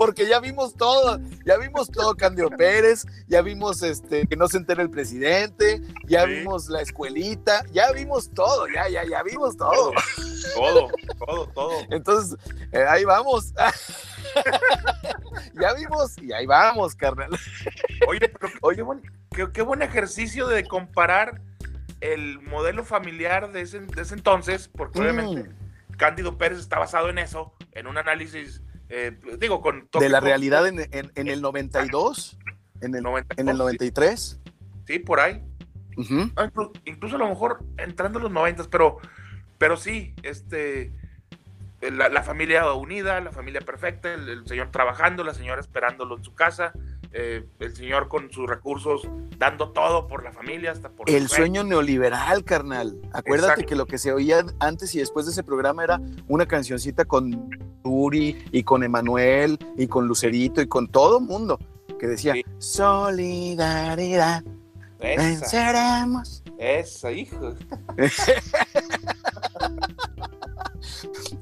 Porque 0.00 0.26
ya 0.26 0.40
vimos 0.40 0.74
todo, 0.76 1.20
ya 1.44 1.58
vimos 1.58 1.90
todo 1.90 2.16
Cándido 2.16 2.48
Pérez, 2.48 3.04
ya 3.28 3.42
vimos 3.42 3.82
este 3.82 4.26
que 4.26 4.34
no 4.34 4.48
se 4.48 4.56
entera 4.56 4.82
el 4.82 4.88
presidente, 4.88 5.82
ya 6.06 6.24
Sí. 6.24 6.36
vimos 6.36 6.70
la 6.70 6.80
escuelita, 6.80 7.66
ya 7.70 7.92
vimos 7.92 8.30
todo, 8.30 8.66
ya, 8.74 8.88
ya, 8.88 9.04
ya 9.04 9.22
vimos 9.22 9.58
todo. 9.58 9.92
Todo, 10.54 10.88
todo, 11.18 11.46
todo. 11.48 11.72
Entonces, 11.90 12.38
eh, 12.72 12.82
ahí 12.88 13.04
vamos. 13.04 13.52
ya 15.60 15.74
vimos 15.74 16.16
y 16.22 16.32
ahí 16.32 16.46
vamos, 16.46 16.94
carnal. 16.94 17.30
Oye, 18.08 18.20
pero 18.28 18.52
qué 18.74 18.82
buen, 18.82 19.02
qué- 19.30 19.52
qué 19.52 19.62
buen 19.62 19.82
ejercicio 19.82 20.46
de 20.46 20.64
comparar 20.64 21.40
el 22.00 22.40
modelo 22.40 22.84
familiar 22.84 23.52
de 23.52 23.60
ese, 23.60 23.80
de 23.80 24.02
ese 24.02 24.14
entonces, 24.14 24.68
porque 24.68 24.98
obviamente 24.98 25.50
Mm, 25.50 25.96
Cándido 25.98 26.38
Pérez 26.38 26.58
está 26.58 26.78
basado 26.78 27.10
en 27.10 27.18
eso, 27.18 27.52
en 27.72 27.86
un 27.86 27.98
análisis, 27.98 28.62
eh, 28.90 29.18
digo, 29.38 29.60
con... 29.62 29.88
de 29.98 30.08
la 30.08 30.20
realidad 30.20 30.66
en, 30.66 30.80
en- 30.92 31.12
en 31.14 31.28
el 31.28 31.40
92, 31.40 32.38
en 32.82 32.94
el, 32.94 33.02
92, 33.02 33.38
en 33.38 33.48
el 33.48 33.56
93. 33.58 34.40
Sí, 34.86 34.98
por 34.98 35.20
ahí. 35.20 35.42
Ah, 36.36 36.46
inclu- 36.46 36.72
Incluso 36.84 37.16
a 37.16 37.18
lo 37.18 37.28
mejor 37.28 37.62
entrando 37.78 38.18
en 38.18 38.24
los 38.24 38.32
90, 38.32 38.64
pero, 38.70 38.98
pero 39.58 39.76
sí, 39.76 40.14
este, 40.22 40.92
la, 41.80 42.08
la 42.08 42.22
familia 42.22 42.72
unida, 42.72 43.20
la 43.20 43.32
familia 43.32 43.60
perfecta, 43.60 44.12
el, 44.14 44.28
el 44.28 44.46
señor 44.46 44.70
trabajando, 44.70 45.24
la 45.24 45.34
señora 45.34 45.60
esperándolo 45.60 46.16
en 46.16 46.24
su 46.24 46.34
casa, 46.34 46.72
eh, 47.12 47.44
el 47.58 47.74
señor 47.74 48.06
con 48.08 48.30
sus 48.30 48.48
recursos 48.48 49.02
dando 49.36 49.72
todo 49.72 50.06
por 50.06 50.22
la 50.22 50.32
familia, 50.32 50.70
hasta 50.72 50.90
por 50.90 51.10
El 51.10 51.28
sueño 51.28 51.64
neoliberal, 51.64 52.44
carnal. 52.44 52.96
Acuérdate 53.12 53.52
Exacto. 53.54 53.68
que 53.68 53.74
lo 53.76 53.86
que 53.86 53.98
se 53.98 54.12
oía 54.12 54.44
antes 54.60 54.94
y 54.94 54.98
después 55.00 55.26
de 55.26 55.32
ese 55.32 55.42
programa 55.42 55.82
era 55.84 56.00
una 56.28 56.46
cancioncita 56.46 57.04
con 57.04 57.50
Turi 57.82 58.44
y 58.52 58.62
con 58.62 58.84
Emanuel 58.84 59.58
y 59.76 59.86
con 59.88 60.06
Lucerito 60.06 60.60
y 60.62 60.68
con 60.68 60.86
todo 60.88 61.20
mundo 61.20 61.58
que 61.98 62.06
decía 62.06 62.34
Sí. 62.34 62.44
solidaridad, 62.58 64.44
Esa, 65.00 65.22
venceremos. 65.22 66.42
esa, 66.58 67.10
hijo. 67.10 67.54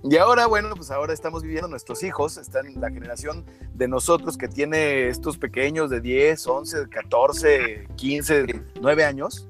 Y 0.05 0.17
ahora, 0.17 0.47
bueno, 0.47 0.75
pues 0.75 0.91
ahora 0.91 1.13
estamos 1.13 1.43
viviendo 1.43 1.69
nuestros 1.69 2.03
hijos, 2.03 2.37
están 2.37 2.81
la 2.81 2.91
generación 2.91 3.45
de 3.75 3.89
nosotros 3.89 4.37
que 4.39 4.49
tiene 4.49 5.09
estos 5.09 5.39
pequeños 5.39 5.91
de 5.91 6.01
10, 6.01 6.47
11, 6.47 6.89
14, 6.89 7.89
15, 7.97 8.63
9 8.81 9.05
años. 9.05 9.49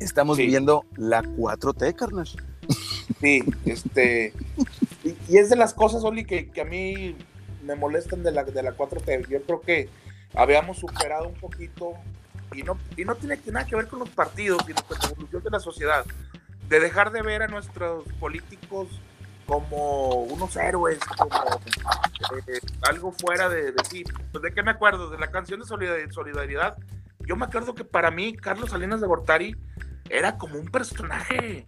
Estamos 0.00 0.36
Sí. 0.36 0.44
viviendo 0.44 0.84
la 0.96 1.22
4T, 1.22 1.94
carnal. 1.94 2.28
Sí, 3.20 3.42
este. 3.64 4.32
Y, 5.04 5.16
y 5.28 5.38
es 5.38 5.50
de 5.50 5.56
las 5.56 5.74
cosas, 5.74 6.04
Oli, 6.04 6.24
que, 6.24 6.50
que 6.50 6.60
a 6.60 6.64
mí 6.64 7.16
me 7.64 7.74
molestan 7.74 8.22
de 8.22 8.30
la, 8.32 8.44
de 8.44 8.62
la 8.62 8.76
4T. 8.76 9.26
Yo 9.28 9.42
creo 9.42 9.60
que 9.60 9.88
habíamos 10.34 10.78
superado 10.78 11.26
un 11.28 11.34
poquito, 11.34 11.94
y 12.54 12.62
no, 12.62 12.78
y 12.96 13.04
no 13.04 13.14
tiene 13.16 13.38
que- 13.40 13.50
nada 13.50 13.66
que 13.66 13.74
ver 13.76 13.88
con 13.88 13.98
los 14.00 14.10
partidos, 14.10 14.62
sino 14.66 14.80
con 14.86 14.98
la 14.98 15.08
evolución 15.08 15.42
de 15.42 15.50
la 15.50 15.60
sociedad, 15.60 16.04
de 16.68 16.80
dejar 16.80 17.10
de 17.12 17.22
ver 17.22 17.42
a 17.42 17.48
nuestros 17.48 18.04
políticos 18.20 18.88
como 19.46 20.24
unos 20.24 20.54
héroes, 20.56 20.98
como 21.16 21.30
eh, 22.46 22.60
algo 22.82 23.12
fuera 23.12 23.48
de, 23.48 23.72
de 23.72 23.84
sí. 23.88 24.04
Pues, 24.32 24.42
¿De 24.42 24.52
qué 24.52 24.62
me 24.62 24.70
acuerdo? 24.72 25.08
De 25.10 25.18
la 25.18 25.30
canción 25.30 25.60
de 25.60 25.66
solidar- 25.66 26.12
solidaridad. 26.12 26.76
Yo 27.20 27.34
me 27.36 27.46
acuerdo 27.46 27.74
que 27.74 27.84
para 27.84 28.10
mí, 28.10 28.36
Carlos 28.36 28.70
Salinas 28.70 29.00
de 29.00 29.06
Gortari 29.06 29.56
era 30.10 30.36
como 30.36 30.58
un 30.58 30.66
personaje 30.68 31.66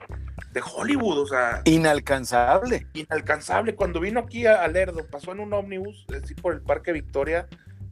de 0.53 0.63
Hollywood, 0.63 1.19
o 1.21 1.27
sea, 1.27 1.63
Inalcanzable. 1.65 2.87
inalcanzable. 2.95 3.75
Cuando 3.75 4.01
vino 4.01 4.21
aquí 4.21 4.47
a, 4.47 4.63
a 4.63 4.69
Lerdo, 4.69 5.07
pasó 5.11 5.33
en 5.33 5.41
un 5.41 5.53
ómnibus, 5.53 6.07
así 6.23 6.35
por 6.35 6.53
el 6.55 6.61
Parque 6.61 6.93
Victoria, 6.93 7.47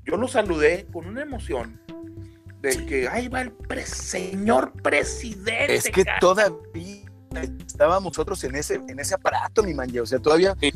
yo 0.05 0.17
lo 0.17 0.29
saludé 0.29 0.87
con 0.93 1.07
una 1.07 1.23
emoción 1.23 1.81
de 2.61 2.87
que 2.87 3.09
ahí 3.09 3.29
va 3.29 3.43
el 3.43 3.53
pre- 3.53 3.87
señor 3.87 4.73
presidente. 4.83 5.75
Es 5.75 5.85
que 5.91 6.05
cara". 6.05 6.19
todavía 6.21 7.05
estábamos 7.67 8.13
nosotros 8.13 8.43
en 8.45 8.57
ese, 8.57 8.77
en 8.89 8.99
ese 8.99 9.15
aparato, 9.15 9.63
mi 9.63 9.75
manje. 9.75 10.01
O 10.01 10.07
sea, 10.07 10.19
todavía 10.19 10.57
eh, 10.63 10.73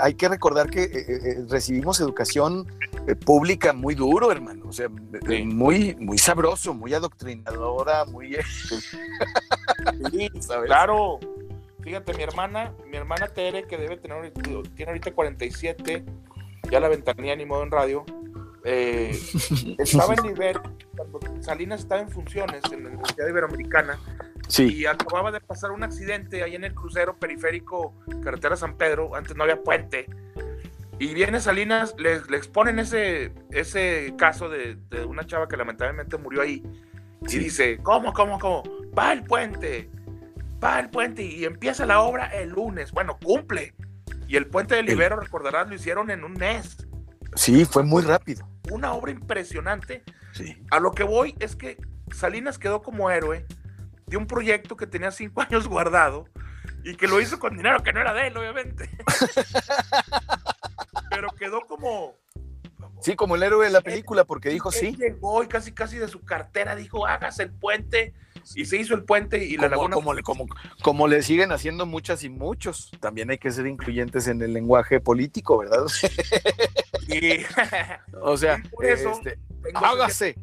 hay 0.00 0.14
que 0.14 0.28
recordar 0.28 0.70
que 0.70 0.84
eh, 0.84 1.44
recibimos 1.48 2.00
educación 2.00 2.66
pública 3.24 3.72
muy 3.72 3.94
duro, 3.94 4.30
hermano. 4.30 4.66
O 4.68 4.72
sea, 4.72 4.88
muy, 5.44 5.94
muy 5.96 6.18
sabroso, 6.18 6.74
muy 6.74 6.94
adoctrinadora, 6.94 8.04
muy. 8.04 8.36
claro. 10.66 11.18
Fíjate, 11.82 12.14
mi 12.14 12.22
hermana, 12.22 12.72
mi 12.90 12.96
hermana 12.96 13.28
Tere, 13.28 13.66
que 13.66 13.76
debe 13.76 13.98
tener, 13.98 14.32
tiene 14.74 14.90
ahorita 14.92 15.12
47, 15.12 16.02
ya 16.70 16.80
la 16.80 16.88
ventanilla 16.88 17.36
ni 17.36 17.44
modo 17.44 17.62
en 17.62 17.70
radio, 17.70 18.06
eh, 18.64 19.20
estaba 19.78 20.14
en 20.14 20.22
nivel, 20.22 20.58
cuando 20.96 21.20
Salinas 21.42 21.80
estaba 21.80 22.00
en 22.00 22.08
funciones 22.08 22.62
en 22.72 22.82
la 22.82 22.88
Universidad 22.88 23.28
Iberoamericana, 23.28 23.98
sí. 24.48 24.74
y 24.74 24.86
acababa 24.86 25.30
de 25.30 25.40
pasar 25.40 25.70
un 25.70 25.82
accidente 25.82 26.42
ahí 26.42 26.54
en 26.54 26.64
el 26.64 26.74
crucero 26.74 27.16
periférico 27.18 27.94
Carretera 28.22 28.56
San 28.56 28.76
Pedro, 28.76 29.14
antes 29.14 29.36
no 29.36 29.42
había 29.42 29.62
puente, 29.62 30.06
y 30.98 31.12
viene 31.12 31.40
Salinas, 31.40 31.94
le, 31.98 32.14
exponen 32.14 32.78
ese, 32.78 33.34
ese 33.50 34.14
caso 34.16 34.48
de, 34.48 34.78
una 35.06 35.26
chava 35.26 35.46
que 35.46 35.58
lamentablemente 35.58 36.16
murió 36.16 36.40
ahí, 36.40 36.62
y 37.20 37.38
dice, 37.38 37.78
¿cómo, 37.82 38.14
cómo, 38.14 38.38
cómo? 38.38 38.62
Va 38.96 39.12
el 39.12 39.24
puente, 39.24 39.90
va 40.62 40.80
el 40.80 40.88
puente, 40.88 41.22
y 41.22 41.44
empieza 41.44 41.84
la 41.84 42.00
obra 42.00 42.28
el 42.28 42.48
lunes, 42.48 42.92
bueno, 42.92 43.18
cumple, 43.22 43.74
y 44.26 44.36
el 44.36 44.46
puente 44.46 44.74
de 44.74 44.82
Libero, 44.82 45.16
recordarás, 45.16 45.68
lo 45.68 45.74
hicieron 45.74 46.10
en 46.10 46.24
un 46.24 46.32
mes. 46.32 46.78
Sí, 47.34 47.66
fue 47.66 47.82
muy 47.82 48.02
rápido 48.02 48.53
una 48.70 48.92
obra 48.92 49.12
impresionante. 49.12 50.02
A 50.70 50.80
lo 50.80 50.92
que 50.92 51.04
voy 51.04 51.34
es 51.38 51.56
que 51.56 51.78
Salinas 52.12 52.58
quedó 52.58 52.82
como 52.82 53.10
héroe 53.10 53.46
de 54.06 54.16
un 54.16 54.26
proyecto 54.26 54.76
que 54.76 54.86
tenía 54.86 55.10
cinco 55.10 55.40
años 55.42 55.68
guardado 55.68 56.26
y 56.82 56.96
que 56.96 57.08
lo 57.08 57.20
hizo 57.20 57.38
con 57.38 57.56
dinero 57.56 57.82
que 57.82 57.92
no 57.92 58.00
era 58.00 58.12
de 58.12 58.28
él, 58.28 58.36
obviamente. 58.36 58.90
Pero 61.10 61.28
quedó 61.30 61.60
como. 61.62 62.14
Sí, 63.00 63.16
como 63.16 63.36
el 63.36 63.42
héroe 63.42 63.66
de 63.66 63.72
la 63.72 63.80
película, 63.80 64.24
porque 64.24 64.48
dijo 64.48 64.70
sí. 64.70 64.96
Llegó 64.96 65.42
y 65.42 65.48
casi, 65.48 65.72
casi 65.72 65.98
de 65.98 66.08
su 66.08 66.24
cartera 66.24 66.74
dijo: 66.74 67.06
hagas 67.06 67.38
el 67.38 67.52
puente 67.52 68.14
y 68.54 68.66
se 68.66 68.76
hizo 68.76 68.94
el 68.94 69.04
puente 69.04 69.44
y 69.44 69.56
la 69.56 69.70
como, 69.70 69.92
laguna. 69.92 70.22
Como, 70.22 70.46
como, 70.82 71.08
le 71.08 71.22
siguen 71.22 71.52
haciendo 71.52 71.86
muchas 71.86 72.24
y 72.24 72.30
muchos. 72.30 72.90
También 73.00 73.30
hay 73.30 73.38
que 73.38 73.50
ser 73.50 73.66
incluyentes 73.66 74.26
en 74.26 74.42
el 74.42 74.52
lenguaje 74.52 75.00
político, 75.00 75.58
¿verdad? 75.58 75.86
o 78.22 78.36
sea, 78.36 78.62
por 78.70 78.84
eso 78.84 79.12
este, 79.12 79.38
hágase. 79.74 80.36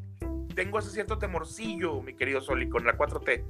tengo 0.56 0.80
ese 0.80 0.90
cierto 0.90 1.18
temorcillo, 1.18 2.02
mi 2.02 2.16
querido 2.16 2.42
Soli, 2.42 2.70
con 2.70 2.86
la 2.86 2.98
4T, 2.98 3.44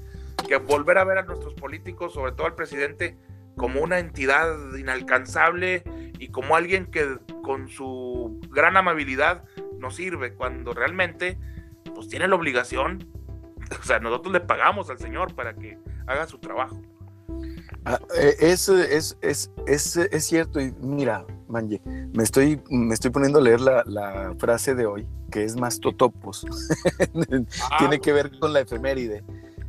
que 0.48 0.58
volver 0.58 0.98
a 0.98 1.04
ver 1.04 1.18
a 1.20 1.24
nuestros 1.24 1.54
políticos, 1.54 2.14
sobre 2.14 2.32
todo 2.34 2.48
al 2.48 2.56
presidente, 2.56 3.18
como 3.58 3.82
una 3.82 4.00
entidad 4.00 4.56
inalcanzable 4.78 5.84
y 6.20 6.30
como 6.30 6.56
alguien 6.56 6.86
que 6.86 7.18
con 7.44 7.68
su 7.68 8.40
gran 8.50 8.78
amabilidad 8.78 9.44
nos 9.78 9.96
sirve 9.96 10.34
cuando 10.34 10.74
realmente 10.74 11.38
pues 11.94 12.08
tiene 12.08 12.28
la 12.28 12.36
obligación 12.36 13.12
o 13.80 13.84
sea, 13.84 14.00
nosotros 14.00 14.34
le 14.34 14.42
pagamos 14.42 14.90
al 14.90 15.00
Señor 15.00 15.34
para 15.36 15.54
que 15.54 15.78
haga 16.08 16.28
su 16.28 16.38
trabajo. 16.40 16.82
Ah, 17.86 18.00
eh, 18.18 18.36
es, 18.40 18.68
es, 18.70 19.18
es, 19.22 19.50
es, 19.66 20.26
cierto, 20.26 20.60
y 20.60 20.74
mira, 20.80 21.26
Manje, 21.52 21.82
me 22.14 22.24
estoy, 22.24 22.62
me 22.70 22.94
estoy 22.94 23.12
poniendo 23.12 23.40
a 23.40 23.42
leer 23.42 23.62
la, 23.62 23.84
la 23.86 24.34
frase 24.38 24.74
de 24.74 24.86
hoy, 24.86 25.08
que 25.30 25.44
es 25.44 25.56
más 25.56 25.80
totopos. 25.80 26.46
Ah, 27.72 27.78
Tiene 27.80 28.00
que 28.00 28.14
ver 28.14 28.40
con 28.40 28.54
la 28.54 28.62
efeméride 28.62 29.24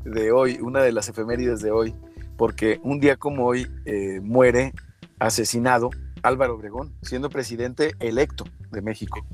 de 0.04 0.32
hoy, 0.32 0.58
una 0.60 0.80
de 0.80 0.92
las 0.92 1.08
efemérides 1.08 1.60
de 1.60 1.70
hoy, 1.70 1.94
porque 2.36 2.80
un 2.82 3.00
día 3.00 3.16
como 3.16 3.46
hoy 3.46 3.70
eh, 3.84 4.20
muere 4.22 4.72
asesinado 5.18 5.90
Álvaro 6.22 6.54
Obregón, 6.54 6.92
siendo 7.02 7.30
presidente 7.30 7.94
electo 8.00 8.44
de 8.70 8.82
México 8.82 9.24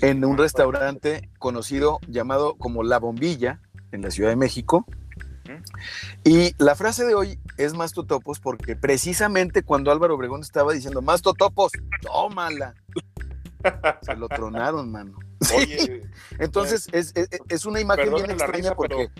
en 0.00 0.24
un 0.24 0.38
restaurante 0.38 1.28
conocido 1.38 1.98
llamado 2.08 2.54
como 2.54 2.82
La 2.82 2.98
Bombilla, 2.98 3.60
en 3.90 4.02
la 4.02 4.10
Ciudad 4.10 4.30
de 4.30 4.36
México. 4.36 4.86
Y 6.24 6.54
la 6.62 6.74
frase 6.74 7.04
de 7.04 7.14
hoy 7.14 7.38
es 7.56 7.74
más 7.74 7.92
totopos 7.92 8.40
porque 8.40 8.76
precisamente 8.76 9.62
cuando 9.62 9.90
Álvaro 9.90 10.14
Obregón 10.14 10.40
estaba 10.40 10.72
diciendo 10.72 11.02
más 11.02 11.22
totopos, 11.22 11.72
tómala. 12.00 12.74
Se 14.02 14.16
lo 14.16 14.28
tronaron, 14.28 14.90
mano. 14.90 15.18
Entonces 16.38 16.88
es, 16.92 17.12
es, 17.48 17.66
una 17.66 17.80
imagen 17.80 18.14
bien 18.14 18.30
extraña 18.30 18.74
porque 18.74 19.10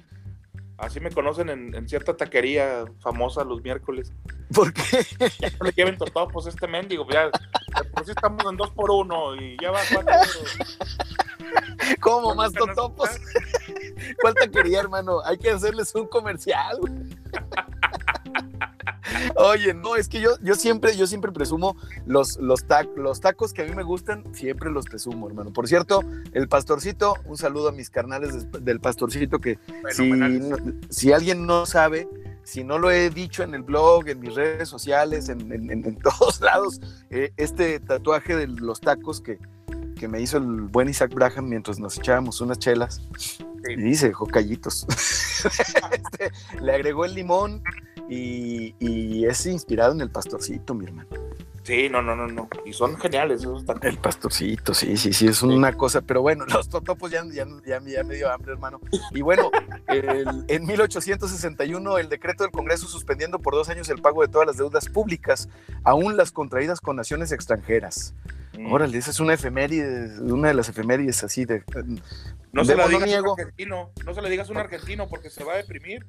Así 0.82 0.98
me 0.98 1.12
conocen 1.12 1.48
en, 1.48 1.88
cierta 1.88 2.16
taquería 2.16 2.84
famosa 2.98 3.44
los 3.44 3.62
miércoles. 3.62 4.12
¿Por 4.52 4.72
qué? 4.72 5.06
Ya 5.38 5.50
no 5.60 5.66
le 5.66 5.70
lleven 5.70 5.96
totopos 5.96 6.48
este 6.48 6.66
mendigo. 6.66 7.06
Ya, 7.08 7.30
por 7.94 8.04
si 8.04 8.10
estamos 8.10 8.44
en 8.50 8.56
dos 8.56 8.70
por 8.70 8.90
uno 8.90 9.36
y 9.36 9.56
ya 9.62 9.70
va 9.70 9.78
cuatro 9.92 10.12
¿Cómo 12.00 12.34
más 12.34 12.52
totopos? 12.52 13.08
¿Cuál 14.20 14.34
taquería, 14.34 14.80
hermano? 14.80 15.20
Hay 15.24 15.38
que 15.38 15.50
hacerles 15.50 15.94
un 15.94 16.06
comercial. 16.06 16.78
Oye, 19.36 19.74
no, 19.74 19.96
es 19.96 20.08
que 20.08 20.20
yo, 20.20 20.30
yo 20.40 20.54
siempre, 20.54 20.96
yo 20.96 21.06
siempre 21.06 21.32
presumo 21.32 21.76
los, 22.06 22.38
los, 22.38 22.64
los 22.96 23.20
tacos 23.20 23.52
que 23.52 23.62
a 23.62 23.64
mí 23.64 23.74
me 23.74 23.82
gustan, 23.82 24.34
siempre 24.34 24.70
los 24.70 24.86
presumo, 24.86 25.28
hermano. 25.28 25.52
Por 25.52 25.68
cierto, 25.68 26.02
el 26.32 26.48
pastorcito, 26.48 27.16
un 27.26 27.36
saludo 27.36 27.68
a 27.68 27.72
mis 27.72 27.90
carnales 27.90 28.50
del 28.50 28.80
pastorcito 28.80 29.40
que 29.40 29.58
si, 30.90 31.12
alguien 31.12 31.46
no 31.46 31.66
sabe, 31.66 32.08
si 32.42 32.64
no 32.64 32.78
lo 32.78 32.90
he 32.90 33.10
dicho 33.10 33.42
en 33.42 33.54
el 33.54 33.62
blog, 33.62 34.08
en 34.08 34.20
mis 34.20 34.34
redes 34.34 34.68
sociales, 34.68 35.28
en, 35.28 35.98
todos 36.02 36.40
lados, 36.40 36.80
eh, 37.10 37.32
este 37.36 37.80
tatuaje 37.80 38.36
de 38.36 38.46
los 38.46 38.80
tacos 38.80 39.20
que, 39.20 39.38
que 40.02 40.08
me 40.08 40.20
hizo 40.20 40.36
el 40.36 40.62
buen 40.62 40.88
Isaac 40.88 41.14
Braham 41.14 41.48
mientras 41.48 41.78
nos 41.78 41.96
echábamos 41.96 42.40
unas 42.40 42.58
chelas. 42.58 43.02
Y 43.68 43.76
dice, 43.76 44.08
dejó 44.08 44.26
callitos. 44.26 44.84
Este, 45.92 46.30
le 46.60 46.72
agregó 46.72 47.04
el 47.04 47.14
limón, 47.14 47.62
y, 48.08 49.24
es 49.24 49.46
inspirado 49.46 49.92
en 49.92 50.00
el 50.00 50.10
pastorcito, 50.10 50.74
mi 50.74 50.86
hermano. 50.86 51.08
Sí, 51.64 51.88
no, 51.88 52.02
no, 52.02 52.16
no, 52.16 52.26
no. 52.26 52.48
Y 52.66 52.72
son 52.72 52.96
geniales 52.98 53.40
esos 53.40 53.64
El 53.82 53.98
pastorcito, 53.98 54.74
sí, 54.74 54.96
sí, 54.96 55.12
sí, 55.12 55.28
es 55.28 55.42
una 55.42 55.72
cosa. 55.72 56.00
Pero 56.00 56.20
bueno, 56.20 56.44
los 56.52 56.68
totopos 56.68 57.10
ya, 57.10 57.24
ya, 57.32 57.46
ya, 57.64 57.80
me 58.02 58.16
dio 58.16 58.32
hambre, 58.32 58.52
hermano. 58.52 58.80
Y 59.12 59.22
bueno, 59.22 59.50
en 59.88 60.66
1861 60.66 61.98
el 61.98 62.08
decreto 62.08 62.42
del 62.42 62.50
Congreso 62.50 62.88
suspendiendo 62.88 63.38
por 63.38 63.54
dos 63.54 63.68
años 63.68 63.88
el 63.90 64.00
pago 64.00 64.22
de 64.22 64.28
todas 64.28 64.46
las 64.46 64.56
deudas 64.56 64.88
públicas, 64.88 65.48
aún 65.84 66.16
las 66.16 66.32
contraídas 66.32 66.80
con 66.80 66.96
naciones 66.96 67.30
extranjeras. 67.30 68.14
Mm. 68.58 68.72
Órale, 68.72 68.98
esa 68.98 69.10
es 69.10 69.20
una 69.20 69.34
efeméride, 69.34 70.20
una 70.20 70.48
de 70.48 70.54
las 70.54 70.68
efemérides 70.68 71.22
así 71.22 71.44
de... 71.44 71.62
No 72.52 72.64
se, 72.66 72.74
lo 72.74 72.86
digas 72.86 73.14
a 73.14 73.22
un 73.22 73.30
argentino, 73.30 73.92
no 74.04 74.14
se 74.14 74.20
le 74.20 74.28
digas 74.28 74.48
a 74.48 74.52
un 74.52 74.58
argentino 74.58 75.08
porque 75.08 75.30
se 75.30 75.42
va 75.42 75.54
a 75.54 75.56
deprimir, 75.56 76.04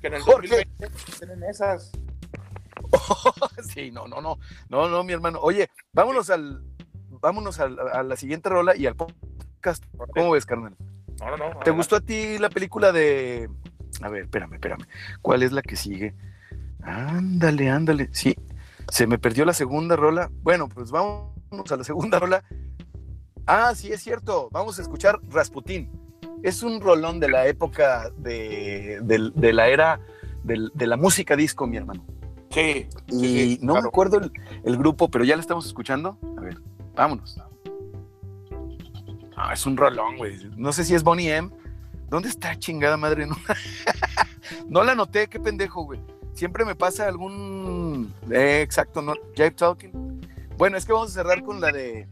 que 0.00 0.06
en 0.06 0.14
el 0.14 0.22
2020 0.22 0.88
tienen 1.18 1.42
esas... 1.42 1.90
sí, 3.74 3.90
no, 3.90 4.06
no, 4.06 4.20
no, 4.20 4.38
no, 4.68 4.88
no, 4.88 5.04
mi 5.04 5.12
hermano. 5.12 5.40
Oye, 5.40 5.70
vámonos 5.92 6.30
al, 6.30 6.62
vámonos 7.20 7.60
a 7.60 7.68
la 7.68 8.16
siguiente 8.16 8.48
rola 8.48 8.76
y 8.76 8.86
al 8.86 8.96
podcast. 8.96 9.84
¿Cómo 10.14 10.32
ves, 10.32 10.46
carnal? 10.46 10.76
No, 11.20 11.36
no, 11.36 11.54
no. 11.54 11.60
¿Te 11.60 11.70
gustó 11.70 11.96
a 11.96 12.00
ti 12.00 12.38
la 12.38 12.50
película 12.50 12.92
de... 12.92 13.48
A 14.02 14.08
ver, 14.08 14.22
espérame, 14.22 14.54
espérame. 14.54 14.86
¿Cuál 15.20 15.42
es 15.42 15.52
la 15.52 15.62
que 15.62 15.76
sigue? 15.76 16.14
Ándale, 16.82 17.70
ándale. 17.70 18.08
Sí, 18.12 18.36
se 18.88 19.06
me 19.06 19.18
perdió 19.18 19.44
la 19.44 19.52
segunda 19.52 19.96
rola. 19.96 20.30
Bueno, 20.42 20.68
pues 20.68 20.90
vamos 20.90 21.32
a 21.70 21.76
la 21.76 21.84
segunda 21.84 22.18
rola. 22.18 22.44
Ah, 23.46 23.72
sí, 23.74 23.92
es 23.92 24.02
cierto. 24.02 24.48
Vamos 24.50 24.78
a 24.78 24.82
escuchar 24.82 25.20
Rasputín. 25.28 25.90
Es 26.42 26.62
un 26.62 26.80
rolón 26.80 27.20
de 27.20 27.28
la 27.28 27.46
época 27.46 28.10
de, 28.16 29.00
la 29.36 29.68
era 29.68 30.00
de, 30.42 30.86
la 30.86 30.96
música 30.96 31.36
disco, 31.36 31.66
mi 31.66 31.76
hermano. 31.76 32.04
Sí. 32.52 32.86
Y 33.08 33.58
no 33.62 33.74
me 33.74 33.88
acuerdo 33.88 34.20
el, 34.64 34.76
grupo, 34.76 35.10
pero 35.10 35.24
ya 35.24 35.36
la 35.36 35.40
estamos 35.40 35.66
escuchando. 35.66 36.18
A 36.36 36.40
ver, 36.40 36.58
vámonos. 36.94 37.38
Ah, 39.36 39.52
es 39.52 39.64
un 39.66 39.76
rolón, 39.76 40.18
güey. 40.18 40.38
No 40.56 40.72
sé 40.72 40.84
si 40.84 40.94
es 40.94 41.02
Bonnie 41.02 41.34
M. 41.34 41.50
¿Dónde 42.08 42.28
está 42.28 42.58
chingada 42.58 42.96
madre? 42.96 43.26
No, 44.66 44.80
no 44.80 44.84
la 44.84 44.94
noté, 44.94 45.28
qué 45.28 45.40
pendejo, 45.40 45.84
güey. 45.84 46.00
Siempre 46.34 46.64
me 46.64 46.74
pasa 46.74 47.06
algún. 47.06 48.12
Eh, 48.30 48.60
exacto, 48.62 49.00
no. 49.00 49.14
Jive 49.34 49.52
Talking. 49.52 50.20
Bueno, 50.58 50.76
es 50.76 50.84
que 50.84 50.92
vamos 50.92 51.10
a 51.10 51.14
cerrar 51.14 51.42
con 51.42 51.60
la 51.60 51.72
de 51.72 52.08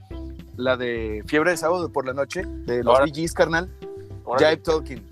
la 0.57 0.77
de 0.77 1.23
Fiebre 1.27 1.51
de 1.51 1.57
Sábado 1.57 1.91
por 1.91 2.07
la 2.07 2.13
Noche, 2.13 2.45
de 2.47 2.83
los 2.83 2.99
BGs, 2.99 3.33
carnal. 3.35 3.71
Jive 4.39 4.57
Talking. 4.59 5.03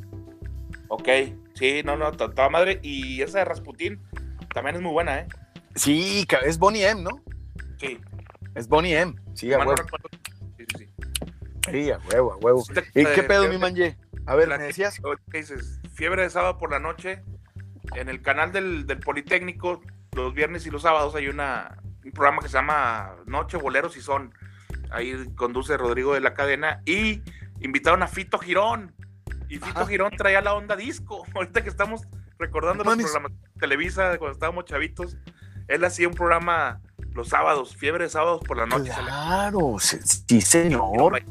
Ok, 0.89 1.09
sí, 1.55 1.83
no, 1.85 1.97
no, 1.97 2.13
toda 2.13 2.49
madre. 2.49 2.81
Y 2.83 3.21
esa 3.21 3.41
de 3.41 3.45
Rasputin 3.45 4.01
también 4.59 4.77
es 4.77 4.83
muy 4.83 4.93
buena, 4.93 5.21
¿eh? 5.21 5.29
Sí, 5.77 6.27
es 6.45 6.59
Bonnie 6.59 6.85
M, 6.85 7.03
¿no? 7.03 7.23
Sí. 7.79 8.01
Es 8.57 8.67
Bonnie 8.67 8.99
M, 8.99 9.15
sí, 9.35 9.53
a 9.53 9.59
huevo. 9.59 9.75
Sí, 10.57 10.65
sí, 10.77 10.91
sí. 11.71 11.91
a 11.93 11.99
huevo, 11.99 12.33
a 12.33 12.37
huevo. 12.39 12.65
¿Y 12.93 13.05
qué 13.05 13.23
pedo, 13.23 13.49
mi 13.49 13.57
manje? 13.57 13.97
A 14.27 14.35
ver, 14.35 14.49
¿me 14.49 14.59
decías? 14.59 15.01
¿Qué 15.31 15.39
dices? 15.39 15.81
Fiebre 15.95 16.23
de 16.23 16.31
Sábado 16.31 16.59
por 16.59 16.73
la 16.73 16.81
Noche 16.81 17.23
en 17.95 18.09
el 18.09 18.21
canal 18.21 18.51
del, 18.51 18.85
del, 18.89 18.99
Politécnico, 18.99 19.81
los 20.13 20.35
viernes 20.35 20.67
y 20.67 20.71
los 20.71 20.83
sábados 20.83 21.15
hay 21.15 21.29
una, 21.29 21.79
un 22.05 22.11
programa 22.11 22.43
que 22.43 22.49
se 22.49 22.55
llama 22.55 23.15
Noche 23.27 23.59
Boleros 23.59 23.97
y 23.97 24.01
Son. 24.01 24.35
Ahí 24.91 25.15
conduce 25.37 25.77
Rodrigo 25.77 26.15
de 26.15 26.21
la 26.21 26.35
Cadena 26.35 26.83
y 26.85 27.23
invitaron 27.61 28.03
a 28.03 28.09
Fito 28.09 28.41
Girón. 28.41 28.93
Y 29.49 29.59
Fito 29.59 29.87
Girón 29.87 30.11
traía 30.17 30.41
la 30.41 30.55
onda 30.55 30.75
disco. 30.75 31.25
Ahorita 31.37 31.63
que 31.63 31.69
estamos 31.69 32.09
recordando 32.39 32.85
los 32.85 32.97
programas 32.97 33.33
de 33.33 33.61
Televisa 33.61 34.19
cuando 34.19 34.33
estábamos 34.33 34.65
chavitos, 34.65 35.17
él 35.67 35.85
hacía 35.85 36.09
un 36.09 36.15
programa 36.15 36.81
los 37.13 37.29
sábados, 37.29 37.77
fiebre 37.77 38.05
de 38.05 38.11
sábados 38.11 38.43
por 38.47 38.57
la 38.57 38.67
noche. 38.67 38.93
Claro, 38.97 39.77
sí, 39.79 40.41
señor. 40.41 41.23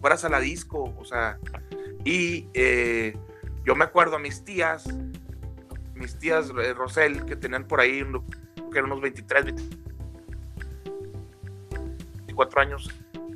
Fueras 0.00 0.24
a 0.24 0.28
la 0.28 0.40
disco, 0.40 0.94
o 0.98 1.04
sea, 1.04 1.38
y 2.04 2.48
eh, 2.54 3.16
yo 3.64 3.76
me 3.76 3.84
acuerdo 3.84 4.16
a 4.16 4.18
mis 4.18 4.44
tías, 4.44 4.88
mis 5.94 6.18
tías 6.18 6.50
eh, 6.58 6.72
Rosel, 6.72 7.24
que 7.26 7.36
tenían 7.36 7.64
por 7.64 7.80
ahí, 7.80 8.02
que 8.72 8.78
eran 8.78 8.86
unos 8.86 9.02
23, 9.02 9.54
24 12.26 12.60
años 12.60 12.90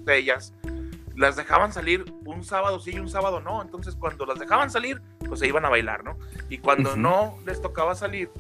de 0.04 0.16
ellas, 0.16 0.54
las 1.16 1.36
dejaban 1.36 1.72
salir 1.72 2.04
un 2.24 2.44
sábado 2.44 2.80
sí 2.80 2.92
y 2.94 2.98
un 2.98 3.08
sábado 3.08 3.40
no. 3.40 3.62
Entonces, 3.62 3.94
cuando 3.96 4.26
las 4.26 4.38
dejaban 4.38 4.70
salir, 4.70 5.00
pues 5.26 5.40
se 5.40 5.46
iban 5.46 5.64
a 5.64 5.68
bailar, 5.68 6.04
¿no? 6.04 6.16
Y 6.48 6.58
cuando 6.58 6.96
no 6.96 7.38
les 7.46 7.60
tocaba 7.60 7.94
salir. 7.94 8.30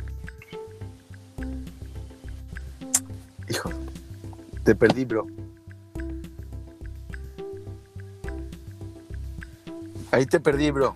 Hijo, 3.48 3.70
te 4.64 4.74
perdí, 4.74 5.04
bro. 5.04 5.26
Ahí 10.10 10.26
te 10.26 10.40
perdí, 10.40 10.70
bro. 10.70 10.94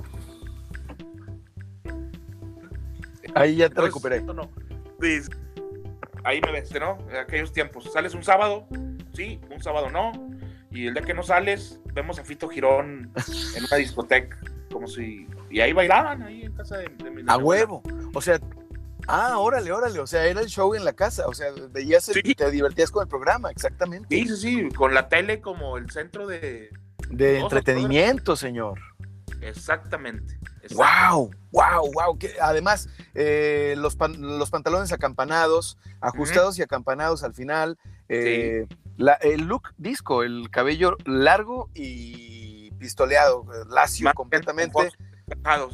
Ahí 3.35 3.57
ya 3.57 3.69
te 3.69 3.81
recuperé. 3.81 4.23
No, 4.23 4.51
ahí 6.25 6.41
me 6.41 6.53
ves, 6.53 6.73
¿no? 6.79 6.99
En 7.11 7.17
aquellos 7.17 7.53
tiempos. 7.53 7.91
Sales 7.93 8.15
un 8.15 8.23
sábado, 8.23 8.67
sí, 9.15 9.41
un 9.51 9.63
sábado 9.63 9.91
no. 9.91 10.13
Y 10.77 10.89
el 10.89 10.93
día 10.93 11.03
que 11.03 11.15
no 11.15 11.23
sales, 11.23 11.81
vemos 11.95 12.19
a 12.19 12.25
Fito 12.25 12.49
Girón 12.49 13.11
en 13.57 13.65
una 13.65 13.77
discoteca, 13.79 14.39
como 14.71 14.87
si. 14.87 15.27
Y 15.49 15.61
ahí 15.61 15.73
bailaban, 15.73 16.23
ahí 16.23 16.43
en 16.43 16.53
casa 16.53 16.77
de, 16.77 16.91
mi 17.11 17.23
A 17.27 17.39
huevo. 17.39 17.83
O 18.13 18.21
sea, 18.21 18.39
ah, 19.09 19.39
órale, 19.39 19.73
órale. 19.73 20.01
O 20.01 20.07
sea, 20.07 20.27
era 20.27 20.43
el 20.43 20.49
show 20.49 20.75
en 20.75 20.85
la 20.85 20.93
casa. 20.93 21.27
O 21.29 21.33
sea, 21.33 21.47
veías, 21.71 22.15
y 22.15 22.35
te 22.35 22.51
divertías 22.51 22.91
con 22.91 23.05
el 23.05 23.09
programa, 23.09 23.51
exactamente. 23.51 24.15
Sí, 24.15 24.29
sí, 24.29 24.37
sí. 24.37 24.69
Con 24.75 24.93
la 24.93 25.09
tele 25.09 25.41
como 25.41 25.79
el 25.79 25.91
centro 25.91 26.27
de. 26.27 26.69
De 27.09 27.39
entretenimiento, 27.39 28.37
señor. 28.37 28.79
Exactamente. 29.41 30.39
¡Wow! 30.75 31.31
¡Wow! 31.53 31.91
¡Wow! 31.95 32.19
Que, 32.19 32.35
además, 32.39 32.91
eh, 33.15 33.77
los, 33.79 33.97
los, 34.19 34.51
pantalones 34.51 34.93
acampanados, 34.93 35.79
ajustados 36.03 36.59
y 36.59 36.63
acampanados 36.63 37.23
al 37.23 37.33
final. 37.33 37.79
Eh, 38.11 38.67
el 39.21 39.43
look 39.47 39.75
disco, 39.77 40.23
el 40.23 40.51
cabello 40.51 40.97
largo 41.05 41.71
y 41.75 42.71
pistoleado, 42.73 43.47
lacio 43.69 44.13
completamente. 44.15 44.91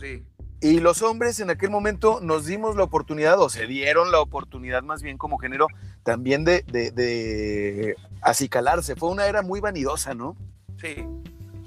sí. 0.01 0.25
Y 0.61 0.79
los 0.79 1.03
hombres 1.03 1.41
en 1.41 1.51
aquel 1.51 1.71
momento 1.71 2.21
nos 2.23 2.47
dimos 2.47 2.77
la 2.77 2.85
oportunidad, 2.85 3.41
o 3.41 3.49
se 3.49 3.67
dieron 3.67 4.13
la 4.13 4.21
oportunidad 4.21 4.85
más 4.85 5.03
bien 5.03 5.19
como 5.19 5.37
género, 5.39 5.67
también 6.05 6.45
de, 6.45 6.63
de, 6.69 6.93
de 6.93 7.97
acicalarse. 8.21 8.95
Fue 8.95 9.11
una 9.11 9.27
era 9.27 9.43
muy 9.43 9.59
vanidosa, 9.59 10.15
¿no? 10.15 10.37
Sí, 10.81 11.05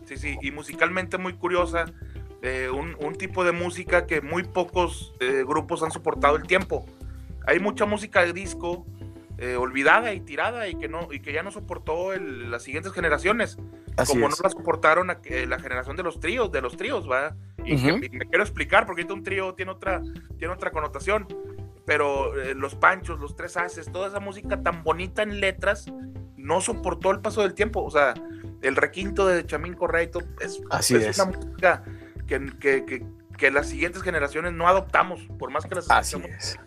sí, 0.06 0.16
sí, 0.16 0.38
y 0.42 0.52
musicalmente 0.52 1.18
muy 1.18 1.34
curiosa, 1.34 1.88
eh, 2.42 2.70
un, 2.70 3.16
tipo 3.16 3.44
de 3.44 3.52
música 3.52 4.06
que 4.06 4.22
muy 4.22 4.44
pocos 4.44 5.14
eh, 5.20 5.44
grupos 5.48 5.82
han 5.82 5.92
soportado 5.92 6.36
el 6.36 6.44
tiempo. 6.44 6.86
Hay 7.48 7.60
mucha 7.60 7.86
música 7.86 8.22
de 8.22 8.34
disco 8.34 8.86
eh, 9.38 9.56
olvidada 9.56 10.14
y 10.14 10.22
tirada 10.22 10.68
y 10.68 10.76
que, 10.76 10.88
no, 10.88 11.12
y 11.12 11.20
que 11.20 11.34
ya 11.34 11.44
no 11.44 11.52
soportó 11.52 12.16
las 12.18 12.64
siguientes 12.64 12.94
generaciones, 12.94 13.58
como 14.08 14.30
no 14.30 14.36
la 14.42 14.50
soportaron 14.50 15.08
la 15.08 15.60
generación 15.60 15.96
de 15.96 16.04
los 16.04 16.20
tríos, 16.20 16.52
de 16.52 16.62
los 16.62 16.78
tríos, 16.78 17.10
¿va? 17.10 17.36
Y, 17.66 17.76
me 17.76 18.10
quiero 18.10 18.44
explicar, 18.44 18.86
porque 18.86 19.06
un 19.12 19.24
trío 19.24 19.54
tiene 19.54 19.72
otra, 19.72 20.02
tiene 20.38 20.54
otra 20.54 20.72
connotación, 20.72 21.28
pero 21.86 22.34
los 22.54 22.76
panchos, 22.76 23.20
los 23.20 23.36
tres 23.36 23.58
haces, 23.58 23.92
toda 23.92 24.08
esa 24.08 24.20
música 24.20 24.62
tan 24.62 24.84
bonita 24.84 25.24
en 25.24 25.40
letras, 25.40 25.92
no 26.38 26.62
soportó 26.62 27.12
el 27.12 27.20
paso 27.20 27.42
del 27.42 27.54
tiempo, 27.54 27.84
o 27.84 27.92
sea, 27.92 28.14
el 28.62 28.76
requinto 28.76 29.28
de 29.28 29.46
Chamín 29.46 29.74
Correcto 29.74 30.22
es, 30.40 30.62
Así 30.70 30.96
es, 30.96 31.18
una 31.18 31.38
música 31.38 31.84
que, 32.28 32.52
que, 32.60 33.06
que, 33.38 33.52
las 33.52 33.68
siguientes 33.68 34.02
generaciones 34.02 34.54
no 34.54 34.68
adoptamos, 34.68 35.22
por 35.38 35.52
más 35.52 35.66
que 35.66 35.76
las 35.76 35.90
Así 35.90 36.18
es. 36.38 36.58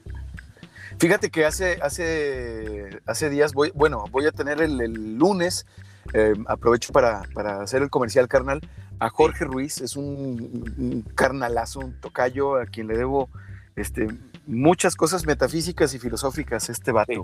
Fíjate 0.99 1.31
que 1.31 1.45
hace, 1.45 1.79
hace, 1.81 3.01
hace 3.07 3.31
días, 3.31 3.53
voy, 3.53 3.71
bueno, 3.75 4.05
voy 4.11 4.27
a 4.27 4.33
tener 4.33 4.61
el, 4.61 5.17
lunes, 5.17 5.65
eh, 6.13 6.35
aprovecho 6.47 6.93
para, 6.93 7.23
para, 7.35 7.63
hacer 7.63 7.83
el 7.83 7.91
comercial 7.91 8.27
carnal, 8.27 8.61
a 8.99 9.09
Jorge 9.09 9.45
Ruiz, 9.45 9.81
es 9.81 9.97
un, 9.97 11.05
carnalazo, 11.15 11.81
un 11.81 12.01
tocayo 12.01 12.57
a 12.57 12.67
quien 12.67 12.89
le 12.89 12.97
debo 12.97 13.29
este, 13.77 14.09
muchas 14.47 14.97
cosas 14.97 15.25
metafísicas 15.25 15.95
y 15.95 16.01
filosóficas, 16.01 16.69
este 16.69 16.91
vato. 16.91 17.23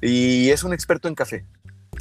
Y 0.00 0.50
es 0.50 0.64
un 0.64 0.72
experto 0.72 1.06
en 1.06 1.14
café. 1.14 1.44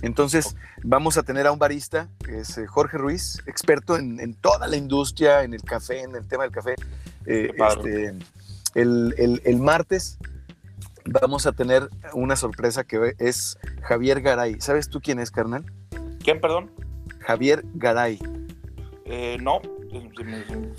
Entonces, 0.02 0.56
vamos 0.84 1.18
a 1.18 1.24
tener 1.24 1.46
a 1.46 1.52
un 1.52 1.60
barista, 1.60 2.10
que 2.26 2.40
es 2.40 2.58
eh, 2.58 2.66
Jorge 2.66 2.98
Ruiz, 2.98 3.44
experto 3.46 3.98
en, 3.98 4.34
toda 4.36 4.68
la 4.68 4.76
industria, 4.76 5.44
en 5.44 5.54
el 5.54 5.62
café, 5.62 6.02
en 6.02 6.16
el 6.16 6.28
tema 6.28 6.44
del 6.44 6.52
café. 6.52 6.76
Eh, 7.28 7.52
este, 7.56 8.16
el, 8.74 9.60
martes 9.60 10.18
vamos 11.06 11.46
a 11.46 11.52
tener 11.52 11.90
una 12.14 12.36
sorpresa 12.36 12.84
que 12.84 13.16
es 13.20 13.58
Javier 13.82 14.22
Garay. 14.22 14.60
¿Sabes 14.60 14.90
tú 14.90 15.02
quién 15.02 15.20
es, 15.20 15.32
carnal? 15.32 15.66
¿Quién, 16.24 16.40
perdón? 16.40 16.72
Javier 17.20 17.64
Garay. 17.74 18.20
Eh, 19.06 19.38
no. 19.42 19.62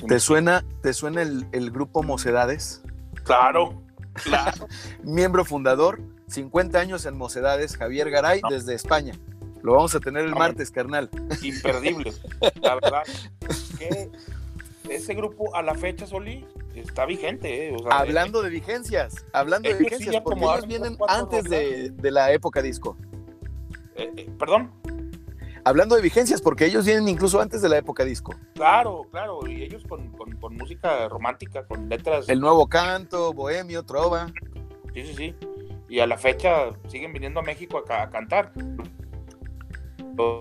¿Te 0.08 0.18
suena, 0.18 0.64
te 0.82 0.92
suena 0.92 1.22
el, 1.22 1.46
el 1.52 1.70
grupo 1.70 2.02
Mocedades? 2.02 2.82
Claro, 3.22 3.82
claro. 4.14 4.66
Miembro 5.04 5.44
fundador 5.44 6.00
50 6.28 6.78
años 6.78 7.06
en 7.06 7.16
Mocedades, 7.16 7.76
Javier 7.76 8.10
Garay, 8.10 8.40
desde 8.48 8.74
España. 8.74 9.14
Lo 9.62 9.74
vamos 9.74 9.94
a 9.94 10.00
tener 10.00 10.24
el 10.24 10.34
martes, 10.34 10.70
carnal. 10.70 11.08
Imperdible. 11.42 12.12
La 12.60 12.74
verdad 12.74 13.02
que 13.78 14.10
ese 14.88 15.14
grupo 15.14 15.54
a 15.54 15.62
la 15.62 15.74
fecha, 15.74 16.06
Soli, 16.06 16.46
está 16.74 17.06
vigente. 17.06 17.68
¿eh? 17.68 17.76
hablando 17.90 18.42
de 18.42 18.50
vigencias, 18.50 19.24
hablando 19.32 19.68
de 19.68 19.76
vigencias, 19.76 20.22
porque 20.22 20.44
ellos 20.44 20.66
vienen 20.66 20.96
antes 21.08 21.44
de, 21.44 21.92
la 22.10 22.32
época 22.32 22.62
disco. 22.62 22.96
Eh, 23.96 24.10
eh, 24.16 24.30
¿Perdón? 24.38 24.72
Hablando 25.64 25.96
de 25.96 26.02
vigencias, 26.02 26.42
porque 26.42 26.66
ellos 26.66 26.84
vienen 26.84 27.08
incluso 27.08 27.40
antes 27.40 27.62
de 27.62 27.68
la 27.70 27.78
época 27.78 28.04
disco. 28.04 28.34
Claro, 28.54 29.06
claro, 29.10 29.40
y 29.46 29.62
ellos 29.62 29.82
con, 29.88 30.10
con 30.12 30.54
música 30.56 31.08
romántica, 31.08 31.66
con 31.66 31.88
letras. 31.88 32.28
El 32.28 32.40
nuevo 32.40 32.68
canto, 32.68 33.32
bohemio, 33.32 33.82
trova. 33.82 34.26
Sí, 34.92 35.06
sí, 35.06 35.14
sí 35.14 35.34
y 35.88 36.00
a 36.00 36.06
la 36.06 36.18
fecha 36.18 36.72
siguen 36.88 37.12
viniendo 37.12 37.40
a 37.40 37.42
México 37.42 37.82
a, 37.88 38.10
cantar. 38.10 38.52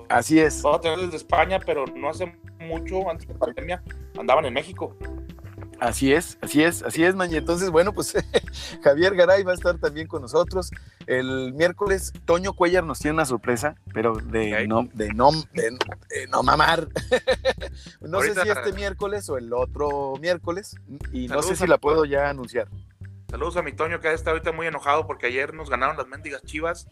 Así 0.09 0.39
es. 0.39 0.61
Todos 0.61 1.01
desde 1.01 1.17
España, 1.17 1.59
pero 1.63 1.85
no 1.85 2.09
hace 2.09 2.35
mucho, 2.63 3.09
antes 3.09 3.27
de 3.27 3.33
la 3.33 3.39
pandemia, 3.39 3.83
andaban 4.17 4.45
en 4.45 4.53
México. 4.53 4.97
Así 5.79 6.13
es, 6.13 6.37
así 6.41 6.63
es, 6.63 6.81
así 6.83 7.03
es, 7.03 7.13
Maña. 7.15 7.37
Entonces, 7.37 7.69
bueno, 7.69 7.93
pues 7.93 8.13
Javier 8.83 9.15
Garay 9.15 9.43
va 9.43 9.51
a 9.51 9.55
estar 9.55 9.77
también 9.77 10.07
con 10.07 10.21
nosotros. 10.21 10.71
El 11.07 11.53
miércoles, 11.53 12.13
Toño 12.25 12.53
Cuellar 12.53 12.83
nos 12.83 12.99
tiene 12.99 13.15
una 13.15 13.25
sorpresa, 13.25 13.75
pero 13.93 14.15
de 14.15 14.65
no, 14.67 14.87
de 14.93 15.09
no, 15.13 15.31
de, 15.51 15.77
no 16.29 16.43
mamar. 16.43 16.87
no 18.01 18.21
sé 18.21 18.33
si 18.33 18.49
este 18.49 18.71
miércoles 18.73 19.29
o 19.29 19.37
el 19.37 19.51
otro 19.51 20.13
miércoles, 20.21 20.75
y 21.11 21.27
no 21.27 21.41
sé 21.41 21.55
si 21.55 21.67
la 21.67 21.77
puedo 21.77 22.05
ya 22.05 22.29
anunciar. 22.29 22.69
Saludos 23.29 23.57
a 23.57 23.63
mi 23.63 23.73
Toño, 23.73 23.99
que 23.99 24.13
está 24.13 24.31
ahorita 24.31 24.51
muy 24.51 24.67
enojado 24.67 25.07
porque 25.07 25.25
ayer 25.25 25.53
nos 25.53 25.69
ganaron 25.69 25.97
las 25.97 26.07
mendigas 26.07 26.43
chivas. 26.43 26.87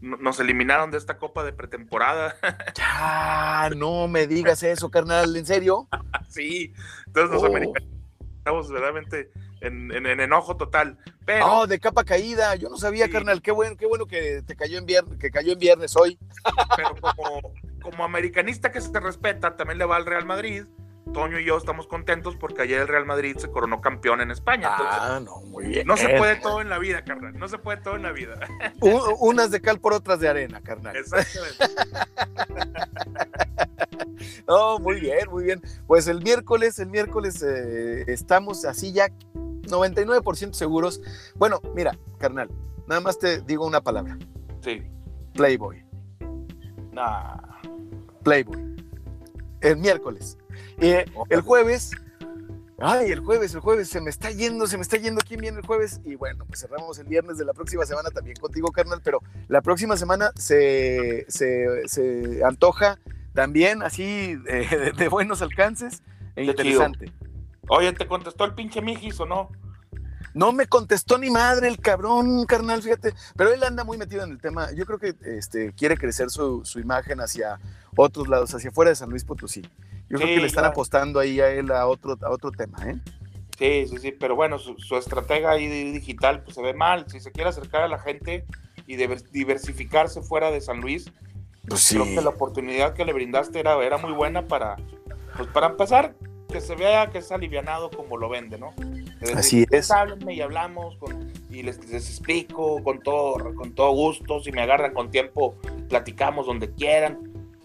Nos 0.00 0.38
eliminaron 0.40 0.90
de 0.90 0.98
esta 0.98 1.18
copa 1.18 1.44
de 1.44 1.52
pretemporada. 1.52 2.36
Ya, 2.74 3.70
no 3.76 4.08
me 4.08 4.26
digas 4.26 4.62
eso, 4.62 4.90
carnal, 4.90 5.34
¿en 5.36 5.46
serio? 5.46 5.88
sí, 6.28 6.72
entonces 7.06 7.32
los 7.32 7.42
oh. 7.42 7.46
americanos 7.46 7.88
estamos 8.38 8.70
verdaderamente 8.70 9.30
en, 9.60 10.20
enojo 10.20 10.56
total. 10.56 10.98
Pero, 11.24 11.46
oh, 11.46 11.66
de 11.66 11.80
capa 11.80 12.04
caída, 12.04 12.54
yo 12.56 12.68
no 12.68 12.76
sabía, 12.76 13.08
carnal, 13.08 13.42
qué 13.42 13.50
bueno, 13.50 13.76
qué 13.76 13.86
bueno 13.86 14.06
que 14.06 14.42
te 14.42 14.54
cayó 14.54 14.78
en 14.78 14.86
viernes, 14.86 15.18
que 15.18 15.30
cayó 15.30 15.52
en 15.52 15.58
viernes 15.58 15.96
hoy. 15.96 16.18
pero 16.76 16.94
como, 17.00 17.54
como 17.82 18.04
americanista 18.04 18.70
que 18.70 18.80
se 18.80 19.00
respeta, 19.00 19.56
también 19.56 19.78
le 19.78 19.86
va 19.86 19.96
al 19.96 20.06
Real 20.06 20.26
Madrid 20.26 20.64
Toño 21.12 21.38
y 21.38 21.44
yo 21.44 21.56
estamos 21.56 21.86
contentos 21.86 22.36
porque 22.36 22.62
ayer 22.62 22.80
el 22.80 22.88
Real 22.88 23.06
Madrid 23.06 23.36
se 23.38 23.50
coronó 23.50 23.80
campeón 23.80 24.20
en 24.20 24.30
España. 24.30 24.70
ah, 24.72 25.20
no, 25.24 25.40
muy 25.42 25.66
bien. 25.66 25.86
No 25.86 25.96
se 25.96 26.08
puede 26.10 26.36
todo 26.36 26.60
en 26.60 26.68
la 26.68 26.78
vida, 26.78 27.04
carnal. 27.04 27.38
No 27.38 27.48
se 27.48 27.58
puede 27.58 27.78
todo 27.78 27.96
en 27.96 28.02
la 28.02 28.12
vida. 28.12 28.38
unas 29.20 29.50
de 29.50 29.60
cal 29.60 29.80
por 29.80 29.92
otras 29.92 30.20
de 30.20 30.28
arena, 30.28 30.60
carnal. 30.60 30.96
Exactamente. 30.96 31.64
no, 34.48 34.78
muy 34.78 35.00
bien, 35.00 35.30
muy 35.30 35.44
bien. 35.44 35.62
Pues 35.86 36.08
el 36.08 36.22
miércoles, 36.22 36.78
el 36.78 36.88
miércoles 36.88 37.42
eh, 37.42 38.04
estamos 38.08 38.64
así 38.64 38.92
ya 38.92 39.08
99% 39.36 40.52
seguros. 40.54 41.00
Bueno, 41.36 41.60
mira, 41.74 41.96
carnal, 42.18 42.50
nada 42.86 43.00
más 43.00 43.18
te 43.18 43.40
digo 43.42 43.66
una 43.66 43.80
palabra. 43.80 44.18
Sí. 44.60 44.82
Playboy. 45.34 45.84
Nah. 46.92 47.38
Playboy. 48.22 48.76
El 49.60 49.76
miércoles. 49.76 50.38
Y 50.80 50.90
el 51.30 51.40
jueves, 51.40 51.92
ay, 52.78 53.10
el 53.10 53.20
jueves, 53.20 53.54
el 53.54 53.60
jueves, 53.60 53.88
se 53.88 54.00
me 54.00 54.10
está 54.10 54.30
yendo, 54.30 54.66
se 54.66 54.76
me 54.76 54.82
está 54.82 54.96
yendo. 54.96 55.20
¿Quién 55.26 55.40
viene 55.40 55.58
el 55.58 55.66
jueves? 55.66 56.00
Y 56.04 56.14
bueno, 56.14 56.44
pues 56.46 56.60
cerramos 56.60 56.98
el 56.98 57.06
viernes 57.06 57.38
de 57.38 57.44
la 57.44 57.52
próxima 57.52 57.84
semana 57.86 58.10
también 58.10 58.36
contigo, 58.36 58.70
carnal, 58.72 59.00
pero 59.02 59.20
la 59.48 59.62
próxima 59.62 59.96
semana 59.96 60.32
se, 60.36 61.24
se, 61.28 61.86
se 61.86 62.44
antoja 62.44 62.98
también 63.34 63.82
así 63.82 64.34
de, 64.36 64.92
de 64.96 65.08
buenos 65.08 65.42
alcances 65.42 66.02
e 66.36 66.44
Qué 66.44 66.50
interesante. 66.50 67.12
Oye, 67.68 67.92
¿te 67.92 68.06
contestó 68.06 68.44
el 68.44 68.54
pinche 68.54 68.80
Mijis 68.80 69.18
o 69.20 69.26
no? 69.26 69.50
No 70.34 70.52
me 70.52 70.66
contestó 70.66 71.16
ni 71.16 71.30
madre 71.30 71.66
el 71.66 71.78
cabrón, 71.78 72.44
carnal, 72.44 72.82
fíjate. 72.82 73.14
Pero 73.36 73.54
él 73.54 73.62
anda 73.64 73.84
muy 73.84 73.96
metido 73.96 74.22
en 74.22 74.32
el 74.32 74.38
tema. 74.38 74.70
Yo 74.72 74.84
creo 74.84 74.98
que 74.98 75.14
este, 75.24 75.72
quiere 75.72 75.96
crecer 75.96 76.28
su, 76.30 76.62
su 76.64 76.78
imagen 76.78 77.20
hacia 77.20 77.58
otros 77.96 78.28
lados, 78.28 78.54
hacia 78.54 78.70
fuera 78.70 78.90
de 78.90 78.96
San 78.96 79.08
Luis 79.08 79.24
Potosí. 79.24 79.62
Yo 80.08 80.18
creo 80.18 80.28
Sí, 80.28 80.34
que 80.34 80.40
le 80.40 80.46
están 80.46 80.62
claro. 80.62 80.72
apostando 80.72 81.20
ahí 81.20 81.40
a 81.40 81.50
él 81.50 81.70
a 81.72 81.86
otro, 81.86 82.16
a 82.22 82.30
otro 82.30 82.50
tema, 82.52 82.78
¿eh? 82.88 82.96
Sí, 83.58 83.86
sí, 83.88 83.98
sí, 83.98 84.12
pero 84.12 84.36
bueno, 84.36 84.58
su, 84.58 84.76
su 84.78 84.96
estratega 84.96 85.50
ahí 85.52 85.66
digital 85.92 86.42
pues 86.42 86.54
se 86.54 86.62
ve 86.62 86.74
mal. 86.74 87.06
Si 87.08 87.20
se 87.20 87.32
quiere 87.32 87.48
acercar 87.50 87.82
a 87.82 87.88
la 87.88 87.98
gente 87.98 88.44
y 88.86 88.96
diver- 88.96 89.28
diversificarse 89.30 90.20
fuera 90.22 90.50
de 90.50 90.60
San 90.60 90.80
Luis, 90.80 91.10
Pues 91.68 91.88
creo 91.90 92.04
que 92.04 92.20
la 92.20 92.28
oportunidad 92.30 92.94
que 92.94 93.04
le 93.04 93.12
brindaste 93.12 93.58
era, 93.58 93.82
era 93.84 93.96
muy 93.98 94.12
buena 94.12 94.46
para, 94.46 94.76
pues 95.36 95.48
para 95.48 95.68
empezar, 95.68 96.14
que 96.52 96.60
se 96.60 96.76
vea 96.76 97.10
que 97.10 97.18
es 97.18 97.32
alivianado 97.32 97.90
como 97.90 98.16
lo 98.18 98.28
vende, 98.28 98.56
¿no? 98.58 98.72
Es 99.20 99.20
decir, 99.20 99.36
Así 99.38 99.60
es. 99.62 99.66
"Pues, 99.68 99.90
háblenme 99.90 100.34
y 100.34 100.40
hablamos 100.42 100.96
con- 100.98 101.32
y 101.50 101.62
les, 101.64 101.78
les 101.90 102.08
explico 102.08 102.80
con 102.84 103.00
todo, 103.00 103.54
con 103.56 103.74
todo 103.74 103.90
gusto, 103.92 104.40
si 104.40 104.52
me 104.52 104.60
agarran 104.62 104.92
con 104.94 105.10
tiempo, 105.10 105.56
platicamos 105.88 106.46
donde 106.46 106.70
quieran. 106.72 107.18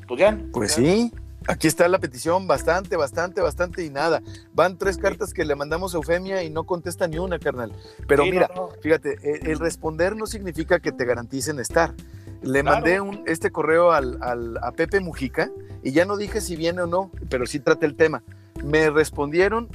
Pues 0.07 0.19
ya. 0.19 0.39
Pues 0.53 0.75
ya. 0.77 0.81
sí, 0.83 1.11
aquí 1.47 1.67
está 1.67 1.87
la 1.87 1.99
petición, 1.99 2.47
bastante, 2.47 2.95
bastante, 2.97 3.41
bastante 3.41 3.83
y 3.83 3.89
nada. 3.89 4.21
Van 4.53 4.77
tres 4.77 4.97
cartas 4.97 5.33
que 5.33 5.45
le 5.45 5.55
mandamos 5.55 5.93
a 5.93 5.97
Eufemia 5.97 6.43
y 6.43 6.49
no 6.49 6.63
contesta 6.65 7.07
ni 7.07 7.17
una, 7.17 7.39
carnal. 7.39 7.71
Pero 8.07 8.23
Sí, 8.23 8.31
mira, 8.31 8.49
no. 8.55 8.69
fíjate, 8.81 9.17
el, 9.23 9.47
el 9.51 9.59
responder 9.59 10.15
no 10.15 10.25
significa 10.25 10.79
que 10.79 10.91
te 10.91 11.05
garanticen 11.05 11.59
estar. 11.59 11.93
Le 12.41 12.61
Claro. 12.61 12.75
mandé 12.77 13.01
un, 13.01 13.23
este 13.27 13.51
correo 13.51 13.91
al, 13.91 14.17
al- 14.21 14.57
a 14.63 14.71
Pepe 14.71 14.99
Mujica 14.99 15.49
y 15.83 15.91
ya 15.91 16.05
no 16.05 16.17
dije 16.17 16.41
si 16.41 16.55
viene 16.55 16.81
o 16.81 16.87
no, 16.87 17.11
pero 17.29 17.45
sí 17.45 17.59
traté 17.59 17.85
el 17.85 17.95
tema. 17.95 18.23
Me 18.63 18.89
respondieron 18.89 19.69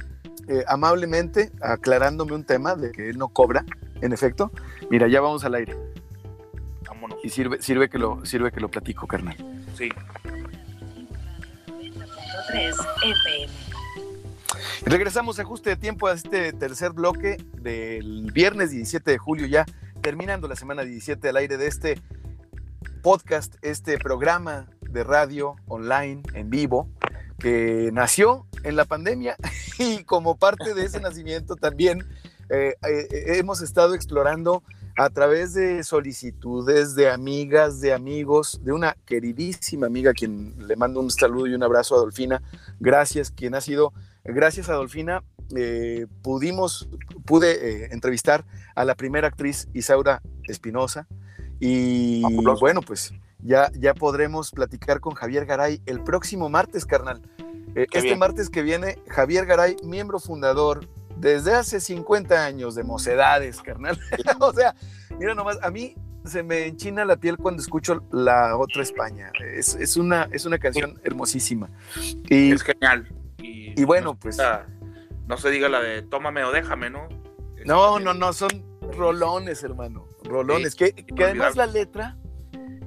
eh, 0.49 0.63
amablemente 0.67 1.51
aclarándome 1.61 2.33
un 2.33 2.43
tema 2.43 2.75
de 2.75 2.91
que 2.91 3.09
él 3.09 3.17
no 3.17 3.29
cobra, 3.29 3.65
en 4.01 4.13
efecto. 4.13 4.51
Mira, 4.89 5.07
ya 5.07 5.19
vamos 5.21 5.43
al 5.43 5.55
aire 5.55 5.75
Vámonos. 6.87 7.19
y 7.23 7.29
sirve, 7.29 7.61
sirve, 7.61 7.89
que, 7.89 7.97
lo, 7.97 8.25
sirve 8.25 8.51
que 8.51 8.59
lo 8.61 8.69
platico, 8.69 9.07
carnal. 9.07 9.35
Sí. 9.77 9.89
3 12.47 12.75
FM. 13.03 13.53
Regresamos 14.85 15.37
a 15.37 15.41
ajuste 15.41 15.71
de 15.71 15.75
tiempo 15.75 16.07
a 16.07 16.13
este 16.13 16.53
tercer 16.53 16.91
bloque 16.91 17.37
del 17.61 18.31
viernes 18.31 18.71
17 18.71 19.11
de 19.11 19.17
julio, 19.17 19.47
ya 19.47 19.65
terminando 20.01 20.47
la 20.47 20.55
semana 20.55 20.83
17 20.83 21.27
al 21.29 21.35
aire 21.37 21.57
de 21.57 21.67
este 21.67 22.01
podcast, 23.03 23.55
este 23.61 23.97
programa 23.97 24.67
de 24.81 25.03
radio 25.03 25.55
online 25.67 26.23
en 26.33 26.49
vivo 26.49 26.89
que 27.37 27.89
nació 27.93 28.47
en 28.63 28.75
la 28.75 28.85
pandemia 28.85 29.35
y 29.79 30.03
como 30.03 30.37
parte 30.37 30.73
de 30.73 30.85
ese 30.85 30.99
nacimiento 30.99 31.55
también 31.55 32.07
eh, 32.49 32.75
eh, 32.87 33.07
hemos 33.37 33.61
estado 33.61 33.93
explorando 33.93 34.63
a 34.97 35.11
través 35.11 35.53
de 35.53 35.83
solicitudes 35.83 36.95
de 36.95 37.09
amigas, 37.09 37.79
de 37.79 37.93
amigos, 37.93 38.59
de 38.63 38.71
una 38.71 38.97
queridísima 39.05 39.85
amiga 39.85 40.11
quien 40.11 40.55
le 40.67 40.75
mando 40.75 40.99
un 40.99 41.11
saludo 41.11 41.45
y 41.45 41.53
un 41.53 41.61
abrazo 41.61 41.95
a 41.95 41.99
Dolfina. 41.99 42.41
Gracias, 42.79 43.29
quien 43.29 43.53
ha 43.53 43.61
sido 43.61 43.93
gracias 44.23 44.69
a 44.69 44.73
Dolfina, 44.73 45.23
eh, 45.55 46.07
pudimos, 46.23 46.89
pude 47.25 47.51
eh, 47.51 47.89
entrevistar 47.91 48.43
a 48.75 48.85
la 48.85 48.95
primera 48.95 49.27
actriz 49.27 49.67
Isaura 49.73 50.21
Espinosa 50.47 51.07
y 51.59 52.21
Fabuloso. 52.23 52.59
bueno, 52.59 52.81
pues 52.81 53.13
ya, 53.39 53.71
ya 53.79 53.93
podremos 53.93 54.51
platicar 54.51 54.99
con 54.99 55.13
Javier 55.13 55.45
Garay 55.45 55.79
el 55.85 56.03
próximo 56.03 56.49
martes, 56.49 56.85
carnal. 56.85 57.21
Eh, 57.75 57.85
este 57.91 58.01
bien. 58.01 58.19
martes 58.19 58.49
que 58.49 58.63
viene, 58.63 58.97
Javier 59.07 59.45
Garay, 59.45 59.77
miembro 59.83 60.19
fundador 60.19 60.87
desde 61.19 61.53
hace 61.53 61.79
50 61.79 62.45
años 62.45 62.75
de 62.75 62.83
Mocedades, 62.83 63.61
carnal. 63.61 63.99
o 64.39 64.53
sea, 64.53 64.75
mira 65.19 65.33
nomás, 65.35 65.57
a 65.61 65.69
mí 65.71 65.95
se 66.25 66.43
me 66.43 66.65
enchina 66.67 67.05
la 67.05 67.15
piel 67.17 67.37
cuando 67.37 67.61
escucho 67.61 68.03
La 68.11 68.57
Otra 68.57 68.83
España. 68.83 69.31
Es, 69.53 69.75
es 69.75 69.97
una, 69.97 70.27
es 70.31 70.45
una 70.45 70.57
canción 70.59 70.99
hermosísima. 71.03 71.69
Y, 72.29 72.51
Es 72.51 72.63
genial. 72.63 73.07
Y, 73.39 73.79
y 73.79 73.83
bueno, 73.85 74.13
no, 74.13 74.19
pues... 74.19 74.37
No 75.27 75.37
se 75.37 75.49
diga 75.49 75.67
la 75.67 75.81
de 75.81 76.03
tómame 76.03 76.43
o 76.45 76.51
déjame, 76.53 76.89
¿no? 76.89 77.09
No, 77.65 77.99
no, 77.99 78.13
no, 78.13 78.31
son 78.31 78.63
rolones, 78.95 79.61
hermano. 79.61 80.05
Rolones. 80.23 80.73
Que, 80.75 80.93
que 80.93 81.23
además 81.25 81.57
la 81.57 81.65
letra 81.65 82.17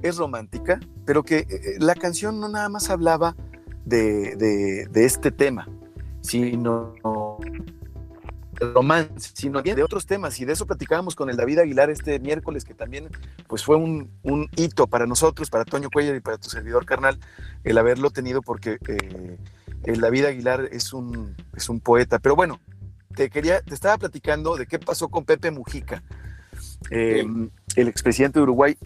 es 0.01 0.17
romántica, 0.17 0.79
pero 1.05 1.21
que 1.21 1.39
eh, 1.39 1.75
la 1.77 1.93
canción 1.93 2.39
no 2.39 2.49
nada 2.49 2.67
más 2.69 2.89
hablaba 2.89 3.35
de, 3.85 4.35
de- 4.37 4.87
de 4.89 5.05
este 5.05 5.31
tema, 5.31 5.67
sino 6.21 6.95
romance, 8.61 9.31
sino 9.33 9.61
de 9.61 9.83
otros 9.83 10.05
temas. 10.05 10.39
Y 10.39 10.45
de 10.45 10.53
eso 10.53 10.65
platicábamos 10.65 11.15
con 11.15 11.29
el 11.29 11.37
David 11.37 11.59
Aguilar 11.59 11.89
este 11.89 12.19
miércoles, 12.19 12.63
que 12.63 12.73
también 12.73 13.09
pues 13.47 13.63
fue 13.63 13.75
un, 13.75 14.11
un 14.23 14.47
hito 14.55 14.87
para 14.87 15.05
nosotros, 15.05 15.49
para 15.49 15.65
Toño 15.65 15.89
Cuellar 15.89 16.15
y 16.15 16.19
para 16.19 16.37
tu 16.37 16.49
servidor 16.49 16.85
carnal, 16.85 17.19
el 17.63 17.77
haberlo 17.77 18.11
tenido, 18.11 18.41
porque 18.41 18.77
eh, 18.87 19.37
el 19.83 19.99
David 19.99 20.25
Aguilar 20.25 20.69
es 20.71 20.93
un, 20.93 21.35
es 21.55 21.69
un 21.69 21.79
poeta. 21.79 22.19
Pero 22.19 22.35
bueno, 22.35 22.59
te 23.15 23.29
quería, 23.29 23.61
te 23.61 23.73
estaba 23.73 23.97
platicando 23.97 24.55
de 24.55 24.67
qué 24.67 24.79
pasó 24.79 25.09
con 25.09 25.25
Pepe 25.25 25.51
Mujica, 25.51 26.03
eh, 26.89 27.25
el 27.75 27.87
expresidente 27.87 28.39
de 28.39 28.43
Uruguay, 28.43 28.77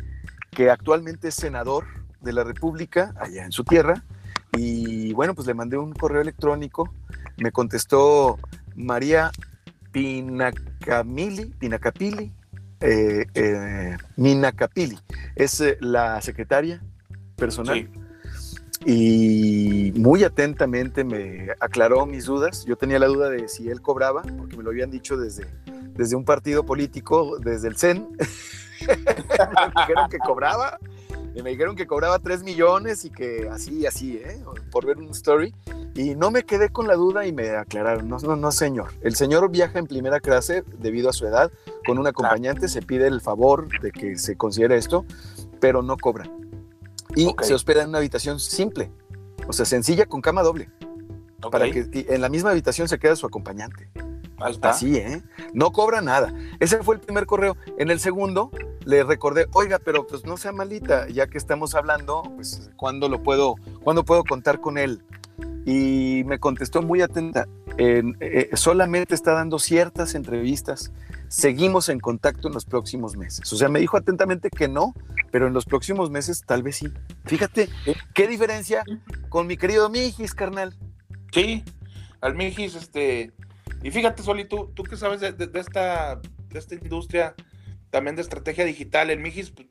que 0.52 0.70
actualmente 0.70 1.28
es 1.28 1.36
senador 1.36 1.86
de 2.22 2.34
la 2.34 2.44
República, 2.44 3.14
allá 3.20 3.46
en 3.46 3.52
su 3.52 3.64
tierra. 3.64 4.04
Y 4.58 5.12
bueno, 5.14 5.36
pues 5.36 5.48
le 5.48 5.54
mandé 5.54 5.78
un 5.78 5.92
correo 5.92 6.22
electrónico, 6.22 6.90
me 7.38 7.52
contestó 7.52 8.40
María 8.76 9.32
Pinacamili, 9.96 11.46
Pinacapili, 11.58 12.30
eh, 12.82 13.26
eh, 13.34 13.98
Minacapili, 14.18 15.00
es 15.38 15.62
eh, 15.62 15.78
la 15.80 16.22
secretaria 16.22 16.84
personal 17.38 17.90
Sí. 18.82 18.82
y 18.86 19.94
muy 19.98 20.26
atentamente 20.26 21.06
me 21.06 21.48
aclaró 21.62 22.06
mis 22.06 22.26
dudas. 22.26 22.66
Yo 22.66 22.76
tenía 22.76 23.00
la 23.00 23.06
duda 23.06 23.30
de 23.30 23.48
si 23.48 23.70
él 23.70 23.82
cobraba, 23.82 24.24
porque 24.38 24.58
me 24.58 24.64
lo 24.64 24.72
habían 24.72 24.92
dicho 24.92 25.16
desde, 25.16 25.46
desde 25.94 26.18
un 26.18 26.26
partido 26.26 26.66
político, 26.66 27.40
desde 27.40 27.70
el 27.70 27.78
CEN. 27.78 28.10
me 28.88 29.72
dijeron 29.78 30.10
que 30.10 30.18
cobraba, 30.18 30.78
y 31.36 31.44
me 31.44 31.50
dijeron 31.50 31.76
que 31.76 31.86
cobraba 31.86 32.18
3 32.20 32.44
millones 32.44 33.04
y 33.04 33.10
que 33.10 33.50
así, 33.52 33.86
así, 33.86 34.18
¿eh? 34.18 34.42
por 34.72 34.86
ver 34.86 34.98
un 34.98 35.10
story. 35.10 35.54
Y 35.94 36.16
no 36.16 36.32
me 36.32 36.44
quedé 36.44 36.70
con 36.70 36.88
la 36.88 36.96
duda 36.96 37.28
y 37.28 37.34
me 37.34 37.50
aclararon, 37.50 38.08
no, 38.08 38.18
no, 38.20 38.38
no, 38.38 38.52
señor. 38.52 38.94
El 39.02 39.16
señor 39.16 39.50
viaja 39.52 39.78
en 39.78 39.86
primera 39.86 40.22
clase 40.22 40.64
debido 40.80 41.10
a 41.10 41.14
su 41.14 41.28
edad, 41.28 41.52
con 41.86 42.00
un 42.00 42.08
acompañante, 42.08 42.70
se 42.70 42.82
pide 42.82 43.08
el 43.08 43.20
favor 43.20 43.68
de 43.82 43.92
que 43.92 44.18
se 44.18 44.38
considere 44.38 44.78
esto, 44.78 45.06
pero 45.60 45.82
no 45.82 45.98
cobra. 45.98 46.30
Y 47.16 47.28
Ok. 47.28 47.44
se 47.44 47.54
hospeda 47.54 47.84
en 47.84 47.90
una 47.90 47.98
habitación 47.98 48.40
simple, 48.40 48.90
o 49.48 49.54
sea, 49.54 49.66
sencilla 49.66 50.06
con 50.06 50.22
cama 50.22 50.42
doble, 50.42 50.70
Ok, 51.44 51.52
para 51.52 51.70
que 51.70 51.86
en 51.94 52.22
la 52.22 52.30
misma 52.30 52.52
habitación 52.52 52.88
se 52.88 52.98
quede 52.98 53.16
su 53.18 53.26
acompañante. 53.26 53.90
Ahí 54.40 54.52
está. 54.52 54.70
Así, 54.72 54.98
¿eh? 54.98 55.22
No 55.54 55.72
cobra 55.72 56.02
nada. 56.02 56.34
Ese 56.60 56.84
fue 56.84 56.96
el 56.96 57.02
primer 57.02 57.26
correo. 57.26 57.56
En 57.78 57.90
el 57.90 58.00
segundo 58.00 58.52
le 58.86 59.04
recordé, 59.04 59.48
oiga, 59.54 59.80
pero 59.80 60.06
pues 60.06 60.26
no 60.26 60.38
sea 60.38 60.52
malita, 60.52 61.08
ya 61.10 61.28
que 61.28 61.38
estamos 61.38 61.74
hablando, 61.76 62.24
pues 62.36 62.70
¿cuándo 62.76 63.08
lo 63.10 63.24
puedo, 63.24 63.56
cuándo 63.84 64.04
puedo 64.04 64.24
contar 64.24 64.60
con 64.60 64.78
él? 64.78 65.04
Y 65.66 66.24
me 66.26 66.40
contestó 66.40 66.82
muy 66.82 67.02
atenta. 67.02 67.48
en- 67.78 68.16
eh, 68.22 68.52
solamente 68.54 69.14
está 69.16 69.34
dando 69.34 69.60
ciertas 69.60 70.16
entrevistas. 70.16 70.94
Seguimos 71.28 71.90
en 71.90 72.00
contacto 72.00 72.48
en 72.48 72.54
los 72.54 72.64
próximos 72.64 73.18
meses. 73.18 73.52
O 73.52 73.58
sea, 73.58 73.68
me 73.68 73.82
dijo 73.82 73.98
atentamente 73.98 74.50
que 74.50 74.70
no, 74.70 74.94
pero 75.30 75.48
en 75.48 75.54
los 75.54 75.66
próximos 75.66 76.10
meses 76.10 76.44
tal 76.46 76.64
vez 76.64 76.78
sí. 76.78 76.88
Fíjate, 77.26 77.68
qué 78.14 78.28
diferencia 78.30 78.86
con 79.28 79.46
mi 79.46 79.58
querido 79.58 79.90
Mijis, 79.90 80.34
carnal. 80.34 80.74
Sí, 81.34 81.66
al 82.22 82.36
Mijis, 82.36 82.76
este. 82.76 83.34
Y 83.84 83.92
fíjate, 83.92 84.24
Soli, 84.24 84.46
tú, 84.46 84.72
tú 84.74 84.84
que 84.84 84.98
sabes 84.98 85.20
de, 85.22 85.32
de- 85.32 85.48
de 85.48 85.60
esta, 85.60 86.16
de 86.50 86.60
esta 86.60 86.76
industria, 86.76 87.36
también 87.90 88.16
de 88.16 88.22
estrategia 88.22 88.66
digital, 88.66 89.10
el 89.10 89.20
Mijis 89.20 89.52
pues, 89.52 89.68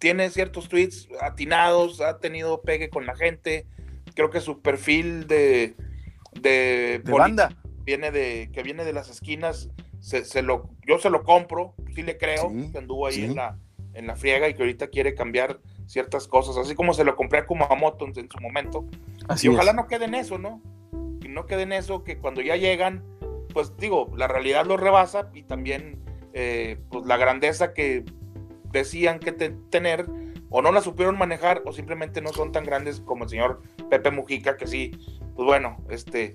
tiene 0.00 0.30
ciertos 0.30 0.68
tweets 0.68 1.08
atinados, 1.20 2.00
ha 2.00 2.18
tenido 2.18 2.62
pegue 2.62 2.88
con 2.88 3.04
la 3.06 3.14
gente. 3.16 3.66
Creo 4.14 4.30
que 4.30 4.40
su 4.40 4.60
perfil 4.62 5.26
de. 5.26 5.74
De, 6.40 7.00
De 7.04 7.12
banda. 7.12 7.56
Viene 7.84 8.10
de, 8.10 8.50
que 8.52 8.62
viene 8.62 8.84
de 8.84 8.92
las 8.92 9.08
esquinas, 9.08 9.70
se, 10.00 10.24
se 10.24 10.42
lo, 10.42 10.70
yo 10.86 10.98
se 10.98 11.08
lo 11.10 11.24
compro, 11.24 11.74
sí 11.94 12.02
le 12.02 12.18
creo 12.18 12.50
Sí, 12.50 12.70
que 12.70 12.78
anduvo 12.78 13.06
ahí 13.06 13.14
sí. 13.14 13.24
en, 13.24 13.34
la, 13.36 13.58
en 13.94 14.06
la 14.06 14.14
friega 14.14 14.46
y 14.48 14.54
que 14.54 14.62
ahorita 14.62 14.88
quiere 14.88 15.14
cambiar 15.14 15.60
ciertas 15.86 16.28
cosas, 16.28 16.58
así 16.58 16.74
como 16.74 16.92
se 16.92 17.02
lo 17.04 17.16
compré 17.16 17.38
a 17.40 17.46
Kumamoto 17.46 18.04
en, 18.04 18.12
en 18.18 18.30
su 18.30 18.38
momento. 18.40 18.84
Así 19.26 19.46
y 19.46 19.50
ojalá 19.50 19.70
es. 19.70 19.76
no 19.76 19.86
quede 19.86 20.04
en 20.04 20.14
eso, 20.16 20.36
¿no? 20.38 20.60
Que 21.20 21.28
no 21.30 21.46
quede 21.46 21.62
en 21.62 21.72
eso, 21.72 22.04
que 22.04 22.18
cuando 22.18 22.42
ya 22.42 22.56
llegan, 22.56 23.02
pues 23.52 23.76
digo, 23.76 24.10
la 24.16 24.28
realidad 24.28 24.66
los 24.66 24.78
rebasa 24.80 25.30
y 25.34 25.42
también 25.42 26.02
eh, 26.34 26.78
pues 26.90 27.06
la 27.06 27.16
grandeza 27.16 27.72
que 27.74 28.04
decían 28.70 29.18
que 29.18 29.32
te- 29.32 29.50
tener 29.70 30.06
o 30.50 30.62
no 30.62 30.72
la 30.72 30.80
supieron 30.80 31.18
manejar 31.18 31.62
o 31.66 31.72
simplemente 31.72 32.20
no 32.20 32.32
son 32.32 32.52
tan 32.52 32.64
grandes 32.64 33.00
como 33.00 33.24
el 33.24 33.30
señor 33.30 33.62
Pepe 33.90 34.10
Mujica, 34.10 34.56
que 34.56 34.66
sí, 34.66 34.92
pues 35.34 35.46
bueno, 35.46 35.76
este, 35.90 36.34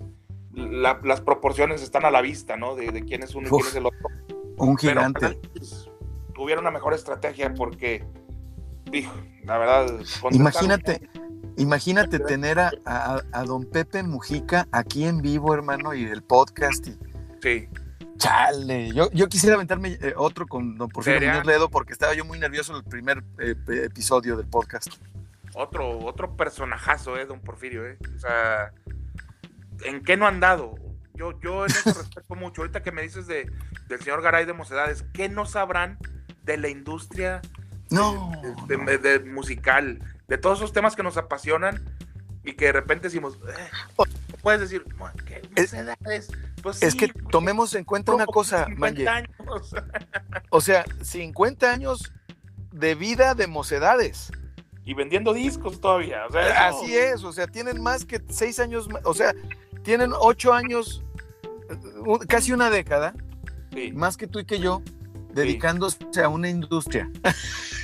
la- 0.53 0.99
las 1.03 1.21
proporciones 1.21 1.81
están 1.81 2.05
a 2.05 2.11
la 2.11 2.21
vista, 2.21 2.57
¿no? 2.57 2.75
De, 2.75 2.91
de 2.91 3.03
quién 3.03 3.23
es 3.23 3.33
uno 3.35 3.47
y 3.47 3.51
quién 3.51 3.65
es 3.67 3.75
el 3.75 3.85
otro. 3.87 3.99
Un 4.57 4.75
Pero 4.75 5.01
gigante. 5.01 5.39
pues, 5.55 5.89
tuvieron 6.35 6.63
una 6.63 6.71
mejor 6.71 6.93
estrategia 6.93 7.53
porque, 7.55 8.03
dijo, 8.91 9.13
la 9.45 9.57
verdad, 9.57 9.99
Imagínate, 10.31 11.09
imagínate 11.57 12.19
tener 12.19 12.59
a, 12.59 12.71
a- 12.85 13.21
a 13.31 13.43
don 13.43 13.65
Pepe 13.65 14.03
Mujica 14.03 14.67
aquí 14.71 15.05
en 15.05 15.21
vivo, 15.21 15.53
hermano, 15.53 15.93
y 15.93 16.03
el 16.05 16.23
podcast. 16.23 16.87
Y, 16.87 16.97
Sí, 17.41 17.67
chale, 18.17 18.93
yo, 18.93 19.11
yo 19.11 19.27
quisiera 19.27 19.55
aventarme 19.55 19.97
eh, 20.01 20.13
otro 20.15 20.47
con 20.47 20.77
don 20.77 20.87
Porfirio 20.89 21.43
Ledo 21.43 21.69
porque 21.69 21.91
estaba 21.91 22.13
yo 22.13 22.23
muy 22.23 22.39
nervioso 22.39 22.71
en 22.71 22.77
el 22.77 22.83
primer 22.85 23.21
eh, 23.39 23.55
episodio 23.83 24.37
del 24.37 24.47
podcast. 24.47 24.87
otro, 25.53 25.99
otro 25.99 26.35
personajazo, 26.37 27.17
¿eh? 27.17 27.25
Don 27.25 27.41
Porfirio, 27.41 27.85
¿eh? 27.85 27.97
O 28.15 28.19
sea, 28.19 28.71
¿en 29.83 30.03
qué 30.03 30.15
no 30.15 30.25
han 30.25 30.39
dado? 30.39 30.75
Yo, 31.15 31.37
yo 31.41 31.65
en 31.65 31.71
eso 31.71 31.93
respeto 31.97 32.35
mucho. 32.35 32.61
Ahorita 32.61 32.81
que 32.81 32.91
me 32.93 33.01
dices 33.01 33.27
de, 33.27 33.51
del 33.89 33.99
señor 33.99 34.21
Garay 34.21 34.45
de 34.45 34.53
Mocedades, 34.53 35.03
¿qué 35.13 35.27
no 35.29 35.45
sabrán 35.45 35.97
de 36.43 36.57
la 36.57 36.69
industria 36.69 37.41
No, 37.91 38.31
de, 38.67 38.77
de- 38.77 38.97
de 38.97 39.19
musical? 39.29 39.99
De 40.27 40.37
todos 40.37 40.59
esos 40.59 40.73
temas 40.73 40.95
que 40.95 41.03
nos 41.03 41.17
apasionan 41.17 41.83
y 42.43 42.53
que 42.53 42.65
de 42.65 42.71
repente 42.73 43.07
decimos, 43.07 43.37
eh, 43.47 44.05
puedes 44.41 44.59
decir, 44.61 44.85
"Mo- 44.97 45.09
¿qué 45.25 45.41
Mocedades? 45.57 46.29
Pues 46.61 46.81
es 46.81 46.93
sí, 46.93 46.99
que 46.99 47.07
tomemos 47.29 47.73
en 47.75 47.83
cuenta 47.83 48.13
una 48.13 48.25
cosa, 48.25 48.65
50 48.65 48.79
Manje. 48.79 49.07
años. 49.09 49.75
O 50.49 50.61
sea, 50.61 50.85
50 51.01 51.71
años 51.71 52.11
de 52.71 52.95
vida 52.95 53.33
de 53.35 53.47
mocedades. 53.47 54.31
Y 54.85 54.93
vendiendo 54.93 55.33
discos 55.33 55.79
todavía. 55.79 56.25
O 56.27 56.31
sea, 56.31 56.69
eso- 56.69 56.79
Así 56.81 56.95
es, 56.95 57.23
o 57.23 57.31
sea, 57.33 57.47
tienen 57.47 57.81
más 57.81 58.05
que 58.05 58.21
seis 58.29 58.59
años, 58.59 58.89
ma- 58.89 58.99
o 59.03 59.13
sea, 59.13 59.33
tienen 59.83 60.11
ocho 60.17 60.53
años, 60.53 61.03
eh, 61.69 61.77
casi 62.27 62.51
una 62.53 62.69
década, 62.69 63.13
sí. 63.73 63.91
más 63.93 64.17
que 64.17 64.27
tú 64.27 64.39
y 64.39 64.45
que 64.45 64.59
yo, 64.59 64.81
dedicándose 65.33 65.97
a 66.23 66.29
una 66.29 66.49
industria. 66.49 67.09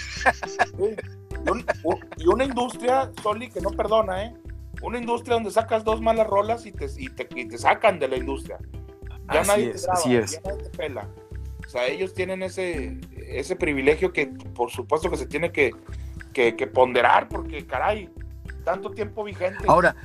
Y, 0.77 1.49
un- 1.49 1.65
un- 1.83 1.99
y 2.17 2.27
una 2.27 2.43
industria, 2.43 3.11
Soli, 3.23 3.49
que 3.49 3.61
no 3.61 3.69
perdona, 3.71 4.25
¿eh? 4.25 4.33
Una 4.81 4.97
industria 4.97 5.35
donde 5.35 5.51
sacas 5.51 5.83
dos 5.83 6.01
malas 6.01 6.27
rolas 6.27 6.65
y 6.65 6.71
te, 6.71 6.87
y 6.97 7.09
te, 7.09 7.27
y 7.35 7.47
te 7.47 7.57
sacan 7.57 7.99
de 7.99 8.07
la 8.07 8.17
industria. 8.17 8.57
Ya 9.33 9.41
Así 9.41 9.49
nadie 9.49 9.69
es, 9.71 9.81
te 9.81 9.81
graba, 9.87 9.99
así 9.99 10.15
es. 10.15 10.31
ya 10.31 10.41
nadie 10.41 10.63
te 10.63 10.69
pela. 10.77 11.07
O 11.65 11.69
sea, 11.69 11.85
ellos 11.87 12.13
tienen 12.13 12.41
ese, 12.43 12.99
ese 13.27 13.55
privilegio 13.55 14.11
que 14.11 14.27
por 14.27 14.71
supuesto 14.71 15.09
que 15.09 15.17
se 15.17 15.27
tiene 15.27 15.51
que, 15.51 15.71
que, 16.33 16.55
que 16.55 16.65
ponderar 16.67 17.27
porque, 17.29 17.65
caray, 17.67 18.09
tanto 18.63 18.89
tiempo 18.91 19.23
vigente. 19.23 19.65
Ahora, 19.67 19.95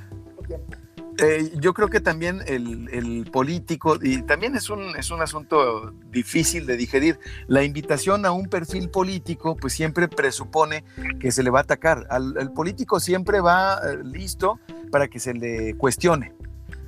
tiempo. 0.46 0.76
Eh, 1.18 1.52
yo 1.60 1.74
creo 1.74 1.88
que 1.88 2.00
también 2.00 2.40
el, 2.46 3.28
político, 3.32 3.98
y 4.02 4.22
también 4.22 4.56
es 4.56 4.70
un, 4.70 4.96
es 4.96 5.10
un 5.10 5.22
asunto 5.22 5.92
difícil 6.10 6.66
de 6.66 6.76
digerir, 6.76 7.18
la 7.46 7.62
invitación 7.62 8.26
a 8.26 8.32
un 8.32 8.48
perfil 8.48 8.90
político, 8.90 9.56
pues 9.56 9.72
siempre 9.72 10.08
presupone 10.08 10.84
que 11.20 11.30
se 11.30 11.42
le 11.42 11.50
va 11.50 11.60
a 11.60 11.62
atacar. 11.62 12.06
Al, 12.10 12.36
el 12.38 12.52
político 12.52 13.00
siempre 13.00 13.40
va 13.40 13.76
eh, 13.76 13.98
listo 14.04 14.58
para 14.90 15.08
que 15.08 15.20
se 15.20 15.34
le 15.34 15.74
cuestione. 15.74 16.32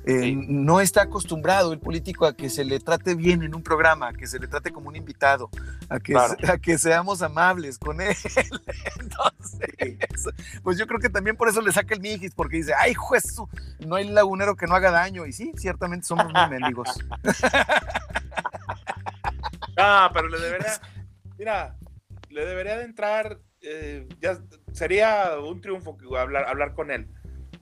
Eh, 0.07 0.21
Sí. 0.21 0.35
No 0.47 0.79
está 0.79 1.01
acostumbrado 1.03 1.73
el 1.73 1.79
político 1.79 2.25
a 2.25 2.33
que 2.33 2.49
se 2.49 2.63
le 2.63 2.79
trate 2.79 3.13
bien 3.13 3.43
en 3.43 3.53
un 3.53 3.61
programa, 3.61 4.07
a 4.09 4.13
que 4.13 4.25
se 4.25 4.39
le 4.39 4.47
trate 4.47 4.71
como 4.71 4.87
un 4.87 4.95
invitado, 4.95 5.49
a 5.89 5.99
que, 5.99 6.13
Claro. 6.13 6.35
a 6.47 6.57
que 6.57 6.77
seamos 6.77 7.21
amables 7.21 7.77
con 7.77 7.99
él. 7.99 8.15
Entonces, 9.01 10.33
pues 10.63 10.77
yo 10.77 10.87
creo 10.87 10.99
que 11.01 11.09
también 11.09 11.35
por 11.35 11.49
eso 11.49 11.59
le 11.61 11.71
saca 11.73 11.93
el 11.93 11.99
mijis, 12.01 12.33
porque 12.33 12.57
dice, 12.57 12.73
ay, 12.79 12.93
juez, 12.93 13.35
no 13.85 13.95
hay 13.95 14.07
lagunero 14.07 14.55
que 14.55 14.65
no 14.65 14.75
haga 14.75 14.91
daño. 14.91 15.25
Y 15.25 15.33
sí, 15.33 15.51
ciertamente 15.57 16.07
somos 16.07 16.25
muy 16.31 16.49
mendigos. 16.49 16.87
Ah, 19.77 20.09
pero 20.13 20.27
le 20.27 20.39
debería, 20.39 20.73
mira, 21.37 21.75
le 22.29 22.45
debería 22.45 22.77
de 22.77 22.83
entrar, 22.85 23.37
eh, 23.61 24.07
ya 24.19 24.39
sería 24.73 25.37
un 25.39 25.61
triunfo 25.61 25.97
que 25.97 26.05
hablar, 26.17 26.45
hablar 26.47 26.73
con 26.73 26.89
él, 26.89 27.07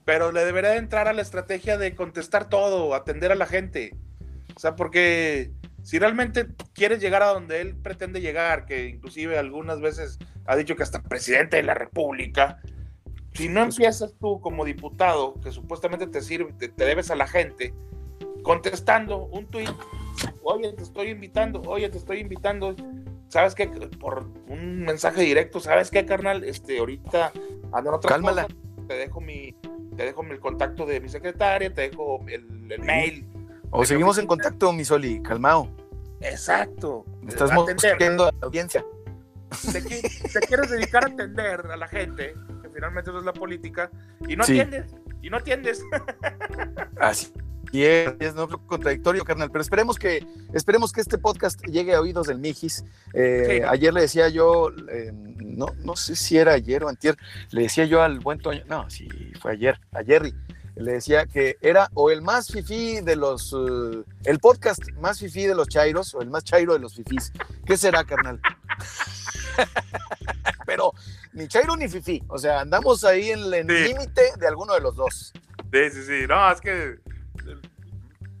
pero 0.06 0.30
le 0.30 0.44
debería 0.44 0.70
de 0.70 0.76
entrar 0.76 1.08
a 1.08 1.12
la 1.12 1.20
estrategia 1.20 1.76
de 1.76 1.96
contestar 1.96 2.48
todo, 2.48 2.94
atender 2.94 3.32
a 3.32 3.34
la 3.34 3.44
gente. 3.44 3.92
O 4.54 4.60
sea, 4.60 4.76
porque 4.76 5.50
si 5.82 5.98
realmente 5.98 6.46
quieres 6.72 7.00
llegar 7.00 7.24
a 7.24 7.32
donde 7.34 7.60
él 7.60 7.74
pretende 7.74 8.20
llegar, 8.20 8.66
que 8.66 8.86
inclusive 8.86 9.36
algunas 9.36 9.80
veces 9.80 10.18
ha 10.46 10.54
dicho 10.54 10.76
que 10.76 10.84
hasta 10.84 11.02
presidente 11.02 11.56
de 11.56 11.64
la 11.64 11.74
República, 11.74 12.60
si 13.34 13.48
no 13.48 13.64
empiezas 13.64 14.14
tú 14.20 14.40
como 14.40 14.64
diputado, 14.64 15.34
que 15.40 15.50
supuestamente 15.50 16.06
te 16.06 16.20
sirve, 16.22 16.52
te, 16.52 16.68
te 16.68 16.84
debes 16.84 17.10
a 17.10 17.16
la 17.16 17.26
gente, 17.26 17.74
contestando 18.44 19.24
un 19.24 19.46
tuit, 19.46 19.68
oye, 20.44 20.72
te 20.72 20.84
estoy 20.84 21.08
invitando, 21.08 21.62
oye, 21.62 21.88
te 21.88 21.98
estoy 21.98 22.20
invitando, 22.20 22.76
¿sabes 23.26 23.56
qué? 23.56 23.66
Por 23.66 24.28
un 24.46 24.84
mensaje 24.84 25.22
directo, 25.22 25.58
¿sabes 25.58 25.90
qué, 25.90 26.06
carnal? 26.06 26.44
Este, 26.44 26.78
ahorita 26.78 27.32
ando 27.72 27.90
en 27.90 27.96
otra 27.96 28.08
Cálmala. 28.08 28.44
cosa, 28.44 28.56
te 28.86 28.94
dejo 28.94 29.20
mi, 29.20 29.52
te 29.96 30.04
dejo 30.04 30.22
el 30.22 30.40
contacto 30.40 30.86
de 30.86 31.00
mi 31.00 31.08
secretaria, 31.08 31.72
te 31.72 31.82
dejo 31.90 32.24
el, 32.28 32.70
el 32.70 32.82
mail. 32.82 33.26
O 33.70 33.84
seguimos 33.84 34.16
mi 34.16 34.22
en 34.22 34.26
contacto, 34.26 34.72
Misoli, 34.72 35.22
calmao. 35.22 35.70
Exacto. 36.20 37.04
Estás 37.28 37.52
mosqueando 37.52 38.24
a 38.28 38.32
la 38.32 38.38
audiencia. 38.46 38.84
te, 39.72 39.80
te 39.82 40.40
quieres 40.46 40.70
dedicar 40.70 41.04
a 41.04 41.08
atender 41.08 41.66
a 41.66 41.76
la 41.76 41.88
gente, 41.88 42.34
que 42.62 42.68
finalmente 42.70 43.10
eso 43.10 43.18
es 43.18 43.24
la 43.24 43.32
política, 43.32 43.90
y 44.26 44.36
no 44.36 44.44
Sí. 44.44 44.58
atiendes, 44.58 44.94
y 45.22 45.30
no 45.30 45.36
atiendes. 45.36 45.82
Así 47.00 47.32
es, 47.72 48.12
es 48.20 48.34
no 48.34 48.48
contradictorio, 48.66 49.24
carnal, 49.24 49.50
pero 49.50 49.62
esperemos 49.62 49.98
que, 49.98 50.26
esperemos 50.52 50.92
que 50.92 51.00
este 51.00 51.18
podcast 51.18 51.60
llegue 51.66 51.94
a 51.94 52.00
oídos 52.00 52.26
del 52.26 52.38
Mijis. 52.38 52.84
Eh, 53.12 53.60
Sí. 53.60 53.68
Ayer 53.68 53.92
le 53.92 54.02
decía 54.02 54.28
yo, 54.28 54.70
eh, 54.90 55.10
no, 55.12 55.66
no 55.84 55.96
sé 55.96 56.16
si 56.16 56.38
era 56.38 56.52
ayer 56.52 56.84
o 56.84 56.88
antier, 56.88 57.16
le 57.50 57.62
decía 57.62 57.84
yo 57.84 58.02
al 58.02 58.20
buen 58.20 58.38
Toño, 58.38 58.62
no, 58.68 58.88
sí, 58.90 59.08
fue 59.40 59.52
ayer, 59.52 59.78
a 59.92 60.02
Jerry, 60.04 60.34
le 60.76 60.92
decía 60.92 61.24
que 61.26 61.56
era 61.62 61.88
o 61.94 62.10
el 62.10 62.20
más 62.22 62.48
fifí 62.48 63.00
de 63.00 63.16
los, 63.16 63.52
eh, 63.54 64.02
el 64.24 64.38
podcast 64.38 64.82
más 65.00 65.18
fifí 65.18 65.46
de 65.46 65.54
los 65.54 65.68
chairos 65.68 66.14
o 66.14 66.20
el 66.20 66.28
más 66.30 66.44
chairo 66.44 66.74
de 66.74 66.78
los 66.80 66.94
fifís. 66.94 67.32
¿Qué 67.64 67.76
será, 67.78 68.04
carnal? 68.04 68.40
pero 70.66 70.92
ni 71.32 71.48
chairo 71.48 71.76
ni 71.76 71.88
fifí, 71.88 72.22
o 72.28 72.36
sea, 72.38 72.60
andamos 72.60 73.04
ahí 73.04 73.30
en 73.30 73.52
el 73.54 73.66
Sí. 73.66 73.92
límite 73.92 74.22
de 74.38 74.46
alguno 74.48 74.74
de 74.74 74.80
los 74.80 74.96
dos. 74.96 75.32
Sí, 75.72 75.90
sí, 75.92 76.02
sí. 76.06 76.26
No, 76.28 76.50
es 76.52 76.60
que 76.60 76.96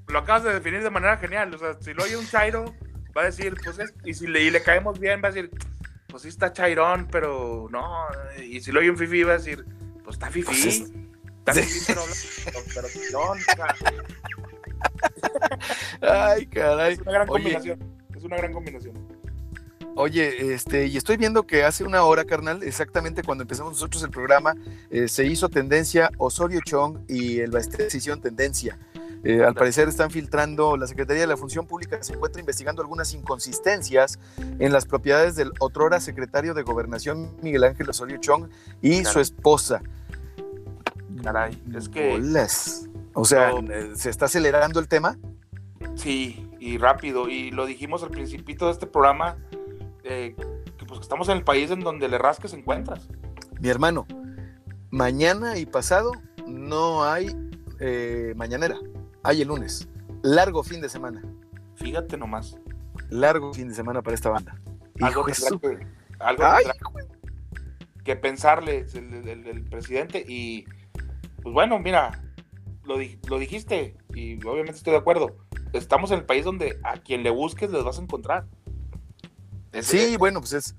lo 0.08 0.18
acabas 0.18 0.44
de 0.44 0.52
definir 0.54 0.82
de 0.82 0.90
manera 0.90 1.16
genial. 1.18 1.54
O 1.54 1.58
sea, 1.58 1.76
si 1.80 1.92
lo 1.94 2.04
oye 2.04 2.16
un 2.16 2.26
chairo, 2.26 2.74
va 3.16 3.22
a 3.22 3.26
decir, 3.26 3.54
pues 3.64 3.78
es, 3.78 3.94
y 4.04 4.14
si 4.14 4.26
le, 4.26 4.42
y 4.42 4.50
le 4.50 4.62
caemos 4.62 4.98
bien, 4.98 5.20
va 5.22 5.28
a 5.28 5.32
decir, 5.32 5.50
pues 6.08 6.22
sí 6.22 6.28
está 6.28 6.52
chairón, 6.52 7.08
pero 7.10 7.68
no. 7.70 8.06
Y 8.42 8.60
si 8.60 8.72
lo 8.72 8.80
oye 8.80 8.90
un 8.90 8.98
fifi, 8.98 9.22
va 9.22 9.32
a 9.34 9.38
decir, 9.38 9.64
pues 10.04 10.14
está 10.16 10.30
fifi. 10.30 10.46
Pues 10.46 10.64
es- 10.66 10.92
está 11.38 11.52
fifi, 11.54 11.80
pero, 11.86 12.02
pero, 12.74 12.88
pero 13.10 13.32
Ay, 16.02 16.46
caray. 16.46 16.94
es 16.94 17.00
una 17.00 17.12
gran 17.12 17.28
Oye. 17.28 17.42
combinación. 17.42 17.78
Es 18.16 18.24
una 18.24 18.36
gran 18.36 18.52
combinación. 18.52 19.16
Oye, 19.98 20.52
este, 20.52 20.86
y 20.86 20.96
estoy 20.98 21.16
viendo 21.16 21.46
que 21.46 21.64
hace 21.64 21.82
una 21.82 22.02
hora, 22.04 22.26
carnal, 22.26 22.62
exactamente 22.62 23.22
cuando 23.22 23.42
empezamos 23.42 23.72
nosotros 23.72 24.02
el 24.02 24.10
programa, 24.10 24.54
eh, 24.90 25.08
se 25.08 25.24
hizo 25.24 25.48
tendencia 25.48 26.10
Osorio 26.18 26.60
Chong 26.62 26.98
y 27.08 27.40
el 27.40 27.50
hicieron 27.94 28.20
tendencia. 28.20 28.78
Eh, 29.28 29.42
al 29.44 29.54
parecer 29.54 29.88
están 29.88 30.10
filtrando, 30.12 30.76
la 30.76 30.86
Secretaría 30.86 31.22
de 31.22 31.26
la 31.26 31.36
Función 31.36 31.66
Pública 31.66 32.00
se 32.00 32.12
encuentra 32.12 32.38
investigando 32.38 32.80
algunas 32.80 33.12
inconsistencias 33.12 34.20
en 34.60 34.72
las 34.72 34.86
propiedades 34.86 35.34
del 35.34 35.50
otrora 35.58 35.98
secretario 35.98 36.54
de 36.54 36.62
Gobernación 36.62 37.34
Miguel 37.42 37.64
Ángel 37.64 37.90
Osorio 37.90 38.18
Chong 38.18 38.48
y 38.82 39.04
su 39.04 39.18
esposa. 39.18 39.82
Caray, 41.24 41.60
es 41.74 41.88
que 41.88 42.10
Bolas. 42.10 42.88
O 43.14 43.24
sea, 43.24 43.50
No. 43.50 43.72
eh, 43.72 43.96
¿se 43.96 44.10
está 44.10 44.26
acelerando 44.26 44.78
el 44.78 44.86
tema? 44.88 45.18
sí, 45.96 46.48
y 46.60 46.78
rápido. 46.78 47.28
Y 47.28 47.50
lo 47.50 47.66
dijimos 47.66 48.02
al 48.02 48.10
principito 48.10 48.66
de 48.66 48.72
este 48.72 48.86
programa, 48.86 49.36
eh, 50.04 50.36
que 50.78 50.84
pues 50.86 51.00
estamos 51.00 51.28
en 51.28 51.38
el 51.38 51.44
país 51.44 51.70
en 51.70 51.80
donde 51.80 52.08
le 52.08 52.18
rasques 52.18 52.52
encuentras. 52.52 53.08
Mi 53.60 53.70
hermano, 53.70 54.06
mañana 54.90 55.58
y 55.58 55.66
pasado 55.66 56.12
no 56.46 57.04
hay 57.04 57.34
eh, 57.80 58.34
mañanera, 58.36 58.76
hay 59.26 59.42
el 59.42 59.48
lunes. 59.48 59.88
Largo 60.22 60.62
fin 60.62 60.80
de 60.80 60.88
semana. 60.88 61.22
Fíjate 61.76 62.16
nomás. 62.16 62.56
largo 63.10 63.52
fin 63.52 63.68
de 63.68 63.74
semana 63.74 64.02
para 64.02 64.14
esta 64.14 64.30
banda. 64.30 64.58
Algo 65.00 65.28
Hijo 65.28 65.58
tendrá 65.60 65.78
que, 65.78 65.86
algo 66.18 66.44
Ay, 66.44 66.64
tendrá 66.64 67.04
que 68.04 68.16
pensarle 68.16 68.86
el, 68.94 69.28
el- 69.28 69.46
el 69.46 69.64
presidente 69.64 70.24
y 70.26 70.64
pues 71.42 71.52
bueno, 71.52 71.78
mira, 71.78 72.22
lo, 72.84 72.98
di- 72.98 73.18
lo 73.28 73.38
dijiste 73.38 73.96
y 74.14 74.34
obviamente 74.46 74.72
estoy 74.78 74.92
de 74.92 74.98
acuerdo. 74.98 75.36
Estamos 75.72 76.10
en 76.12 76.18
el 76.20 76.24
país 76.24 76.44
donde 76.44 76.78
a 76.84 76.94
quien 76.98 77.22
le 77.22 77.30
busques 77.30 77.70
les 77.70 77.84
vas 77.84 77.98
a 77.98 78.02
encontrar. 78.02 78.46
Es- 79.72 79.86
Sí, 79.86 79.98
es- 79.98 80.18
bueno, 80.18 80.40
pues 80.40 80.52
es. 80.54 80.74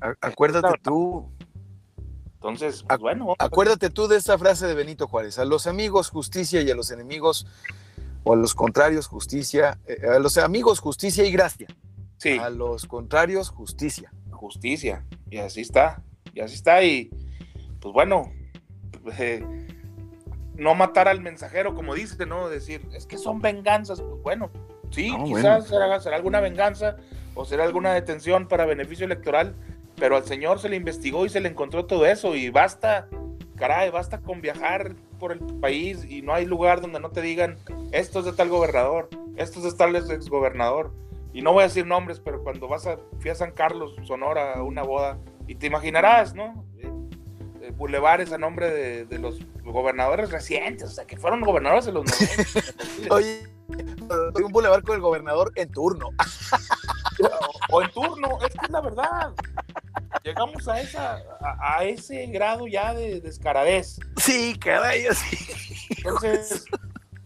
a- 0.00 0.14
Acuérdate 0.20 0.74
tú, 0.82 1.30
entonces, 2.34 2.82
pues, 2.82 2.98
bueno, 2.98 3.34
acuérdate 3.38 3.90
tú 3.90 4.08
de 4.08 4.16
esta 4.16 4.36
frase 4.38 4.66
de 4.66 4.74
Benito 4.74 5.06
Juárez: 5.06 5.38
a 5.38 5.44
los 5.44 5.66
amigos 5.66 6.08
justicia 6.10 6.60
y 6.62 6.70
a 6.70 6.74
los 6.74 6.90
enemigos, 6.90 7.46
o 8.22 8.32
a 8.32 8.36
los 8.36 8.54
contrarios 8.54 9.06
justicia, 9.06 9.78
eh, 9.86 10.06
a 10.14 10.18
los 10.18 10.38
amigos 10.38 10.80
justicia 10.80 11.24
y 11.24 11.32
gracia, 11.32 11.68
sí, 12.18 12.38
a 12.38 12.50
los 12.50 12.86
contrarios 12.86 13.50
justicia. 13.50 14.12
justicia. 14.30 15.04
Y 15.30 15.38
así 15.38 15.60
está, 15.60 16.02
y 16.32 16.40
así 16.40 16.54
está. 16.54 16.82
Y 16.82 17.10
pues 17.80 17.92
bueno, 17.92 18.32
eh, 19.18 19.44
no 20.54 20.74
matar 20.74 21.08
al 21.08 21.20
mensajero, 21.20 21.74
como 21.74 21.94
dice, 21.94 22.26
¿no? 22.26 22.48
Decir, 22.48 22.86
es 22.94 23.06
que 23.06 23.18
son 23.18 23.40
venganzas. 23.40 24.00
Pues 24.02 24.22
bueno, 24.22 24.50
sí, 24.90 25.10
No, 25.10 25.24
quizás 25.24 25.66
será, 25.66 26.00
será 26.00 26.16
alguna 26.16 26.40
venganza 26.40 26.96
o 27.34 27.44
será 27.44 27.64
alguna 27.64 27.94
detención 27.94 28.48
para 28.48 28.66
beneficio 28.66 29.06
electoral, 29.06 29.54
pero 29.96 30.16
al 30.16 30.24
señor 30.24 30.58
se 30.58 30.68
le 30.68 30.76
investigó 30.76 31.24
y 31.24 31.28
se 31.28 31.40
le 31.40 31.48
encontró 31.48 31.86
todo 31.86 32.06
eso. 32.06 32.34
Y 32.34 32.50
basta, 32.50 33.08
caray, 33.56 33.90
basta 33.90 34.20
con 34.20 34.40
viajar 34.40 34.94
por 35.20 35.30
el 35.32 35.38
país 35.60 36.04
y 36.08 36.22
no 36.22 36.34
hay 36.34 36.46
lugar 36.46 36.80
donde 36.80 36.98
no 36.98 37.10
te 37.10 37.22
digan, 37.22 37.58
esto 37.92 38.18
es 38.18 38.24
de 38.24 38.32
tal 38.32 38.48
gobernador, 38.48 39.08
esto 39.36 39.60
es 39.60 39.66
de 39.66 39.72
tal 39.78 39.94
exgobernador. 39.94 40.92
Y 41.32 41.42
no 41.42 41.52
voy 41.52 41.62
a 41.62 41.68
decir 41.68 41.86
nombres, 41.86 42.18
pero 42.18 42.42
cuando 42.42 42.66
vas 42.66 42.88
a, 42.88 42.98
fui 43.20 43.30
a 43.30 43.36
San 43.36 43.52
Carlos, 43.52 43.94
Sonora, 44.04 44.54
a 44.54 44.62
una 44.64 44.82
boda, 44.82 45.18
y 45.46 45.54
te 45.54 45.68
imaginarás, 45.68 46.34
¿no? 46.34 46.64
Eh, 46.78 46.90
eh, 47.62 47.72
bulevares 47.76 48.32
a 48.32 48.38
nombre 48.38 48.68
de, 48.70 49.04
de 49.04 49.18
los 49.18 49.38
gobernadores 49.62 50.30
recientes, 50.30 50.90
o 50.90 50.92
sea, 50.92 51.06
que 51.06 51.16
fueron 51.16 51.40
gobernadores 51.42 51.86
de 51.86 51.92
los 51.92 52.04
90. 52.04 53.14
Oye, 53.14 53.48
un 54.44 54.52
bulevar 54.52 54.82
con 54.82 54.96
el 54.96 55.02
gobernador 55.02 55.52
en 55.54 55.70
turno. 55.70 56.08
o, 57.70 57.76
o 57.76 57.82
en 57.82 57.90
turno, 57.92 58.38
es 58.42 58.54
que 58.54 58.66
es 58.66 58.70
la 58.70 58.80
verdad. 58.80 59.32
Llegamos 60.24 60.66
a, 60.68 60.80
esa, 60.80 61.22
a, 61.40 61.78
a 61.78 61.84
ese 61.84 62.26
grado 62.26 62.66
ya 62.66 62.92
de 62.94 63.20
descaradez. 63.20 63.98
Sí, 64.16 64.56
caray, 64.58 65.06
así. 65.06 65.36
Entonces, 65.96 66.64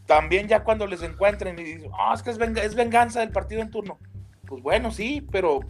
también 0.07 0.49
ya 0.49 0.63
cuando 0.65 0.87
les 0.87 1.03
encuentren 1.03 1.59
y 1.59 1.63
dicen, 1.65 1.91
ah, 1.99 2.13
es 2.15 2.23
que 2.23 2.31
es, 2.31 2.39
venga- 2.39 2.63
es 2.63 2.75
venganza 2.75 3.21
del 3.21 3.31
partido 3.31 3.63
en 3.63 3.71
turno. 3.71 3.99
Pues 4.47 4.63
bueno, 4.63 4.91
sí, 4.91 5.27
pero 5.33 5.61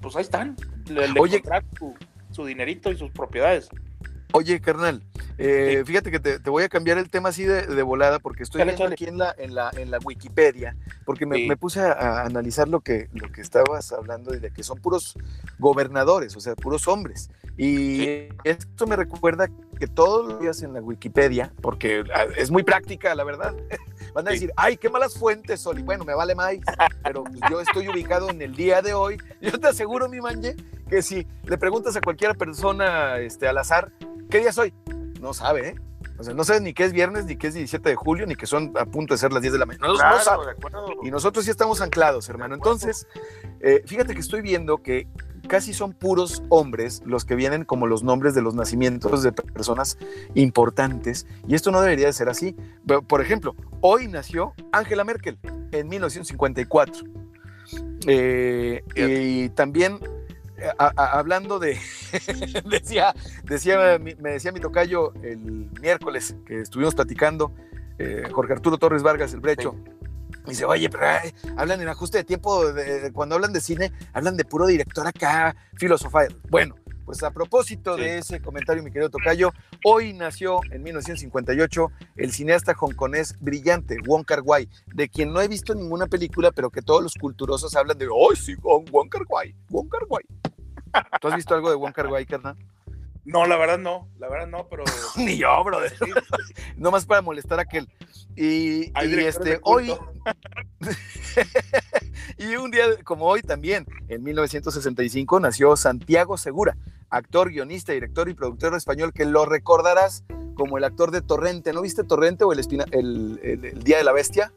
pues 0.00 0.16
ahí 0.16 0.22
están. 0.22 0.56
Le, 0.88 1.08
le 1.08 1.20
Oye. 1.20 1.40
su, 1.78 1.94
su 2.30 2.44
dinerito 2.44 2.90
y 2.90 2.96
sus 2.96 3.10
propiedades. 3.12 3.68
Oye, 4.32 4.60
carnal, 4.60 5.02
eh, 5.38 5.76
Sí. 5.78 5.84
fíjate 5.84 6.10
que 6.10 6.20
te, 6.20 6.38
te 6.38 6.50
voy 6.50 6.62
a 6.64 6.68
cambiar 6.68 6.98
el 6.98 7.10
tema 7.10 7.28
así 7.30 7.44
de, 7.44 7.66
de 7.66 7.82
volada 7.82 8.18
porque 8.18 8.42
estoy 8.42 8.60
Chale, 8.60 8.72
viendo 8.72 8.84
chale. 8.84 8.94
aquí 8.94 9.04
en 9.06 9.18
la, 9.18 9.34
en 9.38 9.54
la, 9.54 9.70
en 9.76 9.90
la 9.90 9.98
Wikipedia, 9.98 10.76
porque 11.04 11.26
me, 11.26 11.36
Sí. 11.36 11.48
me 11.48 11.56
puse 11.56 11.80
a, 11.80 11.92
a 11.92 12.24
analizar 12.26 12.68
lo 12.68 12.80
que, 12.80 13.08
lo 13.12 13.30
que 13.30 13.40
estabas 13.40 13.92
hablando 13.92 14.34
y 14.34 14.38
de 14.40 14.50
que 14.50 14.62
son 14.62 14.78
puros 14.78 15.14
gobernadores, 15.58 16.36
o 16.36 16.40
sea, 16.40 16.54
puros 16.54 16.88
hombres. 16.88 17.30
Y 17.56 17.96
Sí. 17.98 18.28
esto 18.44 18.86
me 18.86 18.96
recuerda 18.96 19.48
que 19.78 19.86
todos 19.86 20.26
los 20.26 20.40
días 20.40 20.62
en 20.62 20.72
la 20.74 20.80
Wikipedia, 20.80 21.52
porque 21.60 22.04
es 22.36 22.50
muy 22.50 22.62
práctica, 22.62 23.14
la 23.14 23.24
verdad, 23.24 23.54
van 24.14 24.28
a 24.28 24.30
decir, 24.30 24.52
ay, 24.56 24.76
qué 24.76 24.88
malas 24.88 25.14
fuentes, 25.18 25.60
Sol. 25.60 25.78
Y 25.78 25.82
bueno, 25.82 26.04
me 26.04 26.14
vale 26.14 26.34
más, 26.34 26.54
pero 27.02 27.24
pues, 27.24 27.40
yo 27.50 27.60
estoy 27.60 27.88
ubicado 27.88 28.30
en 28.30 28.40
el 28.42 28.54
día 28.54 28.80
de 28.80 28.94
hoy. 28.94 29.16
Yo 29.42 29.58
te 29.58 29.66
aseguro, 29.68 30.08
mi 30.08 30.20
manje, 30.20 30.54
que 30.88 31.02
si 31.02 31.26
le 31.44 31.58
preguntas 31.58 31.96
a 31.96 32.00
cualquier 32.00 32.36
persona 32.36 33.18
este, 33.18 33.48
al 33.48 33.58
azar, 33.58 33.90
¿qué 34.32 34.38
día 34.38 34.52
soy? 34.52 34.72
No 35.20 35.34
sabe, 35.34 35.68
¿eh? 35.68 35.74
O 36.18 36.24
sea, 36.24 36.32
no 36.32 36.42
sabe 36.42 36.60
ni 36.60 36.72
qué 36.72 36.84
es 36.84 36.92
viernes, 36.92 37.26
ni 37.26 37.36
qué 37.36 37.48
es 37.48 37.54
17 37.54 37.90
de 37.90 37.96
julio, 37.96 38.26
ni 38.26 38.34
que 38.34 38.46
son 38.46 38.72
a 38.78 38.86
punto 38.86 39.12
de 39.12 39.18
ser 39.18 39.30
las 39.32 39.42
10 39.42 39.52
de 39.52 39.58
la 39.58 39.66
mañana. 39.66 39.88
No, 39.88 39.94
no 39.94 40.18
sabe. 40.20 40.56
Y 41.02 41.10
nosotros 41.10 41.44
sí 41.44 41.50
estamos 41.50 41.82
anclados, 41.82 42.28
hermano. 42.30 42.54
Entonces, 42.54 43.06
eh, 43.60 43.82
fíjate 43.86 44.14
que 44.14 44.20
estoy 44.20 44.40
viendo 44.40 44.78
que 44.78 45.06
casi 45.48 45.74
son 45.74 45.92
puros 45.92 46.42
hombres 46.48 47.02
los 47.04 47.24
que 47.24 47.34
vienen 47.34 47.64
como 47.64 47.86
los 47.86 48.04
nombres 48.04 48.34
de 48.34 48.40
los 48.40 48.54
nacimientos 48.54 49.22
de 49.22 49.32
personas 49.32 49.98
importantes. 50.34 51.26
Y 51.46 51.54
esto 51.54 51.70
no 51.70 51.82
debería 51.82 52.06
de 52.06 52.12
ser 52.14 52.30
así. 52.30 52.56
Por 53.06 53.20
ejemplo, 53.20 53.54
hoy 53.80 54.08
nació 54.08 54.54
Angela 54.72 55.04
Merkel 55.04 55.38
en 55.72 55.88
1954. 55.88 57.04
Eh, 58.06 58.82
y 58.94 59.48
también, 59.50 59.98
a- 60.78 60.92
a- 60.96 61.18
hablando 61.18 61.58
de, 61.58 61.78
decía, 62.70 63.14
decía, 63.44 63.98
mi- 63.98 64.14
me 64.16 64.30
decía 64.32 64.52
mi 64.52 64.60
tocayo 64.60 65.12
el 65.22 65.38
miércoles 65.80 66.36
que 66.46 66.60
estuvimos 66.60 66.94
platicando, 66.94 67.52
eh, 67.98 68.24
Jorge 68.32 68.54
Arturo 68.54 68.78
Torres 68.78 69.02
Vargas, 69.02 69.32
el 69.34 69.40
Brecho, 69.40 69.74
me 70.44 70.50
dice, 70.50 70.64
oye, 70.64 70.88
pero 70.90 71.06
ay, 71.08 71.32
hablan 71.56 71.80
en 71.82 71.88
ajuste 71.88 72.18
de 72.18 72.24
tiempo, 72.24 72.72
de- 72.72 73.00
de- 73.02 73.12
cuando 73.12 73.34
hablan 73.34 73.52
de 73.52 73.60
cine, 73.60 73.92
hablan 74.12 74.36
de 74.36 74.44
puro 74.44 74.66
director 74.66 75.06
acá, 75.06 75.54
filosofar. 75.76 76.28
Bueno, 76.48 76.74
pues 77.04 77.22
a 77.22 77.30
propósito 77.32 77.96
Sí. 77.96 78.02
de 78.02 78.18
ese 78.18 78.40
comentario, 78.40 78.82
mi 78.82 78.90
querido 78.90 79.10
Tocayo, 79.10 79.52
hoy 79.84 80.12
nació 80.12 80.60
en 80.70 80.82
1958 80.84 81.90
el 82.16 82.32
cineasta 82.32 82.74
hongkonés 82.78 83.36
brillante, 83.40 83.96
Wong 84.06 84.24
Kar 84.24 84.40
Wai, 84.44 84.68
de 84.94 85.08
quien 85.08 85.32
no 85.32 85.40
he 85.40 85.48
visto 85.48 85.74
ninguna 85.74 86.06
película, 86.06 86.50
pero 86.52 86.70
que 86.70 86.80
todos 86.82 87.02
los 87.02 87.14
culturosos 87.14 87.74
hablan 87.76 87.98
de, 87.98 88.06
¡ay, 88.06 88.36
sí, 88.36 88.54
Wong 88.62 89.08
Kar 89.10 89.22
Wai! 89.28 89.54
Wong 89.68 89.88
Kar 89.88 90.02
Wai. 90.08 90.22
¿Tú 91.20 91.28
has 91.28 91.36
visto 91.36 91.54
algo 91.54 91.70
de 91.70 91.76
Wong 91.76 91.92
Kar 91.92 92.06
Wai, 92.08 92.26
carnal? 92.26 92.56
No, 93.24 93.46
la 93.46 93.56
verdad 93.56 93.78
no, 93.78 94.08
la 94.18 94.28
verdad 94.28 94.48
no, 94.48 94.68
pero 94.68 94.82
Ni 95.16 95.36
yo, 95.38 95.62
brother. 95.64 95.90
sí, 95.90 96.10
No 96.76 96.90
más 96.90 97.06
para 97.06 97.22
molestar 97.22 97.58
a 97.60 97.62
aquel. 97.62 97.88
Y, 98.34 98.90
este, 99.20 99.60
hoy, 99.62 99.94
y 102.38 102.56
un 102.56 102.70
día 102.70 102.84
como 103.04 103.26
hoy 103.26 103.42
también, 103.42 103.86
en 104.08 104.22
1965, 104.22 105.40
nació 105.40 105.76
Santiago 105.76 106.36
Segura, 106.36 106.76
actor, 107.10 107.50
guionista, 107.50 107.92
director 107.92 108.28
y 108.28 108.34
productor 108.34 108.74
español 108.74 109.12
que 109.12 109.24
lo 109.24 109.44
recordarás 109.44 110.24
como 110.54 110.78
el 110.78 110.84
actor 110.84 111.10
de 111.10 111.22
Torrente. 111.22 111.72
¿No 111.72 111.82
viste 111.82 112.04
Torrente 112.04 112.44
o 112.44 112.52
el, 112.52 112.58
espina- 112.58 112.86
el, 112.90 113.38
el- 113.42 113.64
el 113.64 113.82
Día 113.84 113.98
de 113.98 114.04
la 114.04 114.12
Bestia? 114.12 114.52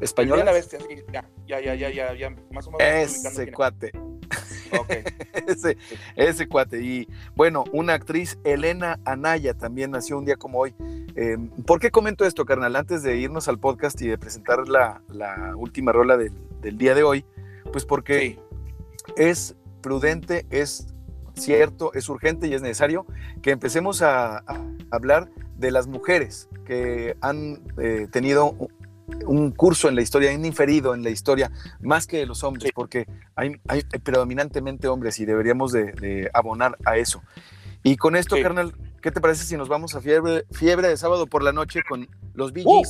Español. 0.00 0.40
El 0.40 0.44
día 0.44 0.52
de 0.52 0.58
la 0.58 0.66
bestia, 0.66 0.78
sí, 0.80 1.04
ya, 1.12 1.24
ya, 1.46 1.60
ya, 1.60 1.74
ya, 1.76 1.88
ya, 1.90 2.14
ya, 2.14 2.30
más 2.50 2.66
o 2.66 2.72
menos. 2.72 2.84
Ese 3.24 3.52
cuate, 3.52 3.92
ese, 5.46 5.76
ese 6.16 6.48
cuate. 6.48 6.82
Y 6.82 7.08
bueno, 7.34 7.64
una 7.72 7.94
actriz, 7.94 8.38
Elena 8.44 8.98
Anaya, 9.04 9.54
también 9.54 9.90
nació 9.90 10.18
un 10.18 10.24
día 10.24 10.36
como 10.36 10.58
hoy. 10.58 10.74
Eh, 11.14 11.36
¿Por 11.66 11.80
qué 11.80 11.90
comento 11.90 12.24
esto, 12.24 12.44
carnal? 12.44 12.76
Antes 12.76 13.02
de 13.02 13.16
irnos 13.16 13.48
al 13.48 13.58
podcast 13.58 14.00
y 14.00 14.08
de 14.08 14.18
presentar 14.18 14.68
la, 14.68 15.02
la 15.08 15.54
última 15.56 15.92
rola 15.92 16.16
del, 16.16 16.32
del 16.60 16.78
día 16.78 16.94
de 16.94 17.02
hoy, 17.02 17.24
pues 17.72 17.84
porque 17.84 18.18
Sí, 18.18 18.38
es 19.16 19.56
prudente, 19.80 20.46
es 20.50 20.86
cierto, 21.34 21.92
es 21.94 22.08
urgente 22.08 22.46
y 22.46 22.54
es 22.54 22.62
necesario 22.62 23.06
que 23.42 23.50
empecemos 23.50 24.02
a, 24.02 24.38
a 24.38 24.66
hablar 24.90 25.30
de 25.56 25.70
las 25.70 25.86
mujeres 25.86 26.48
que 26.64 27.16
han 27.20 27.62
eh, 27.78 28.08
tenido 28.10 28.56
un 29.26 29.50
curso 29.52 29.88
en 29.88 29.94
la 29.94 30.02
historia, 30.02 30.30
han 30.30 30.44
inferido 30.44 30.94
en 30.94 31.02
la 31.02 31.10
historia 31.10 31.50
más 31.80 32.06
que 32.06 32.18
de 32.18 32.26
los 32.26 32.42
hombres, 32.44 32.64
Sí. 32.68 32.72
porque 32.74 33.06
hay, 33.36 33.52
hay 33.68 33.82
predominantemente 34.02 34.88
hombres 34.88 35.18
y 35.20 35.24
deberíamos 35.24 35.72
de, 35.72 35.92
de 35.92 36.30
abonar 36.34 36.76
a 36.84 36.96
eso. 36.96 37.22
Y 37.82 37.96
con 37.96 38.14
esto, 38.16 38.36
Sí. 38.36 38.42
carnal, 38.42 38.74
¿qué 39.00 39.10
te 39.10 39.20
parece 39.20 39.44
si 39.44 39.56
nos 39.56 39.68
vamos 39.68 39.94
a 39.94 40.00
fiebre, 40.00 40.44
fiebre 40.52 40.88
de 40.88 40.96
sábado 40.96 41.26
por 41.26 41.42
la 41.42 41.52
noche 41.52 41.82
con 41.88 42.08
los 42.34 42.52
Bee 42.52 42.64
Uh, 42.66 42.82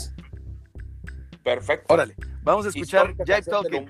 perfecto. 1.43 1.93
Órale, 1.93 2.15
vamos 2.43 2.67
a 2.67 2.69
escuchar 2.69 3.15
Jive 3.25 3.43
Talking. 3.43 3.89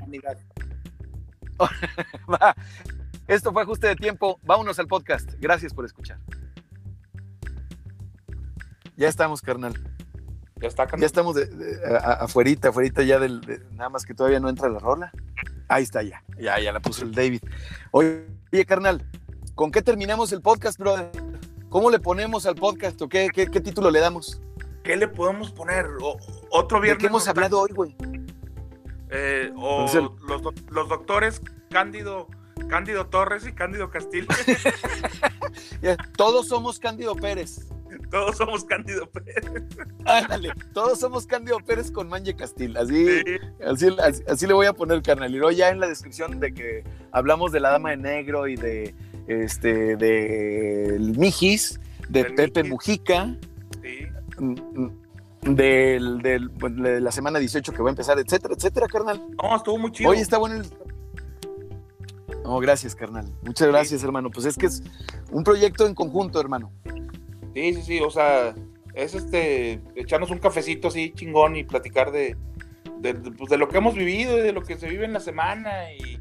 Esto 3.28 3.52
fue 3.52 3.62
ajuste 3.62 3.86
de 3.88 3.96
tiempo. 3.96 4.38
Vámonos 4.42 4.78
al 4.78 4.86
podcast. 4.86 5.30
Gracias 5.38 5.72
por 5.74 5.84
escuchar. 5.84 6.18
Ya 8.96 9.08
estamos, 9.08 9.40
carnal. 9.42 9.74
Ya 10.62 10.68
está, 10.68 10.84
Ya 10.84 10.90
carnal. 10.90 11.04
estamos 11.06 11.34
de, 11.34 11.46
de- 11.46 11.86
a- 11.86 11.98
a- 11.98 12.12
afuerita, 12.24 12.68
afuerita 12.70 13.02
ya 13.02 13.18
del. 13.18 13.40
de- 13.42 13.60
nada 13.72 13.90
más 13.90 14.06
que 14.06 14.14
todavía 14.14 14.40
no 14.40 14.48
entra 14.48 14.68
la 14.68 14.78
rola. 14.78 15.12
Ahí 15.68 15.82
está 15.82 16.02
ya. 16.02 16.22
Ya, 16.38 16.58
ya 16.60 16.72
la 16.72 16.80
puso 16.80 17.04
el 17.04 17.12
David. 17.12 17.40
Oye, 17.90 18.26
oye, 18.52 18.64
carnal, 18.64 19.04
¿con 19.54 19.70
qué 19.70 19.82
terminamos 19.82 20.32
el 20.32 20.40
podcast, 20.40 20.78
brother? 20.78 21.10
¿Cómo 21.68 21.90
le 21.90 21.98
ponemos 21.98 22.46
al 22.46 22.54
podcast 22.54 23.00
o 23.02 23.08
qué, 23.08 23.28
qué, 23.34 23.46
qué 23.48 23.60
título 23.60 23.90
le 23.90 23.98
damos? 24.00 24.40
¿Qué 24.84 24.96
le 24.96 25.08
podemos 25.08 25.50
poner? 25.52 25.86
O- 26.00 26.18
otro 26.50 26.78
¿De 26.78 26.82
viernes. 26.84 27.00
qué 27.00 27.06
hemos 27.06 27.26
hablado 27.28 27.60
hoy, 27.60 27.70
güey? 27.72 27.96
Eh, 29.10 29.50
o 29.56 29.80
Entonces, 29.86 30.02
los, 30.26 30.42
los 30.70 30.88
doctores 30.88 31.40
Cándido, 31.70 32.28
Cándido 32.68 33.06
Torres 33.06 33.46
y 33.46 33.52
Cándido 33.52 33.90
Castillo. 33.90 34.26
Ya, 35.82 35.96
Todos 36.16 36.48
somos 36.48 36.78
Cándido 36.78 37.14
Pérez. 37.14 37.66
Todos 38.10 38.36
somos 38.36 38.64
Cándido 38.64 39.06
Pérez. 39.10 39.44
Ándale, 40.04 40.52
todos 40.72 40.98
somos 41.00 41.26
Cándido 41.26 41.58
Pérez 41.58 41.90
con 41.90 42.08
Manje 42.08 42.34
Castil. 42.34 42.76
Así, 42.76 43.06
Sí. 43.06 43.22
así, 43.66 43.88
así- 44.00 44.22
así 44.28 44.46
le 44.46 44.54
voy 44.54 44.66
a 44.66 44.72
poner, 44.72 45.02
carnal. 45.02 45.30
Y 45.34 45.38
luego 45.38 45.50
ya 45.52 45.70
en 45.70 45.80
la 45.80 45.88
descripción 45.88 46.40
de 46.40 46.52
que 46.54 46.84
hablamos 47.12 47.52
de 47.52 47.60
la 47.60 47.70
Dama 47.70 47.90
de 47.90 47.96
Negro 47.98 48.46
y 48.48 48.56
de 48.56 48.94
este 49.28 49.96
de 49.96 50.96
Mijis, 51.16 51.80
de 52.08 52.24
Del 52.24 52.34
Pepe 52.34 52.62
Mijis. 52.62 52.70
Mujica, 52.72 53.36
Sí. 53.82 54.06
mm, 54.38 54.54
mm, 54.80 55.54
del, 55.54 56.18
del- 56.22 56.48
bueno, 56.50 56.82
de 56.84 57.00
la 57.00 57.10
semana 57.12 57.38
18 57.38 57.72
que 57.72 57.82
va 57.82 57.88
a 57.88 57.92
empezar, 57.92 58.18
etcétera, 58.18 58.54
etcétera, 58.56 58.86
carnal. 58.88 59.20
No, 59.42 59.56
estuvo 59.56 59.78
muy 59.78 59.90
chido. 59.92 60.10
Hoy 60.10 60.18
está 60.18 60.38
bueno 60.38 60.56
el. 60.56 60.66
No, 62.44 62.58
gracias, 62.58 62.94
carnal. 62.96 63.26
Muchas 63.42 63.68
gracias, 63.68 64.02
hermano. 64.02 64.30
Pues 64.30 64.46
es 64.46 64.56
que 64.56 64.66
es 64.66 64.82
un 65.30 65.44
proyecto 65.44 65.86
en 65.86 65.94
conjunto, 65.94 66.40
hermano. 66.40 66.72
Sí, 67.54 67.74
sí, 67.74 67.82
sí, 67.82 68.00
o 68.00 68.10
sea, 68.10 68.54
es 68.94 69.14
este, 69.14 69.80
echarnos 69.94 70.30
un 70.30 70.38
cafecito 70.38 70.88
así 70.88 71.12
chingón 71.12 71.56
y 71.56 71.64
platicar 71.64 72.10
de, 72.12 72.36
de, 72.98 73.14
pues, 73.14 73.50
lo 73.58 73.68
que 73.68 73.78
hemos 73.78 73.94
vivido 73.94 74.38
y 74.38 74.42
de 74.42 74.52
lo 74.52 74.62
que 74.62 74.76
se 74.78 74.88
vive 74.88 75.04
en 75.04 75.12
la 75.12 75.20
semana 75.20 75.92
y 75.92 76.20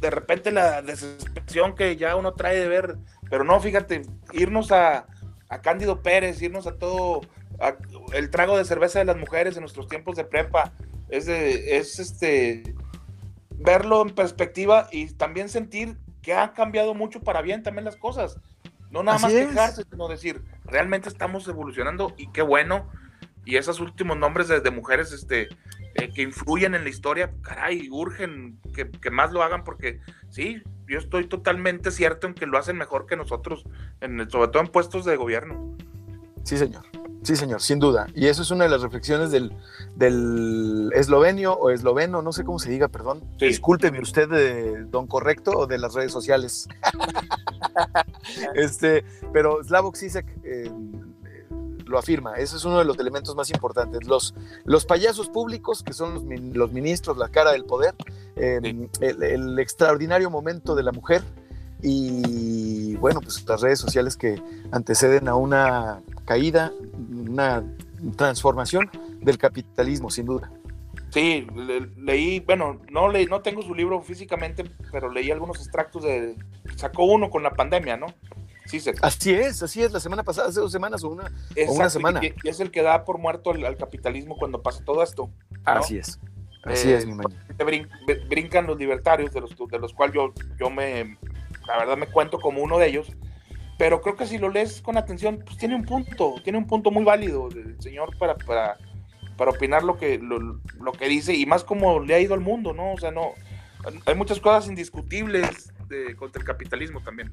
de, 0.00 0.10
repente 0.10 0.50
la 0.52 0.82
desesperación 0.82 1.74
que 1.74 1.96
ya 1.96 2.16
uno 2.16 2.32
trae 2.32 2.58
de 2.58 2.68
ver, 2.68 2.96
pero 3.28 3.44
no, 3.44 3.60
fíjate, 3.60 4.02
irnos 4.32 4.72
a, 4.72 5.06
a 5.48 5.60
Cándido 5.60 6.02
Pérez, 6.02 6.40
irnos 6.42 6.66
a 6.66 6.76
todo, 6.76 7.20
el 8.12 8.30
trago 8.30 8.56
de 8.56 8.64
cerveza 8.64 8.98
de 8.98 9.04
las 9.04 9.16
mujeres 9.16 9.56
en 9.56 9.62
nuestros 9.62 9.88
tiempos 9.88 10.16
de 10.16 10.24
prepa, 10.24 10.72
es, 11.08 11.28
es 11.28 11.98
este, 11.98 12.74
verlo 13.50 14.02
en 14.02 14.14
perspectiva 14.14 14.88
y 14.90 15.12
también 15.12 15.48
sentir 15.48 15.96
que 16.22 16.34
han 16.34 16.50
cambiado 16.50 16.94
mucho 16.94 17.20
para 17.20 17.42
bien 17.42 17.62
también 17.62 17.84
las 17.84 17.96
cosas. 17.96 18.40
No 18.90 19.02
nada 19.02 19.16
Así 19.16 19.24
más 19.26 19.32
es. 19.34 19.48
quejarse, 19.48 19.84
sino 19.90 20.08
decir, 20.08 20.42
realmente 20.64 21.08
estamos 21.08 21.46
evolucionando 21.48 22.14
y 22.16 22.30
qué 22.32 22.42
bueno. 22.42 22.88
Y 23.44 23.56
esos 23.56 23.78
últimos 23.80 24.16
nombres 24.16 24.48
de, 24.48 24.60
de 24.60 24.70
mujeres 24.70 25.12
este, 25.12 25.48
eh, 25.94 26.10
que 26.14 26.22
influyen 26.22 26.74
en 26.74 26.82
la 26.84 26.90
historia, 26.90 27.32
caray, 27.42 27.88
urgen 27.90 28.58
que, 28.74 28.90
que 28.90 29.10
más 29.10 29.32
lo 29.32 29.42
hagan 29.42 29.62
porque 29.62 30.00
sí, 30.30 30.62
yo 30.88 30.98
estoy 30.98 31.26
totalmente 31.28 31.90
cierto 31.92 32.26
en 32.26 32.34
que 32.34 32.46
lo 32.46 32.58
hacen 32.58 32.76
mejor 32.76 33.06
que 33.06 33.16
nosotros, 33.16 33.64
en, 34.00 34.18
el- 34.20 34.30
sobre 34.30 34.48
todo 34.48 34.62
en 34.62 34.68
puestos 34.68 35.04
de 35.04 35.16
gobierno. 35.16 35.76
Sí, 36.44 36.56
señor. 36.58 36.84
Sí, 37.26 37.34
señor, 37.34 37.60
sin 37.60 37.80
duda. 37.80 38.06
Y 38.14 38.26
eso 38.28 38.42
es 38.42 38.52
una 38.52 38.62
de 38.62 38.70
las 38.70 38.82
reflexiones 38.82 39.32
del, 39.32 39.52
del 39.96 40.90
eslovenio 40.94 41.54
o 41.54 41.70
esloveno, 41.70 42.22
no 42.22 42.32
sé 42.32 42.44
cómo 42.44 42.60
se 42.60 42.70
diga, 42.70 42.86
perdón. 42.86 43.24
Sí. 43.40 43.46
Discúlpeme 43.46 43.98
usted, 44.00 44.28
de 44.28 44.84
don 44.84 45.08
correcto, 45.08 45.50
o 45.50 45.66
de 45.66 45.76
las 45.78 45.94
redes 45.94 46.12
sociales. 46.12 46.68
este, 48.54 49.04
pero 49.32 49.60
Slavoj 49.64 49.96
Zizek 49.96 50.24
eh, 50.44 50.70
eh, 50.70 51.46
lo 51.84 51.98
afirma. 51.98 52.34
Ese 52.34 52.58
es 52.58 52.64
uno 52.64 52.78
de 52.78 52.84
los 52.84 52.96
elementos 53.00 53.34
más 53.34 53.50
importantes. 53.50 54.06
Los, 54.06 54.32
los 54.64 54.86
payasos 54.86 55.28
públicos, 55.28 55.82
que 55.82 55.94
son 55.94 56.14
los, 56.14 56.22
los 56.54 56.70
ministros, 56.72 57.16
la 57.16 57.28
cara 57.28 57.50
del 57.50 57.64
poder, 57.64 57.96
eh, 58.36 58.60
Sí. 58.62 58.88
el, 59.00 59.22
el 59.24 59.58
extraordinario 59.58 60.30
momento 60.30 60.76
de 60.76 60.84
la 60.84 60.92
mujer 60.92 61.22
y, 61.88 62.96
bueno, 62.96 63.20
pues 63.20 63.44
las 63.46 63.60
redes 63.60 63.78
sociales 63.78 64.16
que 64.16 64.42
anteceden 64.72 65.28
a 65.28 65.36
una 65.36 66.00
caída, 66.24 66.72
una 67.10 67.62
transformación 68.16 68.90
del 69.20 69.38
capitalismo, 69.38 70.10
sin 70.10 70.26
duda. 70.26 70.50
Sí, 71.10 71.46
le- 71.54 71.88
leí, 71.96 72.40
bueno, 72.40 72.80
no 72.90 73.08
leí, 73.08 73.26
no 73.26 73.40
tengo 73.40 73.62
su 73.62 73.74
libro 73.74 74.02
físicamente, 74.02 74.64
pero 74.90 75.10
leí 75.10 75.30
algunos 75.30 75.58
extractos 75.58 76.02
de, 76.02 76.36
sacó 76.74 77.04
uno 77.04 77.30
con 77.30 77.42
la 77.42 77.50
pandemia, 77.52 77.96
¿no? 77.96 78.06
Sí, 78.66 78.80
se, 78.80 78.92
Así 79.00 79.32
es, 79.32 79.62
así 79.62 79.80
es. 79.82 79.92
La 79.92 80.00
semana 80.00 80.24
pasada, 80.24 80.48
hace 80.48 80.58
dos 80.58 80.72
semanas 80.72 81.04
o 81.04 81.08
una. 81.10 81.30
Exacto, 81.54 81.90
semana. 81.90 82.20
Y, 82.24 82.34
y 82.42 82.48
es 82.48 82.58
el 82.58 82.72
que 82.72 82.82
da 82.82 83.04
por 83.04 83.18
muerto 83.18 83.52
al, 83.52 83.64
al 83.64 83.76
capitalismo 83.76 84.36
cuando 84.36 84.60
pasa 84.60 84.84
todo 84.84 85.04
esto. 85.04 85.30
¿no? 85.50 85.60
Así 85.64 85.98
es. 85.98 86.18
Así 86.64 86.90
Eh, 86.90 86.96
es, 86.96 87.06
mi 87.06 87.14
maña. 87.14 87.36
Te 87.56 87.64
brin- 87.64 87.88
br- 88.08 88.28
brincan 88.28 88.66
los 88.66 88.76
libertarios, 88.76 89.32
de 89.32 89.40
los, 89.40 89.54
de 89.56 89.78
los 89.78 89.94
cuales 89.94 90.16
yo, 90.16 90.32
yo 90.58 90.68
me, 90.68 91.16
la 91.66 91.78
verdad 91.78 91.96
me 91.96 92.06
cuento 92.06 92.38
como 92.38 92.62
uno 92.62 92.78
de 92.78 92.88
ellos, 92.88 93.12
pero 93.78 94.00
creo 94.00 94.16
que 94.16 94.26
si 94.26 94.38
lo 94.38 94.48
lees 94.48 94.80
con 94.80 94.96
atención, 94.96 95.42
pues 95.44 95.58
tiene 95.58 95.74
un 95.74 95.84
punto, 95.84 96.34
tiene 96.42 96.58
un 96.58 96.66
punto 96.66 96.90
muy 96.90 97.04
válido 97.04 97.48
el 97.48 97.80
señor 97.80 98.16
para, 98.18 98.34
para, 98.36 98.76
para 99.36 99.50
opinar 99.50 99.82
lo 99.84 99.96
que, 99.96 100.18
lo, 100.18 100.60
lo 100.80 100.92
que 100.92 101.08
dice 101.08 101.34
y 101.34 101.44
más 101.46 101.64
como 101.64 102.00
le 102.00 102.14
ha 102.14 102.20
ido 102.20 102.34
al 102.34 102.40
mundo, 102.40 102.72
¿no? 102.72 102.92
O 102.92 102.98
sea, 102.98 103.10
no, 103.10 103.32
hay 104.06 104.14
muchas 104.14 104.40
cosas 104.40 104.68
indiscutibles 104.68 105.72
de, 105.88 106.16
contra 106.16 106.40
el 106.40 106.46
capitalismo 106.46 107.00
también. 107.00 107.32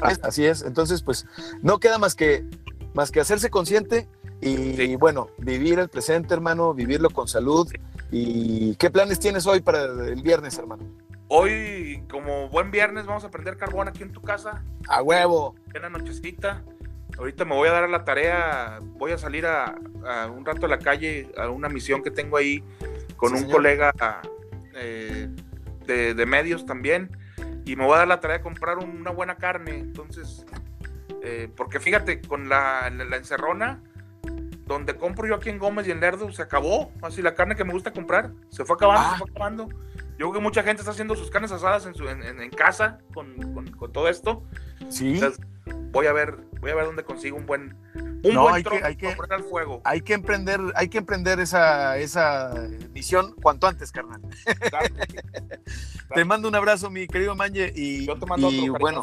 Así 0.00 0.44
es. 0.44 0.62
Entonces, 0.62 1.02
pues, 1.02 1.26
no 1.62 1.78
queda 1.78 1.98
más 1.98 2.14
que, 2.14 2.44
más 2.94 3.10
que 3.10 3.20
hacerse 3.20 3.48
consciente 3.50 4.08
y, 4.40 4.74
Sí. 4.74 4.96
bueno, 4.96 5.28
vivir 5.38 5.78
el 5.78 5.88
presente, 5.88 6.34
hermano, 6.34 6.74
vivirlo 6.74 7.10
con 7.10 7.28
salud. 7.28 7.72
¿Y 8.10 8.76
qué 8.76 8.90
planes 8.90 9.18
tienes 9.18 9.46
hoy 9.46 9.60
para 9.60 9.84
el 9.84 10.22
viernes, 10.22 10.58
hermano? 10.58 10.84
Hoy, 11.28 12.04
como 12.10 12.48
buen 12.48 12.70
viernes, 12.70 13.06
vamos 13.06 13.24
a 13.24 13.30
prender 13.30 13.56
carbón 13.56 13.88
aquí 13.88 14.02
en 14.02 14.12
tu 14.12 14.22
casa. 14.22 14.62
A 14.88 15.02
huevo. 15.02 15.56
en 15.74 15.82
la 15.82 15.88
nochecita. 15.90 16.62
Ahorita 17.18 17.44
me 17.44 17.54
voy 17.54 17.68
a 17.68 17.72
dar 17.72 17.84
a 17.84 17.88
la 17.88 18.04
tarea, 18.04 18.78
voy 18.82 19.12
a 19.12 19.18
salir 19.18 19.46
a, 19.46 19.74
a 20.06 20.26
un 20.26 20.44
rato 20.44 20.66
a 20.66 20.68
la 20.68 20.78
calle, 20.78 21.30
a 21.36 21.48
una 21.48 21.68
misión 21.68 22.02
que 22.02 22.10
tengo 22.10 22.36
ahí 22.36 22.62
con 23.16 23.30
Sí, 23.30 23.34
un 23.36 23.40
señor. 23.42 23.52
colega 23.56 23.92
eh, 24.74 25.28
de, 25.86 26.14
de 26.14 26.26
medios 26.26 26.66
también. 26.66 27.10
Y 27.64 27.74
me 27.74 27.84
voy 27.84 27.94
a 27.94 27.98
dar 27.98 28.08
la 28.08 28.20
tarea 28.20 28.36
de 28.38 28.42
comprar 28.44 28.78
una 28.78 29.10
buena 29.10 29.36
carne. 29.36 29.78
Entonces, 29.78 30.46
eh, 31.22 31.48
porque 31.56 31.80
fíjate, 31.80 32.20
con 32.20 32.48
la, 32.48 32.88
la- 32.90 33.04
la 33.04 33.16
encerrona, 33.16 33.82
donde 34.66 34.96
compro 34.96 35.26
yo 35.26 35.36
aquí 35.36 35.48
en 35.48 35.58
Gómez 35.58 35.86
y 35.86 35.92
en 35.92 36.00
Lerdo, 36.00 36.30
se 36.32 36.42
acabó. 36.42 36.92
Así 37.02 37.22
la 37.22 37.34
carne 37.34 37.54
que 37.56 37.64
me 37.64 37.72
gusta 37.72 37.92
comprar, 37.92 38.32
se 38.50 38.64
fue 38.64 38.74
acabando, 38.76 39.02
Ah. 39.06 39.12
se 39.12 39.18
fue 39.18 39.30
acabando. 39.30 39.68
Yo 40.18 40.30
creo 40.30 40.32
que 40.32 40.40
mucha 40.40 40.62
gente 40.62 40.80
está 40.82 40.90
haciendo 40.92 41.14
sus 41.14 41.30
carnes 41.30 41.52
asadas 41.52 41.86
en, 41.86 41.94
su, 41.94 42.08
en, 42.08 42.22
en- 42.22 42.40
en 42.40 42.50
casa 42.50 42.98
con, 43.14 43.36
con- 43.54 43.70
con 43.70 43.92
todo 43.92 44.08
esto 44.08 44.42
Sí. 44.90 45.14
Entonces, 45.14 45.44
voy 45.92 46.06
a 46.06 46.12
ver, 46.12 46.36
voy 46.60 46.70
a 46.70 46.74
ver 46.74 46.84
dónde 46.86 47.02
consigo 47.04 47.36
un 47.36 47.44
buen, 47.46 47.76
un 47.94 48.34
No, 48.34 48.42
buen 48.42 48.54
hay 48.56 48.62
que- 48.64 48.80
hay 48.84 48.96
que- 48.96 49.10
para 49.16 49.36
al 49.36 49.42
fuego. 49.44 49.80
Hay 49.84 50.00
que 50.00 50.14
emprender, 50.14 50.60
hay 50.74 50.88
que 50.88 50.98
emprender 50.98 51.38
esa, 51.40 51.96
esa 51.98 52.52
misión 52.92 53.34
cuanto 53.42 53.66
antes, 53.66 53.90
carnal. 53.92 54.20
Claro. 54.70 54.94
Te 56.14 56.24
mando 56.24 56.48
un 56.48 56.54
abrazo, 56.54 56.88
mi 56.90 57.06
querido 57.08 57.34
Manje. 57.34 57.72
Y, 57.74 58.06
Yo 58.06 58.16
te 58.18 58.26
mando 58.26 58.50
y, 58.50 58.68
otro 58.68 58.78
bueno. 58.80 59.02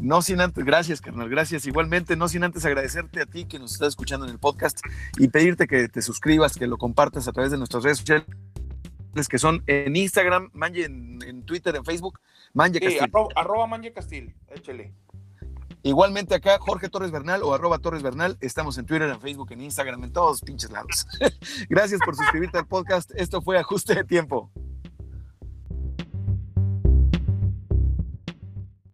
No 0.00 0.22
sin 0.22 0.40
antes, 0.40 0.64
gracias, 0.64 1.00
carnal, 1.00 1.28
gracias. 1.28 1.66
Igualmente, 1.66 2.16
no 2.16 2.28
sin 2.28 2.42
antes 2.42 2.64
agradecerte 2.64 3.20
a 3.20 3.26
ti 3.26 3.44
que 3.44 3.58
nos 3.58 3.72
estás 3.72 3.88
escuchando 3.88 4.24
en 4.26 4.32
el 4.32 4.38
podcast 4.38 4.80
y 5.18 5.28
pedirte 5.28 5.66
que 5.66 5.88
te 5.88 6.00
suscribas, 6.02 6.56
que 6.56 6.66
lo 6.66 6.78
compartas 6.78 7.28
a 7.28 7.32
través 7.32 7.50
de 7.50 7.58
nuestras 7.58 7.82
redes 7.82 7.98
sociales, 7.98 8.26
que 9.28 9.38
son 9.38 9.62
en 9.66 9.94
Instagram, 9.94 10.50
Manje 10.54 10.84
en, 10.84 11.18
en 11.22 11.42
Twitter, 11.44 11.76
en 11.76 11.84
Facebook, 11.84 12.18
Manje 12.54 12.78
Sí, 12.78 12.80
Castillo. 12.80 13.04
arroba, 13.04 13.28
arroba 13.36 13.66
Manje 13.66 13.92
Castil, 13.92 14.34
échele. 14.48 14.94
Igualmente 15.82 16.34
acá, 16.34 16.58
Jorge 16.58 16.88
Torres 16.90 17.10
Bernal 17.10 17.42
o 17.42 17.54
arroba 17.54 17.78
Torres 17.78 18.02
Bernal. 18.02 18.36
Estamos 18.40 18.76
en 18.78 18.84
Twitter, 18.86 19.08
en 19.08 19.20
Facebook, 19.20 19.52
en 19.52 19.62
Instagram, 19.62 20.04
en 20.04 20.12
todos 20.12 20.42
pinches 20.42 20.70
lados. 20.70 21.06
gracias 21.70 22.00
por 22.04 22.16
suscribirte 22.16 22.58
al 22.58 22.66
podcast. 22.66 23.10
Esto 23.16 23.40
fue 23.40 23.58
Ajuste 23.58 23.94
de 23.94 24.04
Tiempo. 24.04 24.50